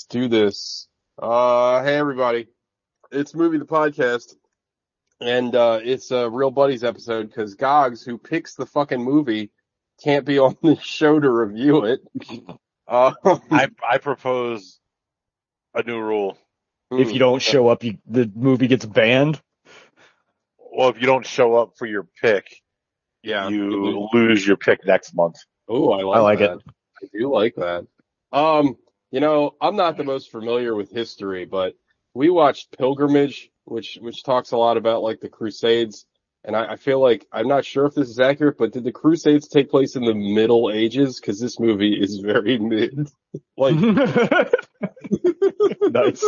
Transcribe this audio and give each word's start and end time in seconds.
Let's 0.00 0.06
do 0.06 0.28
this. 0.28 0.88
Uh, 1.18 1.84
hey 1.84 1.96
everybody. 1.96 2.46
It's 3.12 3.34
Movie 3.34 3.58
the 3.58 3.66
Podcast. 3.66 4.34
And, 5.20 5.54
uh, 5.54 5.80
it's 5.82 6.10
a 6.10 6.30
Real 6.30 6.50
Buddies 6.50 6.84
episode 6.84 7.28
because 7.28 7.54
Gogs, 7.54 8.02
who 8.02 8.16
picks 8.16 8.54
the 8.54 8.64
fucking 8.64 9.02
movie, 9.02 9.50
can't 10.02 10.24
be 10.24 10.38
on 10.38 10.56
the 10.62 10.76
show 10.76 11.20
to 11.20 11.28
review 11.28 11.84
it. 11.84 12.00
Uh, 12.88 13.12
I 13.50 13.68
I 13.86 13.98
propose 13.98 14.80
a 15.74 15.82
new 15.82 16.00
rule. 16.00 16.38
If 16.90 17.12
you 17.12 17.18
don't 17.18 17.42
show 17.42 17.68
up, 17.68 17.84
you, 17.84 17.98
the 18.06 18.32
movie 18.34 18.68
gets 18.68 18.86
banned. 18.86 19.38
Well, 20.56 20.88
if 20.88 20.98
you 20.98 21.06
don't 21.06 21.26
show 21.26 21.56
up 21.56 21.72
for 21.76 21.84
your 21.84 22.08
pick, 22.22 22.46
yeah, 23.22 23.50
you 23.50 24.08
lose 24.14 24.46
your 24.46 24.56
pick 24.56 24.86
next 24.86 25.14
month. 25.14 25.36
Oh, 25.68 25.92
I 25.92 26.02
like, 26.04 26.16
I 26.16 26.20
like 26.20 26.38
that. 26.38 26.52
it. 26.52 26.62
I 27.02 27.06
do 27.12 27.30
like 27.30 27.54
that. 27.56 27.86
Um, 28.32 28.76
you 29.10 29.20
know, 29.20 29.54
I'm 29.60 29.76
not 29.76 29.96
the 29.96 30.04
most 30.04 30.30
familiar 30.30 30.74
with 30.74 30.90
history, 30.90 31.44
but 31.44 31.74
we 32.14 32.30
watched 32.30 32.76
Pilgrimage, 32.76 33.50
which 33.64 33.98
which 34.00 34.22
talks 34.22 34.52
a 34.52 34.56
lot 34.56 34.76
about 34.76 35.02
like 35.02 35.20
the 35.20 35.28
Crusades, 35.28 36.06
and 36.44 36.56
I, 36.56 36.72
I 36.72 36.76
feel 36.76 37.00
like 37.00 37.26
I'm 37.32 37.48
not 37.48 37.64
sure 37.64 37.86
if 37.86 37.94
this 37.94 38.08
is 38.08 38.20
accurate, 38.20 38.58
but 38.58 38.72
did 38.72 38.84
the 38.84 38.92
Crusades 38.92 39.48
take 39.48 39.70
place 39.70 39.96
in 39.96 40.04
the 40.04 40.14
Middle 40.14 40.70
Ages? 40.70 41.20
Because 41.20 41.40
this 41.40 41.60
movie 41.60 41.94
is 41.94 42.18
very 42.18 42.58
mid. 42.58 43.10
like, 43.56 43.76
nice. 45.82 46.24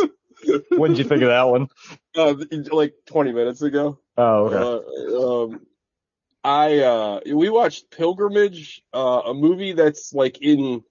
When 0.69 0.91
did 0.91 0.99
you 0.99 1.05
think 1.05 1.21
of 1.21 1.29
that 1.29 1.43
one? 1.43 1.67
uh, 2.15 2.35
like 2.71 2.93
20 3.05 3.31
minutes 3.31 3.61
ago. 3.61 3.99
Oh, 4.17 4.45
okay. 4.45 4.57
Uh, 4.57 5.43
um, 5.43 5.61
I 6.43 6.79
uh, 6.79 7.19
we 7.25 7.49
watched 7.49 7.89
Pilgrimage, 7.89 8.83
uh, 8.93 9.21
a 9.25 9.33
movie 9.33 9.73
that's 9.73 10.13
like 10.13 10.41
in, 10.41 10.83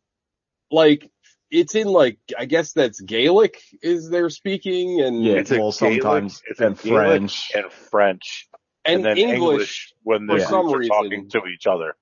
like 0.71 1.11
it's 1.53 1.75
in 1.77 1.87
like 1.87 2.19
I 2.37 2.47
guess 2.47 2.73
that's 2.73 3.01
Gaelic 3.01 3.61
is 3.83 4.09
they're 4.11 4.31
speaking 4.31 5.01
and 5.03 5.23
Yeah, 5.23 5.35
It's 5.35 5.51
a 5.53 5.59
well, 5.61 5.71
Gaelic- 5.71 6.03
sometimes 6.03 6.43
it's 6.49 6.61
a 6.61 6.67
and 6.67 6.79
Gaelic 6.81 7.07
French. 7.31 7.53
and 7.55 7.73
French, 7.73 8.49
and, 8.85 9.05
then 9.05 9.19
English. 9.19 9.93
when 10.03 10.27
the 10.27 10.33
for 10.33 10.37
groups 10.39 10.51
some 10.51 10.67
are 10.75 10.79
reason. 10.79 10.91
talking 10.97 11.29
to 11.31 11.43
each 11.47 11.67
other. 11.69 11.95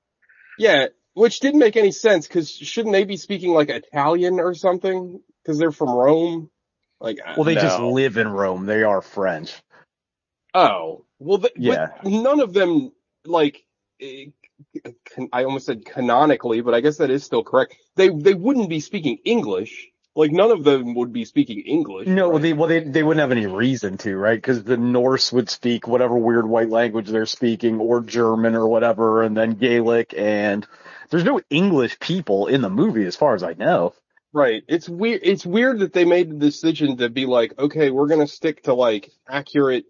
Yeah, 0.59 0.87
which 1.15 1.41
didn't 1.41 1.59
make 1.61 1.77
any 1.77 1.91
sense 1.93 2.27
because 2.29 2.51
shouldn't 2.51 2.93
they 2.93 3.05
be 3.05 3.17
speaking 3.17 3.53
like 3.53 3.69
Italian 3.69 4.39
or 4.41 4.55
something? 4.55 5.21
Because 5.43 5.59
they're 5.59 5.73
from 5.73 5.91
Rome. 5.91 6.51
Like, 7.01 7.19
Well, 7.37 7.45
they 7.45 7.55
just 7.55 7.81
live 7.81 8.17
in 8.19 8.29
Rome. 8.29 8.67
They 8.67 8.83
are 8.83 9.01
French. 9.03 9.53
oh, 10.55 11.05
well, 11.19 11.39
th- 11.39 11.53
Yeah. 11.57 11.89
but 12.03 12.11
none 12.11 12.41
of 12.41 12.53
them 12.53 12.93
like. 13.25 13.65
Eh, 14.01 14.27
can- 15.07 15.29
I 15.33 15.45
almost 15.45 15.67
said 15.67 15.85
canonically, 15.85 16.61
but 16.61 16.75
I 16.75 16.81
guess 16.81 16.99
that 16.99 17.11
is 17.11 17.25
still 17.25 17.45
correct. 17.45 17.77
They 17.97 18.09
they 18.09 18.35
wouldn't 18.35 18.69
be 18.69 18.81
speaking 18.81 19.19
English. 19.25 19.89
Like 20.17 20.33
none 20.33 20.51
of 20.51 20.65
them 20.65 20.95
would 20.97 21.13
be 21.13 21.25
speaking 21.25 21.61
English. 21.61 22.09
No, 22.09 22.33
right? 22.33 22.43
they 22.43 22.53
well 22.53 22.69
they 22.69 22.81
they 22.81 23.03
wouldn't 23.03 23.21
have 23.21 23.31
any 23.33 23.47
reason 23.47 23.97
to, 23.99 24.17
right? 24.17 24.37
Because 24.37 24.65
the 24.65 24.77
Norse 24.77 25.33
would 25.33 25.49
speak 25.49 25.87
whatever 25.87 26.17
weird 26.17 26.49
white 26.49 26.69
language 26.69 27.09
they're 27.09 27.27
speaking, 27.27 27.79
or 27.79 28.01
German 28.01 28.55
or 28.55 28.67
whatever, 28.67 29.23
and 29.23 29.37
then 29.37 29.53
Gaelic, 29.55 30.15
and 30.17 30.67
there's 31.11 31.25
no 31.25 31.41
English 31.49 31.99
people 32.01 32.49
in 32.49 32.61
the 32.61 32.71
movie, 32.71 33.05
as 33.05 33.17
far 33.17 33.35
as 33.35 33.43
I 33.43 33.55
know. 33.55 33.95
Right. 34.33 34.63
It's 34.69 34.89
weird. 34.89 35.21
It's 35.25 35.47
weird 35.47 35.81
that 35.81 35.93
they 35.93 36.05
made 36.05 36.31
the 36.31 36.37
decision 36.37 36.99
to 36.99 37.09
be 37.09 37.27
like, 37.27 37.57
okay, 37.59 37.91
we're 37.91 38.09
gonna 38.09 38.27
stick 38.27 38.65
to 38.65 38.75
like 38.75 39.11
accurate 39.29 39.85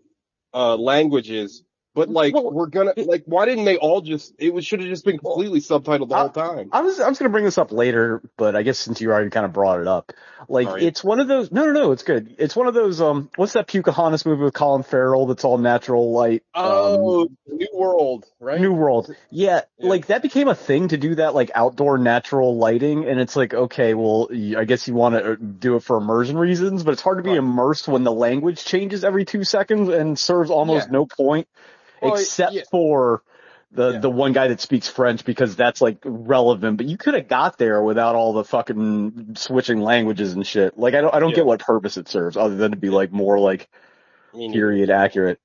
uh 0.52 0.76
languages, 0.76 1.62
but 1.94 2.08
like 2.08 2.34
Well, 2.34 2.52
we're 2.52 2.66
gonna 2.66 2.92
like, 2.96 3.24
why 3.26 3.46
didn't 3.46 3.64
they 3.64 3.76
all 3.76 4.00
just? 4.00 4.32
It 4.38 4.54
was 4.54 4.64
should 4.64 4.80
have 4.80 4.88
just 4.88 5.04
been 5.04 5.18
completely 5.18 5.60
subtitled 5.60 6.08
the 6.08 6.14
I- 6.14 6.20
whole 6.20 6.28
time. 6.30 6.68
I 6.72 6.82
was 6.82 7.00
I 7.00 7.08
was 7.08 7.18
gonna 7.18 7.30
bring 7.30 7.44
this 7.44 7.58
up 7.58 7.72
later, 7.72 8.22
but 8.36 8.54
I 8.54 8.62
guess 8.62 8.78
since 8.78 9.00
you 9.00 9.10
already 9.10 9.30
kind 9.30 9.44
of 9.46 9.52
brought 9.52 9.80
it 9.80 9.88
up, 9.88 10.12
like 10.48 10.82
it's 10.82 11.02
one 11.02 11.18
of 11.20 11.26
those. 11.28 11.50
No, 11.50 11.66
no, 11.66 11.72
no, 11.72 11.92
it's 11.92 12.02
good. 12.04 12.36
It's 12.38 12.54
one 12.54 12.66
of 12.68 12.74
those. 12.74 13.00
Um, 13.00 13.30
what's 13.36 13.54
that 13.54 13.66
Pocahontas 13.66 14.24
movie 14.24 14.44
with 14.44 14.54
Colin 14.54 14.82
Farrell 14.84 15.26
that's 15.26 15.44
all 15.44 15.58
natural 15.58 16.12
light? 16.12 16.42
um, 16.54 16.64
Oh, 16.64 17.28
New 17.48 17.66
World, 17.74 18.24
right? 18.38 18.60
New 18.60 18.72
World. 18.72 19.14
Yeah, 19.30 19.62
Yeah. 19.78 19.88
like 19.90 20.06
that 20.06 20.22
became 20.22 20.48
a 20.48 20.54
thing 20.54 20.88
to 20.88 20.96
do 20.96 21.16
that 21.16 21.34
like 21.34 21.50
outdoor 21.54 21.98
natural 21.98 22.56
lighting 22.56 23.04
and 23.08 23.18
it's 23.20 23.34
like, 23.36 23.52
okay, 23.52 23.94
well, 23.94 24.28
I 24.56 24.64
guess 24.64 24.86
you 24.86 24.94
want 24.94 25.16
to 25.16 25.36
do 25.36 25.76
it 25.76 25.82
for 25.82 25.96
immersion 25.96 26.38
reasons, 26.38 26.84
but 26.84 26.92
it's 26.92 27.02
hard 27.02 27.18
to 27.18 27.24
be 27.24 27.30
Right. 27.30 27.38
immersed 27.38 27.88
when 27.88 28.04
the 28.04 28.12
language 28.12 28.64
changes 28.64 29.04
every 29.04 29.24
two 29.24 29.42
seconds 29.44 29.88
and 29.88 30.18
serves 30.18 30.50
almost 30.50 30.86
Yeah. 30.86 30.92
no 30.92 31.06
point 31.06 31.48
Well, 32.02 32.14
except 32.14 32.52
yeah. 32.52 32.62
for 32.70 33.22
the, 33.72 33.92
Yeah. 33.92 33.98
the 34.00 34.10
one 34.10 34.32
guy 34.32 34.48
that 34.48 34.60
speaks 34.60 34.88
French 34.88 35.24
because 35.24 35.54
that's 35.56 35.80
like 35.80 35.98
relevant, 36.04 36.76
but 36.76 36.86
you 36.86 36.96
could 36.96 37.14
have 37.14 37.28
got 37.28 37.56
there 37.58 37.82
without 37.82 38.14
all 38.16 38.32
the 38.32 38.44
fucking 38.44 39.36
switching 39.36 39.80
languages 39.80 40.32
and 40.32 40.46
shit. 40.46 40.78
Like 40.78 40.94
I 40.94 41.00
don't, 41.00 41.14
I 41.14 41.20
don't 41.20 41.30
Yeah. 41.30 41.36
get 41.36 41.46
what 41.46 41.60
purpose 41.60 41.96
it 41.96 42.08
serves 42.08 42.36
other 42.36 42.56
than 42.56 42.72
to 42.72 42.76
be 42.76 42.90
like 42.90 43.12
more 43.12 43.38
like 43.38 43.68
period 44.32 44.90
accurate. 44.90 45.38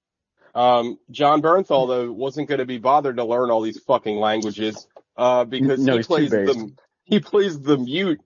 um, 0.54 0.98
Jon 1.12 1.42
Bernthal 1.42 1.88
though 1.88 2.12
wasn't 2.12 2.48
going 2.48 2.60
to 2.60 2.66
be 2.66 2.78
bothered 2.78 3.18
to 3.18 3.24
learn 3.26 3.52
all 3.52 3.62
these 3.62 3.80
fucking 3.82 4.16
languages, 4.18 4.88
uh, 5.18 5.44
because 5.46 5.80
No, 5.86 5.98
he 5.98 6.04
plays 6.04 6.30
the 6.32 6.72
he 7.04 7.20
plays 7.20 7.60
the 7.60 7.78
mute, 7.78 8.22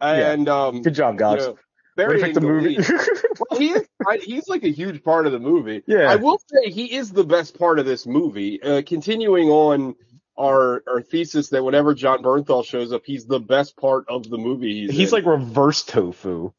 and 0.00 0.48
um, 0.48 0.82
Good 0.82 0.94
job, 0.94 1.14
you 1.14 1.18
guys. 1.20 1.38
know, 1.40 1.50
Way 1.50 1.54
to 1.54 1.62
burying 1.96 2.24
pick 2.24 2.34
the 2.34 2.40
the 2.40 2.46
movie. 2.46 2.78
Well, 3.50 3.60
he 3.60 3.70
is, 3.72 3.86
I, 4.08 4.18
he's 4.18 4.48
like 4.48 4.64
a 4.64 4.70
huge 4.70 5.02
part 5.02 5.26
of 5.26 5.32
the 5.32 5.38
movie. 5.38 5.82
Yeah. 5.86 6.10
I 6.10 6.16
will 6.16 6.40
say 6.46 6.70
he 6.70 6.94
is 6.94 7.10
the 7.10 7.24
best 7.24 7.58
part 7.58 7.78
of 7.78 7.86
this 7.86 8.06
movie. 8.06 8.62
Uh, 8.62 8.82
continuing 8.86 9.48
on 9.48 9.94
our 10.38 10.82
our 10.88 11.00
thesis 11.00 11.50
that 11.50 11.62
whenever 11.64 11.94
Jon 11.94 12.22
Bernthal 12.22 12.64
shows 12.64 12.92
up, 12.92 13.02
he's 13.04 13.26
the 13.26 13.40
best 13.40 13.76
part 13.76 14.06
of 14.08 14.28
the 14.28 14.38
movie. 14.38 14.86
He's, 14.86 14.90
He's 14.96 15.12
like 15.12 15.26
reverse 15.26 15.84
tofu. 15.84 16.52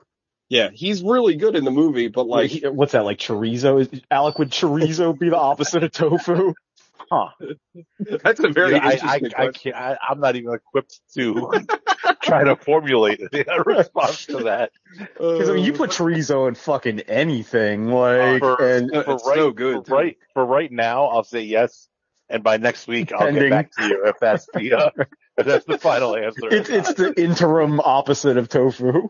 yeah, 0.49 0.69
he's 0.73 1.01
really 1.03 1.35
good 1.35 1.55
in 1.55 1.65
the 1.65 1.71
movie, 1.71 2.07
but 2.07 2.27
Like, 2.27 2.63
what's 2.63 2.93
that, 2.93 3.03
like 3.03 3.17
chorizo? 3.17 3.81
Is, 3.81 4.01
Alec, 4.11 4.39
would 4.39 4.51
chorizo 4.51 5.17
be 5.17 5.29
the 5.29 5.37
opposite 5.37 5.83
of 5.83 5.91
tofu? 5.91 6.53
Huh. 6.97 7.29
that's 8.23 8.39
a 8.39 8.49
very 8.49 8.71
Yeah, 8.73 8.79
I, 8.83 8.87
I, 8.87 8.93
interesting 8.93 9.31
I 9.37 9.45
question. 9.45 9.71
can't, 9.73 9.75
I, 9.75 9.97
I'm 10.09 10.19
not 10.19 10.35
even 10.35 10.53
equipped 10.53 10.99
to 11.15 11.51
try 12.21 12.43
to 12.43 12.55
formulate 12.55 13.21
a 13.33 13.63
response 13.65 14.25
to 14.27 14.43
that. 14.43 14.71
Because 14.97 15.49
I 15.49 15.53
mean, 15.53 15.65
you 15.65 15.73
Uh, 15.73 15.77
put 15.77 15.91
chorizo 15.91 16.47
in 16.47 16.55
fucking 16.55 17.01
anything, 17.01 17.89
like, 17.89 18.39
for, 18.39 18.61
and 18.61 18.95
uh, 18.95 19.03
for 19.03 19.13
it's 19.13 19.25
right, 19.27 19.35
so 19.35 19.51
good, 19.51 19.87
For 19.87 19.95
right, 19.95 20.17
for 20.33 20.45
right 20.45 20.71
now, 20.71 21.05
I'll 21.05 21.23
say 21.23 21.41
yes, 21.41 21.87
and 22.29 22.43
by 22.43 22.57
next 22.57 22.87
week, 22.87 23.11
I'll 23.11 23.19
Pending. 23.19 23.43
get 23.43 23.49
back 23.49 23.71
to 23.73 23.87
you 23.87 24.05
if 24.05 24.19
that's 24.19 24.47
the 24.53 24.73
uh, 24.73 24.89
if 25.37 25.45
that's 25.45 25.65
the 25.65 25.77
final 25.77 26.15
answer. 26.15 26.47
it's 26.49 26.69
it's 26.69 26.93
the 26.93 27.13
interim 27.21 27.79
opposite 27.81 28.37
of 28.37 28.49
tofu. 28.49 29.09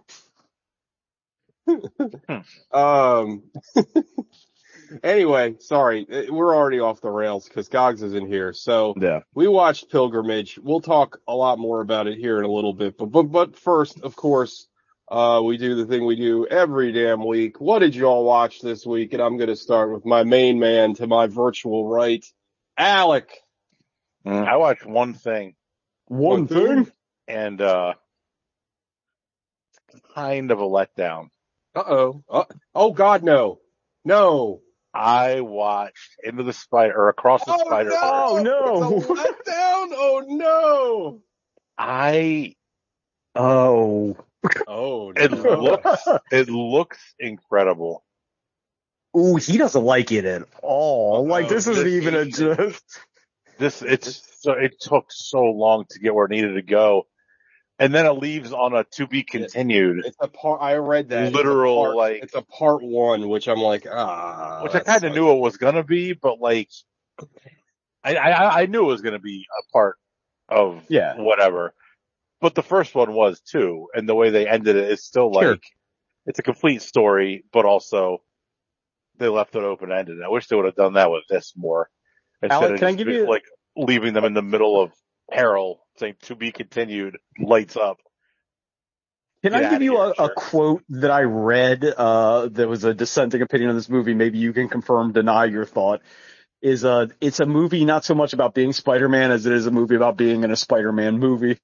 Um. 2.71 3.43
Anyway, 5.05 5.55
sorry, 5.59 6.05
uh, 6.11 6.33
we're 6.33 6.53
already 6.55 6.79
off 6.79 6.99
the 6.99 7.09
rails 7.09 7.47
because 7.47 7.69
Gogs 7.69 8.03
is 8.03 8.13
in 8.13 8.25
here. 8.27 8.51
So 8.51 8.93
Yeah. 8.99 9.21
we 9.33 9.47
watched 9.47 9.89
Pilgrimage. 9.89 10.59
We'll 10.61 10.81
talk 10.81 11.19
a 11.27 11.35
lot 11.35 11.59
more 11.59 11.79
about 11.81 12.07
it 12.07 12.17
here 12.17 12.39
in 12.39 12.45
a 12.45 12.51
little 12.51 12.73
bit, 12.73 12.97
but 12.97 13.07
but 13.07 13.23
but 13.23 13.55
first, 13.55 14.01
of 14.01 14.15
course, 14.15 14.67
uh, 15.09 15.41
we 15.45 15.57
do 15.57 15.75
the 15.75 15.85
thing 15.85 16.05
we 16.05 16.15
do 16.15 16.45
every 16.47 16.91
damn 16.91 17.25
week. 17.25 17.61
What 17.61 17.79
did 17.79 17.95
y'all 17.95 18.25
watch 18.25 18.59
this 18.61 18.85
week? 18.85 19.13
And 19.13 19.21
I'm 19.21 19.37
gonna 19.37 19.55
start 19.55 19.93
with 19.93 20.05
my 20.05 20.23
main 20.23 20.59
man 20.59 20.95
to 20.95 21.07
my 21.07 21.27
virtual 21.27 21.87
right, 21.87 22.25
Alec. 22.77 23.29
I 24.25 24.57
watched 24.57 24.85
one 24.85 25.13
thing, 25.13 25.55
One 26.07 26.29
One 26.41 26.47
thing? 26.47 26.85
thing. 26.85 26.91
and 27.27 27.61
uh, 27.61 27.93
kind 30.15 30.51
of 30.51 30.59
a 30.59 30.63
letdown. 30.63 31.29
Uh 31.75 31.83
oh. 31.85 32.23
Uh, 32.29 32.45
oh 32.73 32.91
God, 32.91 33.21
no, 33.23 33.59
no. 34.03 34.61
I 34.95 35.41
watched 35.41 36.15
Into 36.23 36.43
the 36.43 36.53
Spider 36.53 36.95
or 36.95 37.09
Across 37.09 37.45
the 37.45 37.53
oh, 37.53 37.65
Spider 37.65 37.89
Verse. 37.89 37.99
Oh, 38.01 38.41
no. 38.41 38.97
It's 38.97 39.05
a 39.05 39.09
letdown. 39.09 39.87
Oh 39.91 40.23
no. 40.27 41.21
I 41.77 42.55
Oh. 43.35 44.15
Oh 44.67 45.11
it 45.15 45.31
looks 45.31 46.01
it 46.31 46.49
looks 46.49 46.99
incredible. 47.19 48.03
Ooh, 49.17 49.35
he 49.35 49.57
doesn't 49.57 49.83
like 49.83 50.11
it 50.11 50.25
at 50.25 50.43
all. 50.61 51.17
Uh-uh. 51.17 51.29
Like, 51.29 51.49
this 51.49 51.67
Oh, 51.67 51.71
isn't 51.71 51.87
even 51.87 52.15
a 52.15 52.25
just. 52.25 52.83
This 53.57 53.81
it's 53.81 54.21
so 54.41 54.51
it 54.53 54.79
took 54.79 55.05
so 55.09 55.43
long 55.43 55.85
to 55.89 55.99
get 55.99 56.13
where 56.13 56.25
it 56.25 56.31
needed 56.31 56.53
to 56.55 56.61
go, 56.61 57.07
and 57.79 57.93
then 57.93 58.05
it 58.05 58.11
leaves 58.13 58.51
on 58.53 58.73
a 58.73 58.83
to 58.85 59.07
be 59.07 59.23
continued, 59.23 60.05
It's 60.05 60.17
a 60.19 60.27
part. 60.27 60.61
I 60.61 60.75
read 60.75 61.09
that. 61.09 61.25
It's 61.25 61.35
Literal, 61.35 61.83
part- 61.83 61.95
like- 61.95 62.23
it's 62.23 62.35
a 62.35 62.41
part 62.41 62.81
one, 62.81 63.27
which 63.29 63.47
I'm 63.47 63.59
like, 63.59 63.85
ah. 63.91 64.61
which 64.63 64.75
I 64.75 64.79
kind 64.79 65.03
of 65.03 65.13
knew 65.13 65.31
it 65.31 65.39
was 65.39 65.57
gonna 65.57 65.83
be, 65.83 66.13
but 66.13 66.39
like 66.39 66.69
I 68.03 68.15
I, 68.15 68.61
I 68.61 68.65
knew 68.67 68.83
it 68.83 68.87
was 68.87 69.01
gonna 69.01 69.19
be 69.19 69.45
a 69.59 69.71
part 69.71 69.97
of 70.49 70.83
Yeah. 70.89 71.15
whatever. 71.17 71.73
But 72.41 72.53
the 72.55 72.63
first 72.63 72.93
one 72.93 73.13
was 73.13 73.39
too, 73.41 73.87
and 73.93 74.07
the 74.07 74.15
way 74.15 74.29
they 74.29 74.47
ended 74.47 74.75
it 74.75 74.91
is 74.91 75.03
still 75.03 75.31
like 75.31 75.43
Sure. 75.45 75.57
it's 76.27 76.39
a 76.39 76.43
complete 76.43 76.81
story, 76.81 77.43
but 77.51 77.65
also 77.65 78.21
they 79.17 79.27
left 79.29 79.55
it 79.55 79.63
open 79.63 79.91
ended. 79.91 80.21
I 80.23 80.29
wish 80.29 80.47
they 80.47 80.55
would 80.55 80.65
have 80.65 80.75
done 80.75 80.93
that 80.93 81.09
with 81.09 81.23
this 81.29 81.53
more 81.55 81.89
instead 82.41 82.55
Alec, 82.63 82.73
of 82.73 82.79
can 82.79 82.87
I 82.89 82.91
just 82.93 83.05
be- 83.05 83.13
you- 83.13 83.29
like 83.29 83.45
leaving 83.77 84.13
them 84.13 84.25
in 84.25 84.33
the 84.33 84.41
middle 84.41 84.79
of 84.81 84.91
peril, 85.31 85.84
saying 85.97 86.15
to 86.23 86.35
be 86.35 86.51
continued, 86.51 87.17
lights 87.39 87.75
up. 87.77 87.97
Can 89.43 89.53
Get 89.53 89.63
I 89.63 89.69
give 89.69 89.81
you 89.83 89.97
here, 89.97 90.13
a, 90.17 90.23
a 90.25 90.29
quote 90.33 90.83
that 90.89 91.11
I 91.11 91.21
read? 91.21 91.85
Uh, 91.85 92.49
that 92.53 92.67
was 92.67 92.83
a 92.83 92.93
dissenting 92.93 93.41
opinion 93.41 93.69
on 93.69 93.75
this 93.75 93.89
movie. 93.89 94.13
Maybe 94.13 94.39
you 94.39 94.53
can 94.53 94.69
confirm, 94.69 95.11
deny 95.13 95.45
your 95.45 95.65
thought. 95.65 96.01
Is 96.61 96.83
uh, 96.83 97.07
it's 97.21 97.39
a 97.39 97.45
movie 97.45 97.85
not 97.85 98.03
so 98.05 98.15
much 98.15 98.33
about 98.33 98.55
being 98.55 98.73
Spider-Man 98.73 99.31
as 99.31 99.45
it 99.45 99.53
is 99.53 99.67
a 99.67 99.71
movie 99.71 99.95
about 99.95 100.17
being 100.17 100.43
in 100.43 100.51
a 100.51 100.55
Spider-Man 100.55 101.19
movie. 101.19 101.59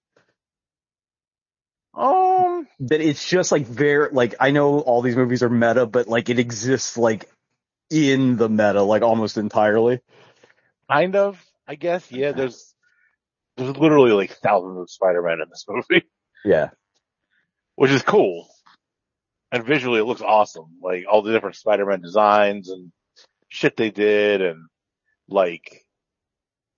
Um, 1.95 2.68
That 2.81 3.01
it's 3.01 3.28
just 3.28 3.51
like 3.51 3.66
very 3.66 4.10
like 4.12 4.36
I 4.39 4.51
know 4.51 4.80
all 4.80 5.01
these 5.01 5.16
movies 5.16 5.42
are 5.44 5.50
meta, 5.50 5.88
but 5.88 6.07
like 6.07 6.30
it 6.30 6.38
exists 6.39 6.98
like 6.98 7.30
in 7.89 8.38
the 8.38 8.50
meta, 8.50 8.83
like 8.83 9.01
almost 9.01 9.38
entirely. 9.38 10.01
kind 10.89 11.16
of, 11.16 11.44
I 11.68 11.75
guess. 11.75 12.12
Yeah, 12.12 12.31
there's 12.33 12.70
there's 13.66 13.78
literally 13.78 14.12
like 14.12 14.31
thousands 14.38 14.78
of 14.80 14.90
Spider-Man 14.90 15.42
in 15.42 15.50
this 15.50 15.66
movie, 15.68 16.06
Yeah. 16.46 16.69
which 17.75 17.92
is 17.92 18.02
cool. 18.02 18.48
And 19.52 19.66
visually 19.66 20.00
it 20.00 20.06
looks 20.06 20.22
awesome. 20.22 20.78
Like 20.81 21.06
all 21.10 21.22
the 21.22 21.31
different 21.34 21.56
Spider-Man 21.58 22.02
designs 22.02 22.69
and 22.69 22.92
shit 23.50 23.75
they 23.75 23.92
did 23.92 24.42
and 24.42 24.68
like 25.28 25.84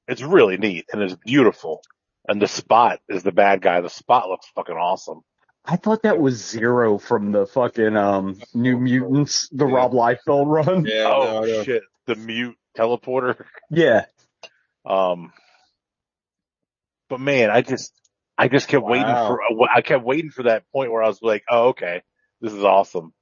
it's 0.08 0.22
really 0.22 0.58
neat 0.58 0.86
and 0.92 1.02
it's 1.02 1.16
beautiful. 1.16 1.82
And 2.28 2.42
the 2.42 2.48
spot 2.48 3.00
is 3.10 3.24
the 3.24 3.32
bad 3.32 3.62
guy. 3.62 3.82
The 3.82 3.90
spot 3.90 4.28
looks 4.30 4.48
fucking 4.56 4.76
awesome. 4.76 5.22
I 5.66 5.76
thought 5.78 6.04
that 6.04 6.20
was 6.20 6.36
Zero 6.46 6.98
from 6.98 7.32
the 7.32 7.46
fucking 7.46 7.96
um 7.96 8.40
New 8.54 8.78
Mutants, 8.80 9.48
the 9.52 9.68
Yeah. 9.68 9.76
Rob 9.76 9.92
Liefeld 9.94 10.48
run. 10.48 10.86
Yeah, 10.86 11.12
oh 11.14 11.24
no, 11.24 11.44
I 11.44 11.46
know. 11.48 11.64
shit. 11.64 11.84
The 12.08 12.16
mute 12.16 12.58
teleporter. 12.78 13.46
Yeah. 13.70 14.06
Um, 14.86 15.32
but 17.14 17.20
man, 17.20 17.52
I 17.52 17.62
just, 17.62 17.94
I 18.40 18.48
just 18.48 18.68
kept 18.68 18.84
waiting 18.84 19.06
for, 19.06 19.40
I 19.72 19.82
kept 19.82 20.04
waiting 20.04 20.32
for 20.32 20.44
that 20.44 20.64
point 20.72 20.92
where 20.92 21.04
I 21.04 21.08
was 21.08 21.22
like, 21.22 21.44
oh, 21.48 21.68
okay, 21.70 22.02
this 22.42 22.52
is 22.54 22.64
awesome. 22.64 23.14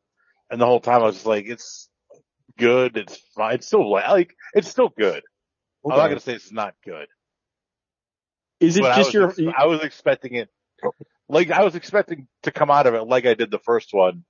And 0.50 0.62
the 0.62 0.66
whole 0.66 0.80
time 0.80 1.02
I 1.02 1.06
was 1.08 1.16
just 1.16 1.26
like, 1.26 1.46
it's 1.46 1.90
good. 2.58 2.96
It's 2.96 3.18
fine. 3.36 3.56
It's 3.56 3.68
still 3.68 3.92
like, 3.92 4.08
like 4.08 4.34
it's 4.54 4.70
still 4.70 4.88
good. 4.98 5.24
I'm 5.84 5.90
not 5.98 6.08
going 6.08 6.20
to 6.20 6.24
say 6.24 6.34
it's 6.36 6.54
not 6.54 6.74
good. 6.86 7.08
Is 8.62 8.78
it 8.78 8.82
but 8.82 8.96
just 8.96 9.10
I 9.10 9.20
your? 9.20 9.28
was, 9.28 9.40
ex- 9.40 9.54
I 9.58 9.66
was 9.66 9.82
expecting 9.84 10.36
it, 10.36 10.48
like 11.28 11.52
I 11.52 11.64
was 11.66 11.76
expecting 11.76 12.28
to 12.44 12.52
come 12.52 12.72
out 12.72 12.88
of 12.88 12.94
it 12.94 13.02
like 13.04 13.26
I 13.26 13.34
did 13.34 13.52
the 13.52 13.60
first 13.60 13.90
one, 13.94 14.24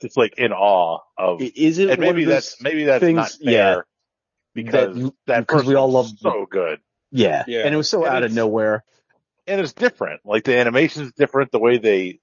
just 0.00 0.16
like 0.16 0.38
in 0.38 0.52
awe 0.52 1.00
of, 1.18 1.42
Is 1.42 1.78
it 1.78 1.90
and 1.90 2.00
maybe 2.00 2.24
that's, 2.24 2.62
maybe 2.62 2.84
that's 2.84 3.02
things- 3.02 3.16
not 3.16 3.30
fair. 3.44 3.52
yeah. 3.52 3.80
Because 4.54 4.96
That- 4.96 5.12
that, 5.26 5.40
because 5.46 5.64
we 5.66 5.74
all 5.74 5.90
one 5.90 6.04
was 6.04 6.22
love- 6.22 6.32
so 6.34 6.46
good. 6.50 6.78
Yeah. 7.10 7.44
Yeah. 7.46 7.64
And 7.66 7.74
it 7.74 7.76
was 7.76 7.90
so 7.90 8.04
And 8.06 8.14
out 8.16 8.22
of 8.22 8.32
nowhere. 8.32 8.84
And 9.46 9.60
it's 9.60 9.72
different. 9.72 10.20
Like 10.24 10.44
the 10.44 10.56
animation 10.58 11.02
is 11.04 11.12
different. 11.12 11.50
The 11.52 11.58
way 11.58 11.78
they 11.78 12.20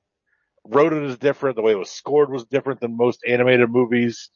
wrote 0.66 0.94
it 0.94 1.04
is 1.04 1.18
different. 1.18 1.56
The 1.56 1.62
way 1.62 1.72
it 1.74 1.80
was 1.80 1.92
scored 1.92 2.32
was 2.32 2.46
different 2.46 2.80
than 2.82 2.98
most 2.98 3.22
animated 3.28 3.70
movies. 3.70 4.30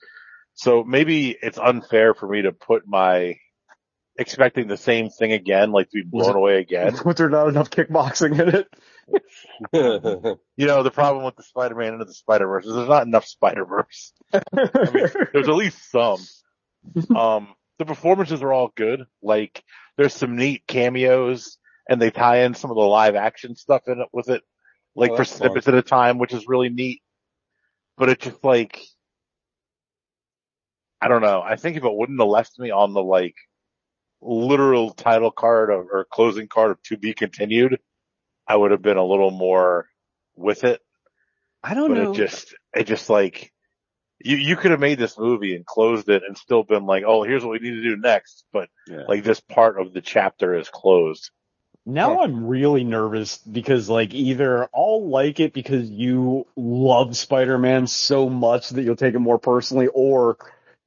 So 0.56 0.84
maybe 0.84 1.32
it's 1.42 1.58
unfair 1.58 2.14
for 2.14 2.28
me 2.28 2.44
to 2.44 2.52
put 2.52 2.84
my 2.88 3.38
expecting 4.18 4.68
the 4.68 4.78
same 4.78 5.10
thing 5.10 5.32
again, 5.32 5.72
like 5.72 5.90
to 5.90 6.04
be 6.04 6.04
blown 6.08 6.30
it- 6.32 6.36
away 6.36 6.58
again. 6.60 6.96
Was 7.06 7.16
there 7.16 7.30
not 7.30 7.48
enough 7.50 7.70
kickboxing 7.70 8.40
in 8.40 8.56
it? 8.56 8.68
You 10.56 10.68
know, 10.68 10.84
the 10.84 10.92
problem 10.92 11.26
with 11.26 11.36
the 11.36 11.44
Spider-Man 11.44 11.94
into 11.94 12.06
the 12.06 12.14
Spider-Verse 12.14 12.66
is 12.66 12.74
there's 12.76 12.88
not 12.88 13.06
enough 13.08 13.26
Spider-Verse. 13.26 14.14
mean, 14.34 14.68
There's 15.34 15.48
at 15.50 15.56
least 15.56 15.92
some. 15.92 16.20
Um, 17.16 17.48
the 17.80 17.86
performances 17.86 18.44
are 18.44 18.52
all 18.54 18.72
good. 18.76 19.06
Like 19.22 19.64
there's 19.98 20.14
some 20.14 20.36
neat 20.36 20.64
cameos 20.68 21.58
and 21.90 22.02
they 22.02 22.12
tie 22.12 22.44
in 22.44 22.54
some 22.54 22.72
of 22.72 22.76
the 22.76 22.84
live 22.84 23.16
action 23.16 23.56
stuff 23.56 23.84
in 23.88 24.00
it 24.00 24.08
with 24.14 24.30
it, 24.30 24.42
like 24.96 25.12
Oh, 25.12 25.16
for 25.16 25.24
that's 25.24 25.32
fun. 25.32 25.40
snippets 25.40 25.68
at 25.68 25.74
a 25.74 25.82
time, 25.82 26.18
which 26.18 26.34
is 26.34 26.48
really 26.48 26.70
neat. 26.70 27.02
But 27.98 28.10
it's 28.10 28.26
just 28.26 28.44
like, 28.44 28.80
I 31.02 31.08
don't 31.08 31.22
know. 31.22 31.42
I 31.42 31.56
think 31.56 31.78
if 31.78 31.84
it 31.84 31.94
wouldn't 31.94 32.20
have 32.20 32.30
left 32.30 32.58
me 32.58 32.72
on 32.72 32.94
the 32.94 33.04
like 33.04 33.36
literal 34.22 34.92
title 34.92 35.32
card 35.32 35.70
of, 35.70 35.88
or 35.92 36.06
closing 36.12 36.48
card 36.48 36.72
of 36.72 36.82
to 36.84 36.98
be 36.98 37.14
continued, 37.14 37.80
I 38.48 38.56
would 38.56 38.72
have 38.72 38.82
been 38.82 38.98
a 38.98 39.06
little 39.06 39.32
more 39.32 39.88
with 40.36 40.64
it 40.64 40.82
I 41.64 41.74
don't 41.76 41.90
but 41.90 41.98
know. 41.98 42.12
it 42.12 42.16
just 42.16 42.56
it 42.74 42.84
just 42.86 43.10
like 43.10 43.52
you 44.20 44.36
you 44.38 44.56
could 44.58 44.72
have 44.72 44.80
made 44.80 45.00
this 45.00 45.18
movie 45.18 45.56
and 45.56 45.66
closed 45.66 46.10
it 46.10 46.24
and 46.28 46.38
still 46.38 46.64
been 46.64 46.86
like, 46.86 47.04
oh, 47.06 47.24
here's 47.24 47.44
what 47.44 47.52
we 47.52 47.60
need 47.70 47.76
to 47.76 47.84
do 47.84 47.96
next. 47.98 48.44
But 48.52 48.70
Yeah. 48.88 49.04
like 49.08 49.24
this 49.24 49.40
part 49.40 49.80
of 49.80 49.94
the 49.94 50.02
chapter 50.02 50.56
is 50.56 50.70
closed. 50.70 51.32
Now 51.86 52.22
I'm 52.22 52.46
really 52.48 52.84
nervous 52.86 53.38
because 53.40 53.90
like 53.90 54.14
either 54.14 54.70
I'll 54.74 55.10
like 55.10 55.40
it 55.42 55.54
because 55.54 55.90
you 55.90 56.48
love 56.56 57.18
Spider-Man 57.18 57.88
so 57.88 58.30
much 58.30 58.70
that 58.70 58.84
you'll 58.84 58.96
take 58.96 59.16
it 59.16 59.20
more 59.20 59.38
personally 59.38 59.88
or 59.88 60.38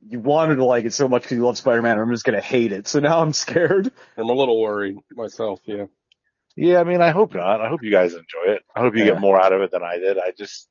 you 0.09 0.21
wanted 0.21 0.57
to 0.57 0.65
like 0.65 0.87
it 0.87 0.95
so 0.95 1.07
much 1.09 1.23
because 1.23 1.37
you 1.37 1.45
love 1.45 1.59
Spider-Man 1.59 1.93
and 1.93 2.01
I'm 2.01 2.11
just 2.13 2.25
gonna 2.25 2.41
hate 2.41 2.73
it. 2.73 2.89
So 2.89 3.01
now 3.01 3.21
I'm 3.21 3.35
scared. 3.35 3.93
I'm 4.17 4.29
a 4.31 4.33
little 4.33 4.59
worried 4.61 4.97
myself. 5.15 5.61
Yeah. 5.65 5.87
Yeah, 6.57 6.81
I 6.81 6.85
mean, 6.85 7.03
I 7.03 7.11
hope 7.11 7.35
not. 7.35 7.61
I 7.61 7.69
hope 7.69 7.83
you 7.83 7.91
guys 7.91 8.15
enjoy 8.15 8.55
it. 8.55 8.63
I 8.75 8.81
hope 8.81 8.95
you 8.97 9.05
Yeah. 9.05 9.13
get 9.13 9.21
more 9.21 9.39
out 9.39 9.53
of 9.53 9.61
it 9.61 9.71
than 9.71 9.83
I 9.83 9.99
did. 9.99 10.19
I 10.19 10.33
just, 10.37 10.69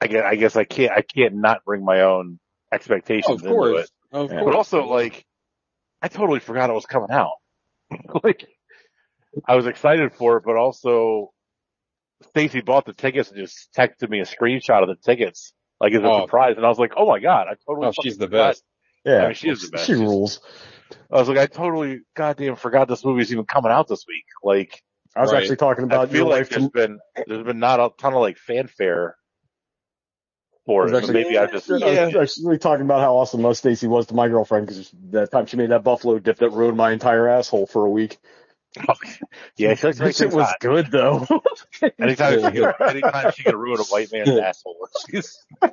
I 0.00 0.06
guess, 0.06 0.24
I 0.24 0.36
guess 0.36 0.56
I 0.56 0.64
can't, 0.64 0.92
I 0.92 1.02
can't 1.02 1.34
not 1.34 1.64
bring 1.66 1.84
my 1.84 2.00
own 2.00 2.38
Oh, 2.72 2.74
expectations 2.74 3.42
of 3.42 3.44
into 3.44 3.54
course. 3.54 3.80
it. 3.82 3.90
Of 4.12 4.30
Yeah. 4.30 4.38
course. 4.38 4.44
But 4.46 4.56
also, 4.56 4.86
like, 4.86 5.26
I 6.02 6.08
totally 6.08 6.40
forgot 6.40 6.70
it 6.70 6.74
was 6.74 6.86
coming 6.86 7.10
out. 7.10 7.32
like, 8.24 8.46
I 9.46 9.56
was 9.56 9.66
excited 9.66 10.12
for 10.14 10.36
it, 10.38 10.44
but 10.44 10.56
also, 10.56 11.32
Stacy 12.28 12.60
bought 12.60 12.84
the 12.86 12.92
tickets 12.92 13.30
and 13.30 13.38
just 13.38 13.68
texted 13.76 14.08
me 14.08 14.20
a 14.20 14.24
screenshot 14.24 14.82
of 14.82 14.88
the 14.88 14.96
tickets, 14.96 15.52
like 15.80 15.92
as 15.92 16.02
a 16.02 16.06
Oh. 16.06 16.22
surprise, 16.22 16.56
and 16.56 16.64
I 16.66 16.68
was 16.68 16.78
like, 16.78 16.92
"Oh 16.96 17.06
my 17.06 17.18
god, 17.20 17.46
I 17.48 17.54
totally." 17.66 17.88
Oh, 17.88 17.92
she's 18.02 18.18
the 18.18 18.26
forgot. 18.26 18.48
best. 18.50 18.64
Yeah. 19.04 19.22
I 19.22 19.26
mean, 19.26 19.34
she 19.34 19.48
is 19.48 19.62
the 19.62 19.68
best. 19.70 19.86
She 19.86 19.94
rules. 19.94 20.40
I 21.10 21.18
was 21.18 21.28
like, 21.28 21.38
I 21.38 21.46
totally 21.46 22.00
goddamn 22.14 22.56
forgot 22.56 22.88
this 22.88 23.04
movie's 23.04 23.32
even 23.32 23.44
coming 23.46 23.70
out 23.72 23.88
this 23.88 24.04
week. 24.06 24.24
Like, 24.42 24.82
I 25.16 25.22
was 25.22 25.32
Right. 25.32 25.42
actually 25.42 25.56
talking 25.56 25.84
I 25.84 25.86
about 25.86 26.08
feel 26.10 26.18
your 26.18 26.26
like 26.28 26.40
wife 26.40 26.48
there's 26.50 26.64
to 26.64 26.70
been 26.70 26.98
there's 27.26 27.44
been 27.44 27.58
not 27.58 27.80
a 27.80 27.90
ton 27.98 28.12
of 28.14 28.20
like 28.20 28.36
fanfare 28.38 29.16
for 30.66 30.86
it. 30.88 30.94
Actually- 30.94 31.14
maybe 31.24 31.38
I 31.38 31.46
just 31.46 31.70
I 31.70 31.74
was 32.06 32.16
actually 32.16 32.58
talking 32.58 32.84
about 32.84 33.00
how 33.00 33.16
awesome 33.16 33.44
uh, 33.44 33.54
Stacy 33.54 33.86
was 33.86 34.06
to 34.08 34.14
my 34.14 34.28
girlfriend 34.28 34.66
because 34.66 34.90
that 35.10 35.30
time 35.30 35.46
she 35.46 35.56
made 35.56 35.70
that 35.70 35.82
buffalo 35.84 36.18
dip 36.18 36.38
that 36.38 36.50
ruined 36.50 36.76
my 36.76 36.92
entire 36.92 37.28
asshole 37.28 37.66
for 37.66 37.86
a 37.86 37.90
week. 37.90 38.18
yeah, 39.56 39.74
she 39.74 39.86
likes 39.88 39.98
That 39.98 40.14
shit 40.14 40.32
was 40.32 40.46
hot. 40.46 40.56
good 40.60 40.90
though. 40.92 41.26
Anytime 41.98 42.34
she 42.40 42.58
can, 42.60 42.72
anytime 42.88 43.32
she 43.32 43.42
can 43.42 43.56
ruin 43.56 43.80
a 43.80 43.84
white 43.84 44.12
man's 44.12 44.28
asshole, 44.30 44.88
she's, 45.10 45.44
Uh, 45.62 45.68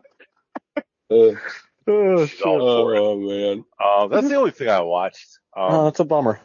oh, 1.88 2.26
she's 2.26 2.42
all 2.42 2.60
for 2.84 2.96
it. 2.96 3.00
oh 3.00 3.16
man. 3.18 3.64
Uh, 3.80 4.08
that's 4.08 4.28
the 4.28 4.36
only 4.36 4.52
thing 4.52 4.68
I 4.70 4.82
watched. 4.82 5.28
Um, 5.56 5.72
oh, 5.72 5.84
that's 5.86 6.00
a 6.00 6.06
bummer. 6.06 6.40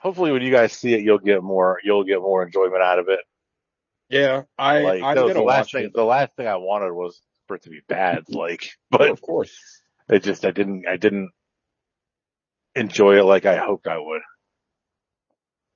hopefully 0.00 0.32
when 0.32 0.42
you 0.42 0.50
guys 0.50 0.72
see 0.72 0.94
it, 0.94 1.02
you'll 1.02 1.18
get 1.18 1.42
more, 1.42 1.78
you'll 1.84 2.04
get 2.04 2.20
more 2.20 2.44
enjoyment 2.44 2.82
out 2.82 2.98
of 2.98 3.08
it. 3.08 3.20
Yeah, 4.08 4.42
I 4.58 4.80
Like 4.80 5.02
I'm 5.02 5.14
that 5.16 5.24
was 5.24 5.32
gonna 5.32 5.40
the 5.40 5.46
last 5.46 5.58
watch 5.66 5.72
thing, 5.72 5.84
it. 5.86 5.92
the 5.94 6.04
last 6.04 6.34
thing 6.36 6.46
I 6.46 6.56
wanted 6.56 6.92
was 6.92 7.20
for 7.46 7.56
it 7.56 7.62
to 7.64 7.70
be 7.70 7.80
bad. 7.88 8.24
Like, 8.28 8.70
But 8.90 8.98
but 8.98 9.10
of 9.10 9.20
course. 9.20 9.56
it 10.08 10.22
just, 10.22 10.44
I 10.44 10.50
didn't, 10.50 10.86
I 10.88 10.96
didn't 10.96 11.30
enjoy 12.74 13.18
it 13.18 13.24
like 13.24 13.46
I 13.46 13.56
hoped 13.56 13.86
I 13.86 13.98
would. 13.98 14.22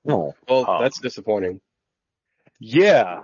No. 0.04 0.34
Well, 0.48 0.68
Um, 0.70 0.82
that's 0.82 1.00
disappointing. 1.00 1.60
Yeah. 2.58 3.22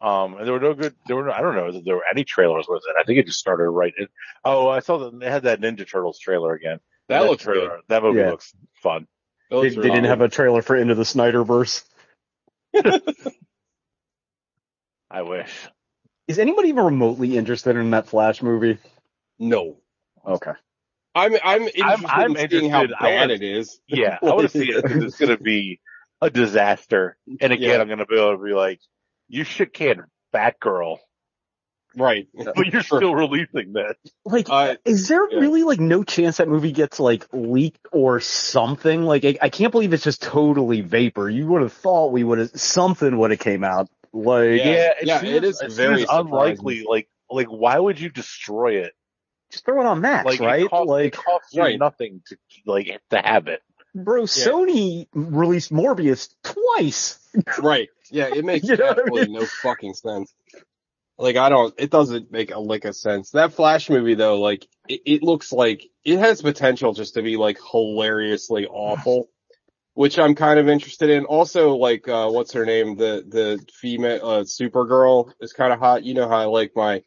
Um, 0.00 0.34
and 0.36 0.46
there 0.46 0.52
were 0.52 0.60
no 0.60 0.74
good, 0.74 0.94
there 1.06 1.16
were 1.16 1.24
no, 1.24 1.32
I 1.32 1.40
don't 1.40 1.54
know 1.54 1.68
if 1.68 1.84
there 1.84 1.96
were 1.96 2.04
any 2.10 2.24
trailers 2.24 2.66
with 2.68 2.82
it. 2.88 2.96
I 3.00 3.04
think 3.04 3.18
it 3.18 3.26
just 3.26 3.38
started 3.38 3.68
right 3.70 3.92
in, 3.96 4.08
oh, 4.44 4.68
I 4.68 4.80
saw 4.80 4.98
that 4.98 5.18
they 5.18 5.30
had 5.30 5.44
that 5.44 5.60
Ninja 5.60 5.88
Turtles 5.90 6.18
trailer 6.18 6.52
again. 6.54 6.78
That, 7.08 7.24
looks 7.24 7.42
trailer, 7.44 7.68
good. 7.68 7.80
that 7.88 8.02
movie 8.02 8.20
Yeah. 8.20 8.30
looks 8.30 8.52
fun. 8.82 9.06
That 9.50 9.56
They, 9.56 9.62
looks 9.62 9.74
they 9.74 9.78
really 9.78 9.90
didn't 9.90 10.02
good. 10.04 10.08
have 10.10 10.20
a 10.22 10.28
trailer 10.28 10.62
for 10.62 10.76
Into 10.76 10.94
the 10.94 11.02
Snyderverse. 11.04 11.84
I 15.10 15.22
wish. 15.22 15.68
Is 16.28 16.38
anybody 16.38 16.68
even 16.68 16.84
remotely 16.84 17.36
interested 17.36 17.76
in 17.76 17.90
that 17.90 18.06
Flash 18.06 18.42
movie? 18.42 18.78
no. 19.38 19.76
Okay. 20.26 20.52
I'm 21.14 21.34
I'm 21.44 21.62
interested 21.62 22.08
I'm 22.10 22.36
in 22.36 22.50
seeing 22.50 22.70
how 22.70 22.82
interested. 22.82 23.04
I 23.06 23.10
bad 23.10 23.28
want- 23.28 23.30
it 23.32 23.42
is. 23.42 23.80
Yeah. 23.86 24.18
I 24.22 24.24
want 24.26 24.40
to 24.40 24.48
see 24.48 24.70
it 24.70 24.82
because 24.82 25.04
it's 25.04 25.16
going 25.18 25.36
to 25.36 25.42
be 25.42 25.80
a 26.22 26.30
disaster. 26.30 27.16
And 27.40 27.52
again, 27.52 27.70
Yeah. 27.70 27.78
I'm 27.80 27.86
going 27.86 27.98
to 27.98 28.06
be 28.06 28.16
able 28.16 28.38
to 28.38 28.42
be 28.42 28.52
like, 28.54 28.80
you 29.28 29.44
shit 29.44 29.72
can 29.74 30.04
Batgirl, 30.34 30.98
Right. 31.96 32.26
but 32.56 32.66
you're 32.72 32.82
Sure. 32.82 32.98
still 32.98 33.14
releasing 33.14 33.74
that. 33.74 33.96
Like, 34.24 34.46
Uh, 34.48 34.76
is 34.84 35.06
there 35.08 35.30
yeah. 35.30 35.38
really 35.38 35.62
like 35.62 35.78
no 35.78 36.02
chance 36.02 36.38
that 36.38 36.48
movie 36.48 36.72
gets 36.72 36.98
like 36.98 37.26
leaked 37.32 37.86
or 37.92 38.18
something? 38.20 39.02
Like, 39.04 39.24
I, 39.24 39.36
I 39.42 39.48
can't 39.50 39.70
believe 39.72 39.92
it's 39.92 40.02
just 40.02 40.22
totally 40.22 40.80
vapor. 40.80 41.28
You 41.30 41.46
would 41.48 41.62
have 41.62 41.72
thought 41.74 42.12
we 42.12 42.24
would 42.24 42.38
have 42.38 42.50
something 42.58 43.16
would 43.18 43.30
have 43.30 43.40
came 43.40 43.62
out. 43.62 43.88
Like, 44.14 44.50
Yeah. 44.50 44.64
Yeah. 44.64 44.90
it 45.00 45.06
yeah, 45.06 45.20
seems, 45.20 45.34
it 45.36 45.44
is 45.44 45.60
it 45.60 45.72
very 45.72 45.98
seems 45.98 46.10
unlikely. 46.10 46.84
Like, 46.88 47.08
like 47.28 47.48
why 47.48 47.78
would 47.78 47.98
you 48.00 48.08
destroy 48.08 48.76
it? 48.76 48.92
just 49.52 49.64
throw 49.66 49.80
it 49.80 49.86
on 49.86 50.00
Max, 50.00 50.24
Like, 50.26 50.40
right? 50.40 50.62
it 50.64 50.70
costs, 50.70 50.88
like, 50.88 51.06
it 51.06 51.16
costs 51.16 51.52
you 51.54 51.62
Right. 51.62 51.78
nothing 51.78 52.22
to 52.26 52.36
like 52.66 52.86
to 53.10 53.18
have 53.18 53.46
it. 53.48 53.60
bro, 53.94 54.22
Sony 54.22 55.06
released 55.12 55.70
Morbius 55.72 56.34
twice. 56.42 57.18
Right. 57.60 57.88
Yeah, 58.10 58.28
it 58.28 58.44
makes 58.44 58.66
You 58.68 58.76
know 58.76 58.86
what 58.86 58.98
I 58.98 59.02
absolutely 59.02 59.34
no 59.34 59.44
fucking 59.46 59.94
sense. 59.94 60.32
Like 61.18 61.36
I 61.36 61.48
don't, 61.48 61.74
it 61.78 61.90
doesn't 61.90 62.30
make 62.32 62.52
a 62.52 62.58
lick 62.60 62.84
of 62.84 62.96
sense. 62.96 63.30
That 63.30 63.52
Flash 63.52 63.90
movie 63.90 64.14
though, 64.14 64.40
like 64.40 64.66
it, 64.88 65.02
it 65.06 65.22
looks 65.22 65.52
like 65.52 65.84
it 66.04 66.18
has 66.18 66.42
potential 66.42 66.92
just 66.92 67.14
to 67.14 67.22
be 67.22 67.36
like 67.36 67.58
hilariously 67.70 68.66
awful, 68.66 69.28
which 69.94 70.18
I'm 70.18 70.34
kind 70.34 70.58
of 70.58 70.68
interested 70.68 71.10
in. 71.10 71.24
Also, 71.24 71.74
like 71.76 72.06
uh 72.08 72.28
what's 72.30 72.52
her 72.52 72.64
name? 72.66 72.96
The 72.96 73.24
the 73.26 73.64
female 73.72 74.20
uh 74.28 74.40
Supergirl 74.44 75.32
is 75.40 75.52
kind 75.52 75.72
of 75.72 75.78
hot. 75.78 76.04
You 76.04 76.14
know 76.14 76.28
how 76.28 76.36
I 76.36 76.44
like 76.44 76.72
my 76.76 77.02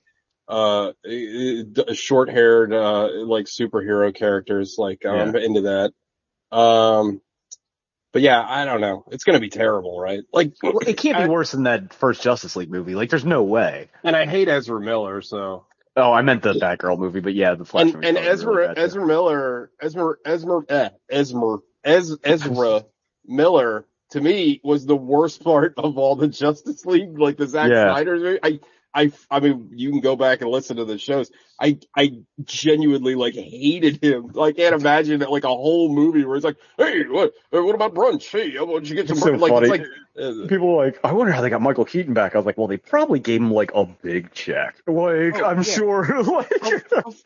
uh 0.47 0.91
short 1.93 2.29
haired 2.29 2.73
uh 2.73 3.09
like 3.25 3.45
superhero 3.45 4.13
characters. 4.15 4.75
Like 4.77 5.05
I'm 5.05 5.35
into 5.35 5.61
that. 5.61 6.57
Um. 6.57 7.21
But 8.13 8.21
yeah, 8.21 8.43
I 8.47 8.63
don't 8.65 8.81
know. 8.81 9.03
It's 9.11 9.25
gonna 9.25 9.41
be 9.41 9.49
terrible, 9.49 9.99
right? 9.99 10.21
Like, 10.33 10.53
Well, 10.63 10.79
it 10.79 10.97
can't 10.97 11.17
I- 11.17 11.23
be 11.25 11.29
worse 11.29 11.51
than 11.51 11.63
that 11.63 11.93
first 11.93 12.23
Justice 12.23 12.55
League 12.55 12.71
movie. 12.71 12.95
Like, 12.95 13.09
there's 13.11 13.25
no 13.25 13.43
way. 13.43 13.89
and 14.03 14.15
I 14.15 14.25
hate 14.25 14.47
Ezra 14.47 14.79
Miller, 14.79 15.21
so. 15.21 15.65
Oh, 15.95 16.13
I 16.13 16.21
meant 16.21 16.41
the 16.41 16.53
Batgirl 16.53 16.97
movie, 16.97 17.19
but 17.19 17.33
yeah, 17.35 17.53
the 17.55 17.65
Flash 17.65 17.83
And, 17.83 17.93
movie. 17.95 18.07
and 18.07 18.17
Ezra, 18.17 18.55
really. 18.55 18.73
Ezra 18.77 19.05
Miller, 19.05 19.71
Ezra, 19.81 20.13
Ezra, 20.25 20.61
eh, 20.69 20.89
Ezra, 21.09 21.57
Ez, 21.87 22.15
Ezra 22.23 22.85
Miller, 23.25 23.85
to 24.11 24.21
me, 24.21 24.61
was 24.63 24.85
the 24.85 24.95
worst 24.95 25.43
part 25.43 25.73
of 25.77 25.97
all 25.97 26.15
the 26.15 26.27
Justice 26.27 26.85
League, 26.85 27.17
like 27.17 27.37
the 27.37 27.47
Zack 27.47 27.69
Yeah. 27.69 27.93
Snyder. 27.93 28.39
I, 28.43 28.59
I, 28.97 29.11
I 29.29 29.39
mean, 29.39 29.69
you 29.73 29.91
can 29.91 29.99
go 30.01 30.15
back 30.15 30.41
and 30.41 30.49
listen 30.49 30.77
to 30.77 30.85
the 30.85 30.97
shows. 30.97 31.29
I, 31.59 31.77
I 31.95 32.13
genuinely 32.43 33.13
like 33.15 33.35
hated 33.35 34.03
him. 34.03 34.31
Like, 34.33 34.57
can't 34.57 34.73
imagine 34.79 35.19
that 35.19 35.31
like 35.31 35.43
a 35.43 35.49
whole 35.49 35.93
movie 35.93 36.25
where 36.25 36.35
it's 36.35 36.45
like, 36.45 36.57
hey, 36.77 37.03
what, 37.03 37.31
what 37.51 37.75
about 37.75 37.93
brunch? 37.93 38.29
Hey, 38.31 38.57
why 38.57 38.65
don't 38.65 38.89
you 38.89 38.95
get 38.95 39.07
some 39.07 39.17
It's 39.17 39.25
so? 39.25 39.31
Like, 39.33 39.51
funny. 39.51 39.67
it's 39.69 39.69
like, 39.69 39.81
uh, 40.19 40.47
People 40.47 40.71
are 40.79 40.85
like, 40.87 40.99
I 41.03 41.11
wonder 41.11 41.31
how 41.31 41.41
they 41.41 41.49
got 41.51 41.61
Michael 41.61 41.85
Keaton 41.85 42.15
back. 42.15 42.33
I 42.33 42.39
was 42.39 42.45
like, 42.47 42.57
well, 42.57 42.65
they 42.67 42.77
probably 42.77 43.19
gave 43.19 43.39
him 43.39 43.51
like 43.51 43.71
a 43.75 43.85
big 43.85 44.33
check. 44.33 44.77
Like, 44.87 45.35
Oh, 45.39 45.45
I'm 45.45 45.57
yeah. 45.57 45.61
sure. 45.63 46.23
like, 46.23 46.51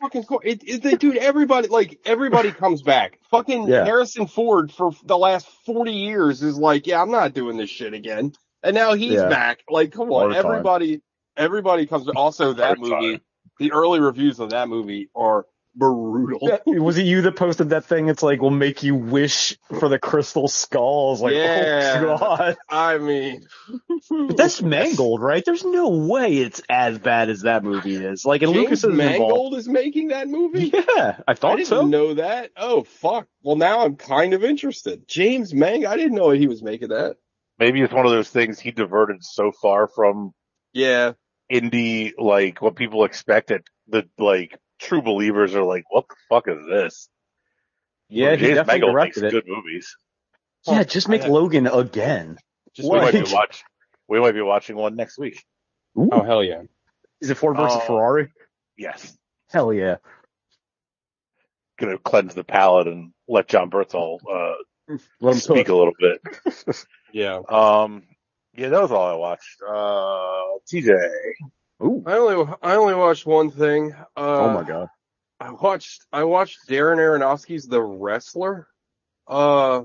fucking 0.00 0.24
course. 0.24 0.44
It, 0.44 0.62
it, 0.66 0.82
they, 0.82 0.96
dude, 0.96 1.16
everybody, 1.16 1.68
like, 1.68 1.98
everybody 2.04 2.52
comes 2.52 2.82
back. 2.82 3.18
Fucking 3.30 3.66
Yeah. 3.68 3.84
Harrison 3.86 4.26
Ford 4.26 4.70
for 4.72 4.92
the 5.04 5.16
last 5.16 5.48
40 5.64 5.90
years 5.92 6.42
is 6.42 6.58
like, 6.58 6.86
yeah, 6.86 7.00
I'm 7.00 7.10
not 7.10 7.32
doing 7.32 7.56
this 7.56 7.70
shit 7.70 7.94
again. 7.94 8.32
And 8.62 8.74
now 8.74 8.92
he's 8.94 9.14
Yeah. 9.14 9.28
back. 9.28 9.60
Like, 9.68 9.92
come 9.92 10.12
on. 10.12 10.34
everybody. 10.34 10.98
time. 10.98 11.02
Everybody, 11.36 11.86
comes. 11.86 12.06
To, 12.06 12.12
Also, 12.12 12.52
that 12.54 12.78
All 12.78 12.84
the 12.84 12.90
time. 12.90 13.02
movie, 13.02 13.20
the 13.58 13.72
early 13.72 14.00
reviews 14.00 14.40
of 14.40 14.50
that 14.50 14.68
movie 14.68 15.10
are 15.14 15.46
brutal. 15.74 16.58
was 16.66 16.98
it 16.98 17.06
you 17.06 17.22
that 17.22 17.34
posted 17.36 17.70
that 17.70 17.86
thing? 17.86 18.08
It's 18.08 18.22
like, 18.22 18.42
will 18.42 18.50
make 18.50 18.82
you 18.82 18.94
wish 18.94 19.56
for 19.78 19.88
the 19.88 19.98
crystal 19.98 20.46
skulls. 20.46 21.22
Like, 21.22 21.32
oh, 21.32 21.36
Yeah. 21.36 21.94
oh 22.06 22.18
god. 22.18 22.56
I 22.68 22.98
mean, 22.98 23.46
But 24.10 24.36
that's 24.36 24.60
Mangold, 24.62 25.22
right? 25.22 25.42
There's 25.44 25.64
no 25.64 25.88
way 25.88 26.36
it's 26.38 26.60
as 26.68 26.98
bad 26.98 27.30
as 27.30 27.42
that 27.42 27.64
movie 27.64 27.96
is. 27.96 28.24
Like, 28.26 28.42
and 28.42 28.52
James 28.52 28.64
Lucas 28.64 28.78
is 28.80 28.84
involved. 28.84 29.10
Mangold 29.20 29.54
is 29.54 29.66
making 29.68 30.08
that 30.08 30.28
movie? 30.28 30.70
Yeah, 30.74 30.82
I 30.96 31.22
I 31.28 31.34
thought 31.34 31.56
didn't 31.56 31.68
so. 31.68 31.86
know 31.86 32.14
that. 32.14 32.50
Oh, 32.56 32.82
fuck. 32.84 33.26
Well, 33.42 33.56
now 33.56 33.80
I'm 33.84 33.96
kind 33.96 34.34
of 34.34 34.44
interested. 34.44 35.08
James 35.08 35.54
Mang, 35.54 35.86
I 35.86 35.96
didn't 35.96 36.14
know 36.16 36.30
he 36.30 36.48
was 36.48 36.62
making 36.62 36.88
that. 36.88 37.16
Maybe 37.58 37.80
it's 37.80 37.92
one 37.94 38.04
of 38.04 38.12
those 38.12 38.28
things 38.28 38.58
he 38.60 38.72
diverted 38.72 39.22
so 39.24 39.52
far 39.52 39.86
from 39.88 40.32
Yeah. 40.74 41.12
Indie, 41.50 42.12
like 42.18 42.60
what 42.62 42.76
people 42.76 43.04
expect 43.04 43.50
expected. 43.50 43.66
The 43.88 44.22
like 44.22 44.58
true 44.78 45.02
believers 45.02 45.54
are 45.54 45.62
like, 45.64 45.84
what 45.90 46.06
the 46.08 46.14
fuck 46.28 46.48
is 46.48 46.66
this? 46.68 47.08
Yeah, 48.08 48.28
Where 48.28 48.36
he 48.36 48.44
James 48.46 48.56
definitely 48.56 48.80
Mangold 48.80 49.04
makes 49.04 49.18
it. 49.18 49.30
good 49.30 49.44
movies. 49.46 49.96
Yeah, 50.66 50.84
just 50.84 51.08
make 51.08 51.26
Logan 51.26 51.66
again. 51.66 52.38
Just 52.74 52.88
We 52.90 52.98
What? 52.98 53.14
might 53.14 53.24
be 53.24 53.32
watch. 53.34 53.64
We 54.08 54.20
might 54.20 54.32
be 54.32 54.42
watching 54.42 54.76
one 54.76 54.96
next 54.96 55.18
week. 55.18 55.42
Ooh. 55.98 56.08
Oh, 56.12 56.22
hell 56.22 56.44
yeah. 56.44 56.62
Is 57.20 57.30
it 57.30 57.36
Ford 57.36 57.56
versus 57.56 57.78
Oh. 57.82 57.86
Ferrari? 57.86 58.28
Yes, 58.76 59.16
Hell 59.50 59.72
yeah. 59.72 59.96
gonna 61.78 61.98
cleanse 61.98 62.34
the 62.34 62.44
palate 62.44 62.86
and 62.88 63.12
let 63.28 63.48
Jon 63.48 63.70
Bernthal 63.70 64.18
uh, 64.30 64.54
Let 65.20 65.34
him 65.34 65.40
speak 65.40 65.68
a 65.68 65.74
little 65.74 65.94
bit. 65.98 66.20
Yeah. 67.12 67.40
Um, 67.46 68.04
yeah, 68.54 68.68
that 68.68 68.80
was 68.82 68.92
all 68.92 69.06
I 69.10 69.14
watched. 69.14 69.60
Uh, 69.66 70.58
TJ. 70.72 70.90
Ooh. 71.82 72.02
I 72.06 72.12
only 72.14 72.52
I 72.62 72.74
only 72.76 72.94
watched 72.94 73.26
one 73.26 73.50
thing. 73.50 73.92
Uh, 74.16 74.38
oh 74.38 74.50
my 74.50 74.62
god. 74.64 74.88
I 75.40 75.50
watched 75.50 76.06
I 76.12 76.24
watched 76.24 76.58
Darren 76.68 76.98
Aronofsky's 76.98 77.66
The 77.66 77.80
Wrestler. 77.82 78.68
Uh, 79.26 79.82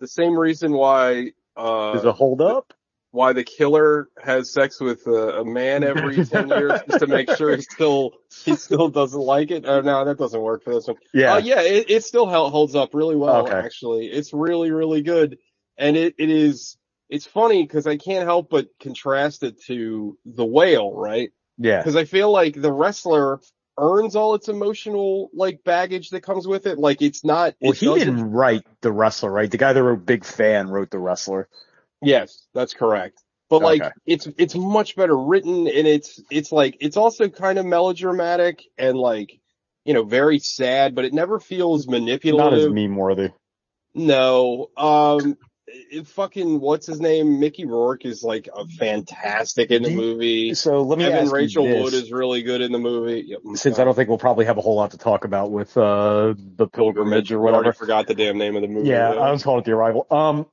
the 0.00 0.06
same 0.08 0.38
reason 0.38 0.72
why 0.72 1.32
uh 1.56 1.92
Does 1.94 2.04
it 2.04 2.14
hold 2.14 2.40
up? 2.40 2.72
why 3.12 3.32
the 3.32 3.44
killer 3.44 4.08
has 4.22 4.52
sex 4.52 4.78
with 4.78 5.06
a, 5.06 5.40
a 5.40 5.44
man 5.44 5.82
every 5.82 6.24
ten 6.26 6.48
years 6.48 6.78
just 6.86 6.98
to 7.00 7.06
make 7.06 7.30
sure 7.30 7.56
he 7.56 7.62
still 7.62 8.12
he 8.44 8.54
still 8.54 8.88
doesn't 8.88 9.20
like 9.20 9.50
it. 9.50 9.64
Oh 9.66 9.80
no, 9.80 10.04
that 10.04 10.18
doesn't 10.18 10.40
work 10.40 10.62
for 10.62 10.74
this 10.74 10.86
one. 10.86 10.96
Yeah. 11.14 11.34
Uh, 11.34 11.38
yeah, 11.38 11.62
it, 11.62 11.90
it 11.90 12.04
still 12.04 12.26
holds 12.26 12.74
up 12.76 12.94
really 12.94 13.16
well, 13.16 13.46
Okay. 13.48 13.56
actually. 13.56 14.06
It's 14.08 14.32
really, 14.34 14.70
really 14.70 15.02
good. 15.02 15.38
And 15.78 15.96
it, 15.96 16.14
it 16.18 16.30
is, 16.30 16.76
it's 17.08 17.26
funny 17.26 17.62
because 17.62 17.86
I 17.86 17.96
can't 17.96 18.24
help 18.24 18.50
but 18.50 18.68
contrast 18.80 19.42
it 19.42 19.62
to 19.66 20.18
The 20.24 20.44
Whale, 20.44 20.92
right? 20.92 21.30
yeah. 21.58 21.78
Because 21.78 21.96
I 21.96 22.04
feel 22.04 22.30
like 22.30 22.60
The 22.60 22.72
Wrestler 22.72 23.40
earns 23.78 24.16
all 24.16 24.34
its 24.34 24.48
emotional, 24.48 25.28
like, 25.34 25.62
baggage 25.64 26.10
that 26.10 26.22
comes 26.22 26.46
with 26.48 26.66
it. 26.66 26.78
Like, 26.78 27.02
it's 27.02 27.24
not, 27.24 27.54
Well, 27.60 27.72
it 27.72 27.78
he 27.78 27.86
doesn't- 27.86 28.00
didn't 28.16 28.30
write 28.32 28.62
The 28.80 28.90
Wrestler, 28.92 29.30
right? 29.30 29.50
The 29.50 29.58
guy 29.58 29.72
that 29.72 29.82
wrote 29.82 30.06
Big 30.06 30.24
Fan 30.24 30.68
wrote 30.68 30.90
The 30.90 30.98
Wrestler. 30.98 31.48
Yes, 32.02 32.46
that's 32.54 32.72
correct. 32.74 33.22
But 33.48 33.62
like, 33.62 33.82
Okay. 33.82 33.92
it's, 34.06 34.26
it's 34.38 34.54
much 34.54 34.96
better 34.96 35.16
written 35.16 35.68
and 35.68 35.86
it's, 35.86 36.20
it's 36.30 36.50
like, 36.50 36.78
it's 36.80 36.96
also 36.96 37.28
kind 37.28 37.58
of 37.58 37.66
melodramatic 37.66 38.62
and 38.76 38.98
like, 38.98 39.38
you 39.84 39.94
know, 39.94 40.02
very 40.04 40.38
sad, 40.40 40.94
but 40.96 41.04
it 41.04 41.14
never 41.14 41.38
feels 41.38 41.86
manipulative. 41.86 42.52
Not 42.52 42.58
as 42.58 42.68
meme 42.68 42.96
worthy. 42.96 43.28
No, 43.94 44.68
um, 44.76 45.36
it 45.66 46.06
fucking 46.06 46.60
what's 46.60 46.86
his 46.86 47.00
name? 47.00 47.40
Mickey 47.40 47.64
Rourke 47.64 48.04
is 48.04 48.22
like 48.22 48.48
a 48.54 48.66
fantastic 48.66 49.70
in 49.70 49.82
the 49.82 49.90
you- 49.90 49.96
movie. 49.96 50.54
So 50.54 50.82
let 50.82 50.98
me 50.98 51.04
Evan 51.04 51.24
ask 51.24 51.32
Rachel 51.32 51.64
you 51.66 51.74
this. 51.74 51.82
Wood 51.82 51.94
is 51.94 52.12
really 52.12 52.42
good 52.42 52.60
in 52.60 52.72
the 52.72 52.78
movie. 52.78 53.24
Yep. 53.26 53.40
since 53.56 53.78
I 53.78 53.84
don't 53.84 53.94
think 53.94 54.08
we'll 54.08 54.18
probably 54.18 54.44
have 54.46 54.58
a 54.58 54.60
whole 54.60 54.76
lot 54.76 54.92
to 54.92 54.98
talk 54.98 55.24
about 55.24 55.50
with 55.50 55.76
uh 55.76 56.34
the 56.56 56.66
pilgrimage 56.66 57.32
or 57.32 57.40
whatever. 57.40 57.72
forgot 57.72 58.06
the 58.06 58.14
damn 58.14 58.38
name 58.38 58.56
of 58.56 58.62
the 58.62 58.68
movie. 58.68 58.88
Yeah, 58.88 59.12
though. 59.12 59.22
I 59.22 59.30
was 59.30 59.42
calling 59.42 59.60
it 59.60 59.64
the 59.64 59.72
arrival. 59.72 60.06
Um, 60.10 60.46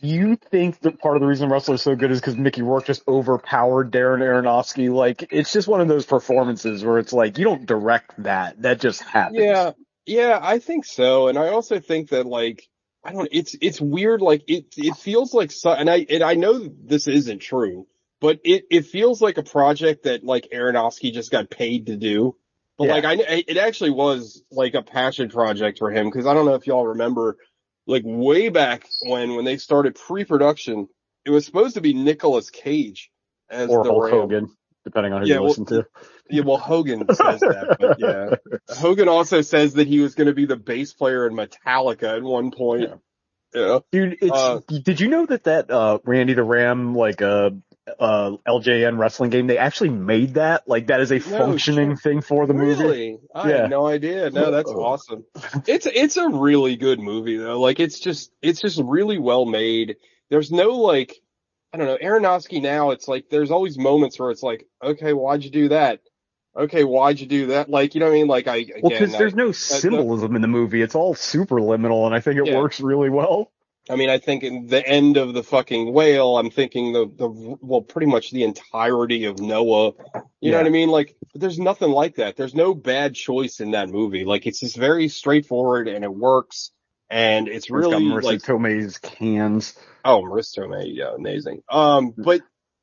do 0.00 0.08
you 0.08 0.34
think 0.34 0.80
that 0.80 0.98
part 0.98 1.16
of 1.16 1.20
the 1.20 1.28
reason 1.28 1.48
Russell 1.48 1.74
is 1.74 1.82
so 1.82 1.94
good 1.94 2.10
is 2.10 2.20
because 2.20 2.36
Mickey 2.36 2.62
Rourke 2.62 2.86
just 2.86 3.06
overpowered 3.06 3.92
Darren 3.92 4.18
Aronofsky? 4.18 4.92
Like, 4.92 5.28
it's 5.30 5.52
just 5.52 5.68
one 5.68 5.80
of 5.80 5.86
those 5.86 6.04
performances 6.04 6.84
where 6.84 6.98
it's 6.98 7.12
like 7.12 7.38
you 7.38 7.44
don't 7.44 7.66
direct 7.66 8.20
that; 8.24 8.60
that 8.62 8.80
just 8.80 9.00
happens. 9.02 9.38
Yeah, 9.38 9.70
yeah, 10.04 10.40
I 10.42 10.58
think 10.58 10.86
so. 10.86 11.28
And 11.28 11.38
I 11.38 11.50
also 11.50 11.78
think 11.78 12.08
that 12.10 12.26
like, 12.26 12.68
I 13.04 13.12
don't, 13.12 13.28
it's, 13.32 13.56
it's 13.60 13.80
weird. 13.80 14.20
Like 14.20 14.44
it, 14.48 14.74
it 14.76 14.96
feels 14.96 15.34
like, 15.34 15.50
so, 15.50 15.70
and 15.72 15.90
I, 15.90 16.06
and 16.08 16.22
I 16.22 16.34
know 16.34 16.68
this 16.84 17.08
isn't 17.08 17.40
true, 17.40 17.86
but 18.20 18.40
it, 18.44 18.64
it 18.70 18.86
feels 18.86 19.20
like 19.20 19.38
a 19.38 19.42
project 19.42 20.04
that 20.04 20.24
like 20.24 20.48
Aronofsky 20.52 21.12
just 21.12 21.30
got 21.30 21.50
paid 21.50 21.86
to 21.86 21.96
do. 21.96 22.36
But 22.78 22.88
Yeah. 22.88 22.94
like, 22.94 23.04
I, 23.04 23.44
it 23.46 23.56
actually 23.56 23.90
was 23.90 24.42
like 24.50 24.74
a 24.74 24.82
passion 24.82 25.28
project 25.28 25.78
for 25.78 25.90
him. 25.90 26.10
Cause 26.10 26.26
I 26.26 26.34
don't 26.34 26.46
know 26.46 26.54
if 26.54 26.66
y'all 26.66 26.86
remember, 26.86 27.36
like 27.86 28.02
way 28.04 28.48
back 28.48 28.86
when, 29.02 29.34
when 29.34 29.44
they 29.44 29.56
started 29.56 29.96
pre-production, 29.96 30.88
it 31.24 31.30
was 31.30 31.44
supposed 31.44 31.74
to 31.74 31.80
be 31.80 31.94
Nicolas 31.94 32.50
Cage 32.50 33.10
as 33.50 33.68
or 33.68 33.82
the 33.82 33.90
Hulk 33.90 34.04
Ram. 34.04 34.12
Hogan, 34.12 34.56
depending 34.84 35.12
on 35.12 35.22
who 35.22 35.28
Yeah, 35.28 35.34
you 35.34 35.40
well, 35.40 35.48
listen 35.48 35.66
to. 35.66 35.86
Yeah, 36.32 36.42
well, 36.44 36.56
Hogan 36.58 37.06
says 37.14 37.40
that, 37.40 37.76
but 37.78 37.98
yeah. 38.00 38.74
Hogan 38.76 39.08
also 39.08 39.42
says 39.42 39.74
that 39.74 39.86
he 39.86 40.00
was 40.00 40.14
going 40.14 40.26
to 40.28 40.34
be 40.34 40.46
the 40.46 40.56
bass 40.56 40.92
player 40.92 41.26
in 41.26 41.34
Metallica 41.34 42.16
at 42.16 42.22
one 42.22 42.50
point. 42.50 42.90
Yeah. 43.54 43.80
Dude, 43.92 44.16
it's 44.22 44.32
Uh, 44.32 44.60
did 44.66 44.98
you 45.00 45.08
know 45.08 45.26
that 45.26 45.44
that 45.44 45.70
uh 45.70 45.98
Randy 46.04 46.32
the 46.32 46.42
Ram 46.42 46.94
like 46.94 47.20
uh 47.20 47.50
uh 48.00 48.30
LJN 48.48 48.96
wrestling 48.96 49.28
game 49.28 49.46
they 49.46 49.58
actually 49.58 49.90
made 49.90 50.34
that 50.34 50.66
like 50.66 50.86
that 50.86 51.00
is 51.02 51.12
a 51.12 51.18
functioning 51.18 51.96
thing 51.96 52.22
for 52.22 52.46
the 52.46 52.54
movie. 52.54 52.82
Really? 52.82 53.18
I 53.34 53.50
Yeah. 53.50 53.56
had 53.62 53.70
no 53.70 53.86
idea. 53.86 54.30
No, 54.30 54.50
that's 54.50 54.70
Uh-oh. 54.70 54.82
awesome. 54.82 55.24
It's 55.66 55.84
it's 55.84 56.16
a 56.16 56.30
really 56.30 56.76
good 56.76 56.98
movie 56.98 57.36
though. 57.36 57.60
Like 57.60 57.78
it's 57.78 58.00
just 58.00 58.32
it's 58.40 58.62
just 58.62 58.80
really 58.82 59.18
well 59.18 59.44
made. 59.44 59.96
There's 60.30 60.50
no 60.50 60.70
like 60.78 61.14
I 61.74 61.76
don't 61.78 61.86
know, 61.88 61.98
Aronofsky 62.02 62.62
now 62.62 62.92
it's 62.92 63.06
like 63.06 63.26
there's 63.30 63.50
always 63.50 63.76
moments 63.76 64.18
where 64.18 64.30
it's 64.30 64.42
like, 64.42 64.66
okay, 64.82 65.12
why'd 65.12 65.44
you 65.44 65.50
do 65.50 65.68
that? 65.70 66.00
Okay, 66.56 66.84
why'd 66.84 67.18
you 67.20 67.26
do 67.26 67.46
that? 67.46 67.70
Like, 67.70 67.94
you 67.94 68.00
know 68.00 68.06
what 68.06 68.12
I 68.12 68.16
mean? 68.16 68.26
Like 68.26 68.46
I 68.46 68.56
again, 68.56 68.80
Well, 68.82 68.90
because 68.90 69.12
there's 69.12 69.34
no 69.34 69.52
symbolism 69.52 70.36
in 70.36 70.42
the 70.42 70.48
movie. 70.48 70.82
It's 70.82 70.94
all 70.94 71.14
super 71.14 71.56
liminal, 71.56 72.04
and 72.06 72.14
I 72.14 72.20
think 72.20 72.36
it 72.38 72.46
Yeah. 72.46 72.58
works 72.58 72.80
really 72.80 73.08
well. 73.10 73.50
I 73.90 73.96
mean, 73.96 74.10
I 74.10 74.18
think 74.18 74.44
in 74.44 74.66
the 74.68 74.86
end 74.86 75.16
of 75.16 75.34
the 75.34 75.42
fucking 75.42 75.92
whale, 75.92 76.38
I'm 76.38 76.50
thinking 76.50 76.92
the, 76.92 77.06
the, 77.06 77.56
well, 77.60 77.80
pretty 77.82 78.06
much 78.06 78.30
the 78.30 78.44
entirety 78.44 79.24
of 79.24 79.40
Noah. 79.40 79.94
You 80.40 80.52
know 80.52 80.58
what 80.58 80.66
I 80.66 80.70
mean? 80.70 80.88
Like, 80.88 81.16
there's 81.34 81.58
nothing 81.58 81.90
like 81.90 82.14
that. 82.16 82.36
There's 82.36 82.54
no 82.54 82.74
bad 82.74 83.14
choice 83.16 83.58
in 83.58 83.72
that 83.72 83.88
movie. 83.88 84.24
Like, 84.24 84.46
it's 84.46 84.60
just 84.60 84.76
very 84.76 85.08
straightforward 85.08 85.88
and 85.88 86.04
it 86.04 86.14
works. 86.14 86.70
and 87.10 87.48
it's 87.48 87.56
It's 87.66 87.70
really 87.70 87.90
got 87.90 88.02
Marisa 88.02 88.22
like 88.22 88.42
Tomei's 88.42 88.98
cans. 88.98 89.76
oh, 90.04 90.22
Marisa 90.22 90.60
Tomei, 90.60 90.84
yeah, 90.94 91.14
amazing. 91.16 91.62
Um, 91.68 92.14
but 92.16 92.42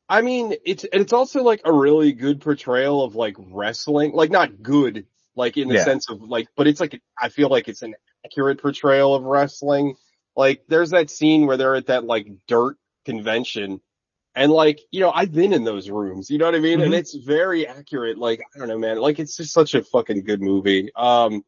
I 0.10 0.22
mean, 0.22 0.56
it's 0.66 0.86
it's 0.92 1.14
also 1.14 1.44
like 1.44 1.62
a 1.66 1.72
really 1.72 2.14
good 2.14 2.42
portrayal 2.42 3.04
of 3.04 3.16
like 3.16 3.36
wrestling, 3.38 4.12
like 4.14 4.32
not 4.32 4.62
good, 4.64 5.06
like 5.36 5.58
in 5.58 5.68
the 5.70 5.76
Yeah. 5.76 5.84
sense 5.84 6.10
of 6.10 6.22
like, 6.24 6.48
but 6.58 6.68
it's 6.68 6.80
like 6.80 7.00
I 7.22 7.30
feel 7.30 7.50
like 7.50 7.68
it's 7.68 7.84
an 7.84 7.96
accurate 8.26 8.62
portrayal 8.62 9.14
of 9.16 9.24
wrestling. 9.24 9.96
Like 10.36 10.64
there's 10.68 10.92
that 10.92 11.10
scene 11.12 11.46
where 11.46 11.58
they're 11.58 11.76
at 11.76 11.88
that 11.88 12.06
like 12.06 12.28
dirt 12.48 12.78
convention. 13.06 13.82
And 14.36 14.52
like, 14.52 14.80
you 14.92 15.02
know, 15.02 15.12
I've 15.12 15.34
been 15.34 15.54
in 15.54 15.64
those 15.64 15.90
rooms, 15.90 16.30
you 16.30 16.38
know 16.38 16.46
what 16.46 16.56
I 16.56 16.60
mean? 16.60 16.82
And 16.82 16.94
Mhm. 16.94 16.98
it's 16.98 17.14
very 17.16 17.68
accurate. 17.68 18.18
Like, 18.18 18.42
I 18.56 18.60
don't 18.60 18.68
know, 18.70 18.78
man. 18.78 18.98
Like, 19.00 19.20
it's 19.20 19.36
just 19.36 19.52
such 19.54 19.74
a 19.74 19.84
fucking 19.84 20.24
good 20.24 20.42
movie. 20.42 20.92
Um, 20.96 21.44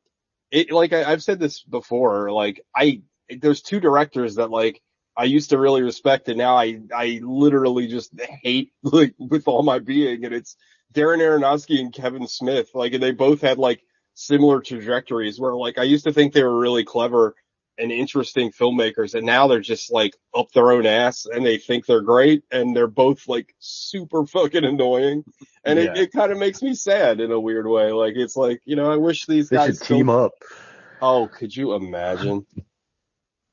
it, 0.51 0.71
like 0.71 0.93
I, 0.93 1.05
I've 1.11 1.23
said 1.23 1.39
this 1.39 1.63
before, 1.63 2.31
like 2.31 2.61
I, 2.75 3.01
there's 3.29 3.61
two 3.61 3.79
directors 3.79 4.35
that 4.35 4.49
like 4.51 4.81
I 5.21 5.25
used 5.25 5.51
to 5.51 5.59
really 5.59 5.83
respect 5.83 6.29
and 6.29 6.37
now 6.39 6.55
I, 6.57 6.79
I 6.95 7.19
literally 7.23 7.87
just 7.87 8.11
hate 8.41 8.71
like 8.83 9.13
with 9.19 9.47
all 9.47 9.61
my 9.61 9.77
being 9.77 10.25
and 10.25 10.33
it's 10.33 10.55
Darren 10.93 11.19
Aronofsky 11.19 11.79
and 11.79 11.93
Kevin 11.93 12.27
Smith. 12.27 12.71
Like, 12.73 12.93
and 12.93 13.03
they 13.03 13.11
both 13.11 13.41
had 13.41 13.59
like 13.59 13.83
similar 14.15 14.61
trajectories 14.61 15.39
where 15.39 15.53
like 15.55 15.77
I 15.77 15.83
used 15.83 16.05
to 16.05 16.11
think 16.13 16.33
they 16.33 16.43
were 16.43 16.59
really 16.59 16.83
clever 16.83 17.35
and 17.77 17.91
interesting 17.91 18.51
filmmakers 18.51 19.13
and 19.13 19.25
now 19.25 19.47
they're 19.47 19.59
just 19.59 19.91
like 19.91 20.15
up 20.35 20.51
their 20.53 20.71
own 20.71 20.85
ass 20.87 21.25
and 21.25 21.45
they 21.45 21.57
think 21.57 21.85
they're 21.85 22.01
great 22.01 22.43
and 22.51 22.75
they're 22.75 22.87
both 22.87 23.27
like 23.27 23.53
super 23.59 24.25
fucking 24.35 24.65
annoying. 24.65 25.23
And 25.63 25.77
it, 25.77 25.95
it 25.97 26.11
kind 26.11 26.31
of 26.31 26.39
makes 26.39 26.63
me 26.63 26.73
sad 26.73 27.19
in 27.21 27.31
a 27.31 27.39
weird 27.39 27.67
way. 27.67 27.91
Like 27.91 28.15
it's 28.15 28.35
like, 28.35 28.61
you 28.65 28.75
know, 28.75 28.91
I 28.91 28.97
wish 28.97 29.27
these 29.27 29.49
They 29.49 29.57
guys 29.57 29.67
should 29.67 29.75
still- 29.77 29.97
team 29.97 30.09
up. 30.09 30.33
Oh, 30.99 31.27
could 31.27 31.55
you 31.55 31.73
imagine? 31.75 32.45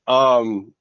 um, 0.06 0.72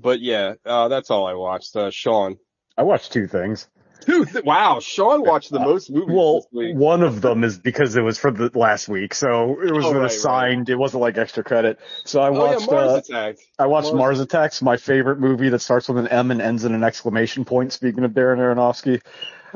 but 0.00 0.20
yeah, 0.20 0.54
uh, 0.64 0.88
that's 0.88 1.10
all 1.10 1.26
I 1.26 1.34
watched. 1.34 1.74
Uh, 1.76 1.90
Sean. 1.90 2.36
I 2.76 2.82
watched 2.82 3.12
two 3.12 3.26
things. 3.26 3.68
Dude, 4.06 4.44
wow, 4.46 4.80
Sean 4.80 5.20
watched 5.22 5.50
the 5.50 5.60
Uh, 5.60 5.64
most 5.66 5.90
movies 5.90 6.16
Well, 6.16 6.34
this 6.36 6.46
week. 6.52 6.74
one 6.76 7.02
of 7.02 7.20
them 7.20 7.44
is 7.44 7.58
because 7.58 7.96
it 7.96 8.00
was 8.00 8.18
for 8.18 8.30
the 8.30 8.50
last 8.58 8.88
week, 8.88 9.12
so 9.12 9.60
it 9.60 9.70
was 9.72 9.84
Oh, 9.84 9.90
an 9.90 9.98
right, 9.98 10.06
assigned. 10.10 10.70
It 10.70 10.76
wasn't 10.76 11.02
like 11.02 11.18
extra 11.18 11.44
credit. 11.44 11.78
So 12.06 12.20
I 12.20 12.30
Oh 12.30 12.32
yeah, 12.32 12.54
watched. 12.54 12.70
Mars 12.70 12.90
uh, 12.92 12.96
Attack. 12.96 13.36
I 13.58 13.66
watched 13.66 13.92
Mars- 13.92 13.98
Mars 13.98 14.20
Attacks, 14.20 14.62
my 14.62 14.78
favorite 14.78 15.20
movie 15.20 15.50
that 15.50 15.58
starts 15.60 15.86
with 15.88 15.98
an 15.98 16.08
M 16.08 16.30
and 16.30 16.40
ends 16.40 16.64
in 16.64 16.74
an 16.74 16.82
exclamation 16.82 17.44
point. 17.44 17.74
Speaking 17.74 18.04
of 18.04 18.12
Darren 18.12 18.38
Aronofsky, 18.38 19.02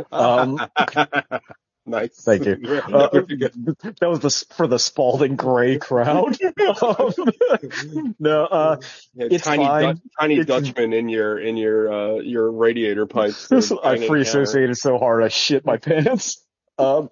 um, 0.13 0.61
nice. 1.87 2.17
thank 2.23 2.45
you. 2.47 2.57
Yeah, 2.63 2.81
Uh, 2.87 3.09
that 3.11 4.09
was 4.09 4.21
the 4.21 4.55
for 4.55 4.67
the 4.67 4.79
Spalding 4.79 5.37
Gray 5.37 5.79
crowd. 5.79 6.37
Um, 6.41 7.15
no, 8.19 8.45
uh, 8.45 8.77
Yeah, 9.15 9.27
it's 9.31 9.45
tiny, 9.45 9.65
fine. 9.65 9.83
Dutch, 9.85 9.99
tiny 10.21 10.39
It's- 10.41 10.47
Dutchman 10.47 10.93
in 10.93 11.09
your 11.09 11.39
in 11.39 11.57
your 11.57 11.93
uh 11.93 12.15
your 12.21 12.51
radiator 12.51 13.07
pipes. 13.07 13.51
I 13.85 14.07
free 14.07 14.23
associated 14.23 14.77
so 14.77 14.99
hard 14.99 15.23
I 15.23 15.29
shit 15.29 15.65
my 15.65 15.77
pants. 15.77 16.45
Um, 16.79 17.11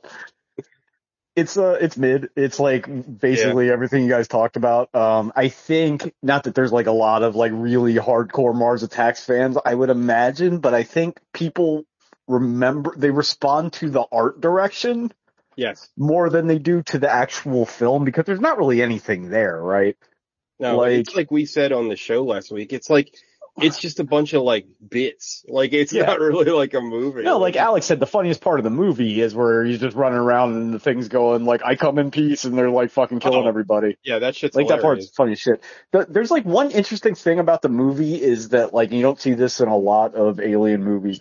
it's 1.34 1.56
uh, 1.56 1.78
it's 1.80 1.96
mid. 1.96 2.28
It's 2.36 2.60
like 2.60 2.86
basically 3.20 3.70
everything 3.70 4.02
you 4.02 4.10
guys 4.10 4.28
talked 4.28 4.56
about. 4.56 4.94
Um, 4.94 5.32
I 5.34 5.48
think 5.48 6.12
not 6.22 6.44
that 6.44 6.54
there's 6.54 6.72
like 6.72 6.86
a 6.88 6.92
lot 6.92 7.22
of 7.22 7.34
like 7.36 7.52
really 7.54 7.94
hardcore 7.94 8.54
Mars 8.54 8.82
Attacks 8.82 9.24
fans. 9.24 9.56
I 9.64 9.74
would 9.74 9.88
imagine, 9.88 10.58
but 10.58 10.74
I 10.74 10.82
think 10.82 11.18
people 11.32 11.84
remember 12.28 12.94
they 12.96 13.10
respond 13.10 13.72
to 13.74 13.90
the 13.90 14.04
art 14.12 14.40
direction 14.40 15.12
Yes. 15.56 15.88
more 15.98 16.30
than 16.30 16.46
they 16.46 16.58
do 16.58 16.82
to 16.84 16.98
the 16.98 17.12
actual 17.12 17.66
film 17.66 18.04
because 18.04 18.24
there's 18.24 18.40
not 18.40 18.56
really 18.58 18.80
anything 18.80 19.28
there, 19.28 19.60
right? 19.60 19.96
No, 20.58 20.78
Like- 20.78 20.92
it's 21.00 21.14
like 21.16 21.30
we 21.30 21.44
said 21.44 21.72
on 21.72 21.88
the 21.88 21.96
show 21.96 22.24
last 22.24 22.50
week. 22.50 22.72
It's 22.72 22.88
like 22.88 23.12
it's 23.60 23.76
just 23.78 24.00
a 24.00 24.04
bunch 24.04 24.32
of 24.32 24.40
like 24.42 24.64
bits. 24.88 25.44
Like 25.46 25.74
it's 25.74 25.92
Yeah. 25.92 26.04
not 26.06 26.20
really 26.20 26.50
like 26.50 26.72
a 26.72 26.80
movie. 26.80 27.22
No, 27.22 27.36
like 27.38 27.54
Alex 27.56 27.84
said, 27.84 28.00
the 28.00 28.06
funniest 28.06 28.40
part 28.40 28.58
of 28.58 28.64
the 28.64 28.70
movie 28.70 29.20
is 29.20 29.34
where 29.34 29.62
he's 29.62 29.78
just 29.78 29.94
running 29.94 30.18
around 30.18 30.54
and 30.56 30.72
the 30.72 30.78
thing's 30.78 31.08
going 31.08 31.44
like, 31.44 31.60
"I 31.62 31.76
come 31.76 31.98
in 31.98 32.10
peace," 32.10 32.44
and 32.44 32.56
they're 32.56 32.70
like 32.70 32.90
fucking 32.92 33.20
killing 33.20 33.44
Oh. 33.44 33.48
everybody. 33.48 33.98
yeah, 34.04 34.20
that 34.20 34.36
shit's 34.36 34.56
Like 34.56 34.68
that 34.68 34.80
part's 34.80 35.10
funny 35.10 35.34
shit. 35.34 35.62
The, 35.90 36.06
there's 36.08 36.30
like 36.30 36.46
one 36.46 36.70
interesting 36.70 37.14
thing 37.14 37.40
about 37.40 37.60
the 37.60 37.68
movie 37.68 38.22
is 38.22 38.48
that 38.50 38.72
like 38.72 38.90
you 38.90 39.02
don't 39.02 39.20
see 39.20 39.34
this 39.34 39.60
in 39.60 39.68
a 39.68 39.76
lot 39.76 40.14
of 40.14 40.40
alien 40.40 40.82
movies. 40.82 41.20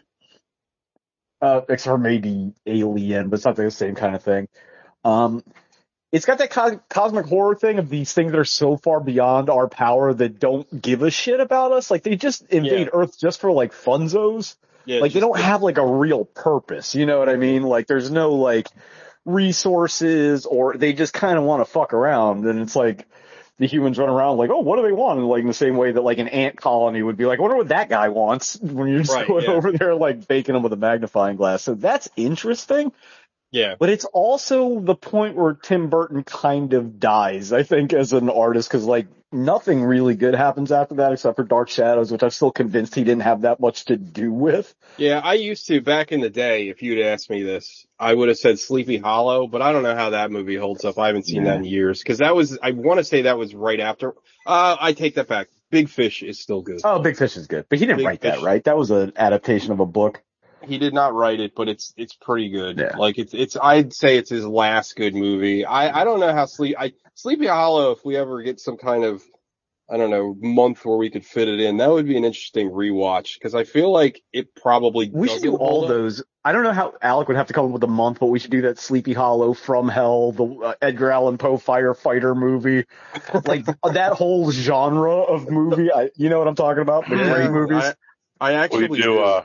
Uh, 1.42 1.62
except 1.70 1.86
for 1.86 1.98
maybe 1.98 2.54
Alien, 2.68 3.30
but 3.30 3.38
it's 3.38 3.46
not 3.46 3.56
the 3.56 3.72
same 3.72 3.96
kind 3.96 4.16
of 4.16 4.24
thing. 4.24 4.48
Um, 5.04 5.44
it's 6.12 6.26
got 6.26 6.38
that 6.40 6.52
co- 6.52 6.80
cosmic 6.90 7.26
horror 7.26 7.56
thing 7.56 7.80
of 7.80 7.90
these 7.90 8.14
things 8.14 8.32
that 8.32 8.38
are 8.38 8.46
so 8.46 8.78
far 8.78 9.00
beyond 9.00 9.50
our 9.50 9.68
power 9.68 10.14
that 10.14 10.40
don't 10.40 10.82
give 10.82 11.02
a 11.04 11.10
shit 11.10 11.40
about 11.40 11.72
us. 11.72 11.90
Like 11.90 12.04
they 12.04 12.16
just 12.16 12.44
invade 12.50 12.88
Yeah. 12.88 13.00
Earth 13.00 13.18
just 13.18 13.40
for 13.40 13.52
like 13.52 13.72
funzos 13.72 14.56
Yeah, 14.86 15.00
like 15.00 15.14
they 15.14 15.20
don't 15.20 15.40
have 15.40 15.64
like 15.64 15.78
a 15.78 15.86
real 15.86 16.26
purpose. 16.26 16.96
You 16.96 17.06
know 17.06 17.18
what 17.20 17.30
I 17.30 17.38
mean? 17.38 17.64
Like 17.64 17.88
there's 17.88 18.12
no 18.12 18.34
like 18.34 18.68
resources 19.26 20.46
or 20.46 20.76
they 20.76 20.94
just 20.94 21.14
kind 21.14 21.38
of 21.38 21.44
want 21.44 21.62
to 21.62 21.72
fuck 21.72 21.94
around 21.94 22.46
and 22.46 22.60
it's 22.60 22.76
like 22.76 23.08
the 23.62 23.68
humans 23.68 24.00
run 24.00 24.10
around 24.10 24.38
like, 24.38 24.50
oh, 24.50 24.60
what 24.60 24.78
do 24.78 24.82
they 24.82 24.92
want? 24.92 25.20
And 25.20 25.28
like 25.28 25.42
in 25.42 25.48
the 25.48 25.54
same 25.54 25.78
way 25.78 25.92
that 25.92 26.02
like 26.02 26.18
an 26.18 26.28
ant 26.28 26.58
colony 26.58 27.04
would 27.04 27.16
be 27.16 27.26
like, 27.26 27.38
I 27.38 27.44
wonder 27.44 27.58
what 27.58 27.68
that 27.68 27.90
guy 27.90 28.10
wants 28.10 28.60
when 28.60 28.88
you're 28.88 29.02
just 29.02 29.14
Right, 29.14 29.28
going 29.28 29.44
yeah. 29.46 29.52
over 29.52 29.72
there 29.72 29.94
like 29.94 30.28
baking 30.28 30.54
them 30.54 30.64
with 30.64 30.74
a 30.74 30.78
magnifying 30.78 31.38
glass. 31.38 31.62
So 31.62 31.76
that's 31.76 32.10
interesting, 32.16 32.92
Yeah. 33.52 33.76
but 33.78 33.90
it's 33.90 34.06
also 34.06 34.80
the 34.80 34.96
point 34.96 35.36
where 35.36 35.54
Tim 35.54 35.92
Burton 35.92 36.24
kind 36.24 36.74
of 36.74 37.00
dies, 37.00 37.54
I 37.54 37.62
think, 37.62 37.94
as 37.94 38.14
an 38.14 38.32
artist 38.32 38.68
because 38.68 38.86
like 38.86 39.06
nothing 39.32 39.84
really 39.84 40.16
good 40.16 40.36
happens 40.36 40.72
after 40.72 40.96
that 40.96 41.12
except 41.14 41.36
for 41.36 41.44
Dark 41.44 41.70
Shadows, 41.70 42.12
which 42.12 42.24
I'm 42.24 42.30
still 42.30 42.52
convinced 42.52 42.96
he 42.96 43.04
didn't 43.04 43.24
have 43.24 43.42
that 43.42 43.60
much 43.60 43.86
to 43.86 43.98
do 43.98 44.32
with. 44.32 44.74
Yeah, 44.98 45.22
I 45.24 45.36
used 45.36 45.68
to 45.68 45.82
back 45.82 46.12
in 46.12 46.20
the 46.22 46.30
day. 46.30 46.70
If 46.70 46.82
you'd 46.82 47.04
asked 47.06 47.30
me 47.30 47.44
this, 47.44 47.86
I 48.00 48.14
would 48.14 48.28
have 48.30 48.38
said 48.38 48.60
Sleepy 48.60 48.98
Hollow, 48.98 49.48
but 49.48 49.62
I 49.62 49.72
don't 49.72 49.84
know 49.84 49.96
how 49.96 50.12
that 50.12 50.32
movie 50.32 50.56
holds 50.56 50.84
up. 50.86 50.98
I 51.00 51.08
haven't 51.08 51.26
seen 51.28 51.44
Yeah. 51.46 51.52
that 51.52 51.58
in 51.60 51.66
years 51.66 52.00
because 52.02 52.20
that 52.20 52.36
was. 52.36 52.58
I 52.62 52.72
want 52.72 53.00
to 53.00 53.04
say 53.04 53.24
that 53.24 53.38
was 53.38 53.56
right 53.56 53.80
after. 53.80 54.14
Uh, 54.46 54.76
I 54.80 54.94
take 54.94 55.16
that 55.16 55.28
back. 55.28 55.48
Big 55.70 55.88
Fish 55.88 56.22
is 56.22 56.40
still 56.40 56.62
good. 56.62 56.82
Oh, 56.84 57.00
Big 57.00 57.16
Fish 57.18 57.38
is 57.38 57.48
good, 57.48 57.66
but 57.70 57.80
he 57.80 57.86
didn't 57.86 58.00
Big 58.00 58.06
write 58.08 58.22
that, 58.22 58.42
right? 58.42 58.64
That 58.66 58.78
was 58.78 58.92
an 58.92 59.14
adaptation 59.16 59.72
of 59.72 59.80
a 59.80 59.86
book. 59.86 60.22
He 60.64 60.78
did 60.78 60.94
not 60.94 61.14
write 61.16 61.40
it, 61.40 61.54
but 61.56 61.70
it's 61.70 61.94
it's 61.98 62.14
pretty 62.14 62.50
good. 62.50 62.78
Yeah. 62.78 62.98
Like 62.98 63.18
it's 63.18 63.34
it's. 63.34 63.58
I'd 63.62 63.94
say 63.94 64.18
it's 64.18 64.30
his 64.30 64.46
last 64.46 64.96
good 64.96 65.16
movie. 65.16 65.66
I 65.66 66.02
I 66.02 66.04
don't 66.04 66.20
know 66.20 66.34
how 66.34 66.46
Sleep. 66.46 66.76
I 66.78 66.92
Sleepy 67.16 67.48
Hollow. 67.48 67.92
If 67.92 68.04
we 68.06 68.16
ever 68.16 68.42
get 68.42 68.60
some 68.60 68.78
kind 68.78 69.04
of 69.04 69.24
I 69.92 69.98
don't 69.98 70.10
know 70.10 70.36
month 70.40 70.86
where 70.86 70.96
we 70.96 71.10
could 71.10 71.26
fit 71.26 71.50
it 71.50 71.60
in, 71.60 71.78
that 71.78 71.90
would 71.90 72.06
be 72.08 72.16
an 72.16 72.24
interesting 72.24 72.70
rewatch 72.70 73.34
because 73.34 73.54
I 73.54 73.66
feel 73.66 73.92
like 73.92 74.22
it 74.32 74.56
probably 74.56 75.10
We 75.14 75.28
should 75.28 75.42
do 75.42 75.58
all 75.58 75.84
up. 75.84 75.90
those. 75.90 76.24
I 76.46 76.54
don't 76.54 76.64
know 76.64 76.72
how 76.72 76.94
Alec 77.02 77.28
would 77.28 77.36
have 77.36 77.48
to 77.48 77.54
come 77.54 77.66
up 77.66 77.72
with 77.72 77.84
a 77.84 77.88
month, 77.88 78.20
but 78.20 78.28
we 78.28 78.40
should 78.40 78.52
do 78.52 78.62
that 78.62 78.80
Sleepy 78.80 79.12
Hollow, 79.12 79.54
From 79.54 79.90
Hell, 79.90 80.32
the 80.32 80.46
uh, 80.46 80.74
Edgar 80.82 81.12
Allan 81.12 81.38
Poe 81.38 81.58
firefighter 81.58 82.36
movie, 82.36 82.86
like 83.46 83.66
that 83.84 84.14
whole 84.14 84.50
genre 84.50 85.14
of 85.14 85.50
movie. 85.50 85.92
I, 85.92 86.10
you 86.16 86.30
know 86.30 86.40
what 86.40 86.48
I'm 86.48 86.56
talking 86.56 86.82
about? 86.82 87.10
The 87.10 87.18
Yeah, 87.18 87.34
great 87.34 87.52
movies. 87.52 87.94
I, 88.40 88.54
I 88.54 88.54
actually 88.54 88.88
We 88.88 89.02
do 89.02 89.20
uh, 89.20 89.44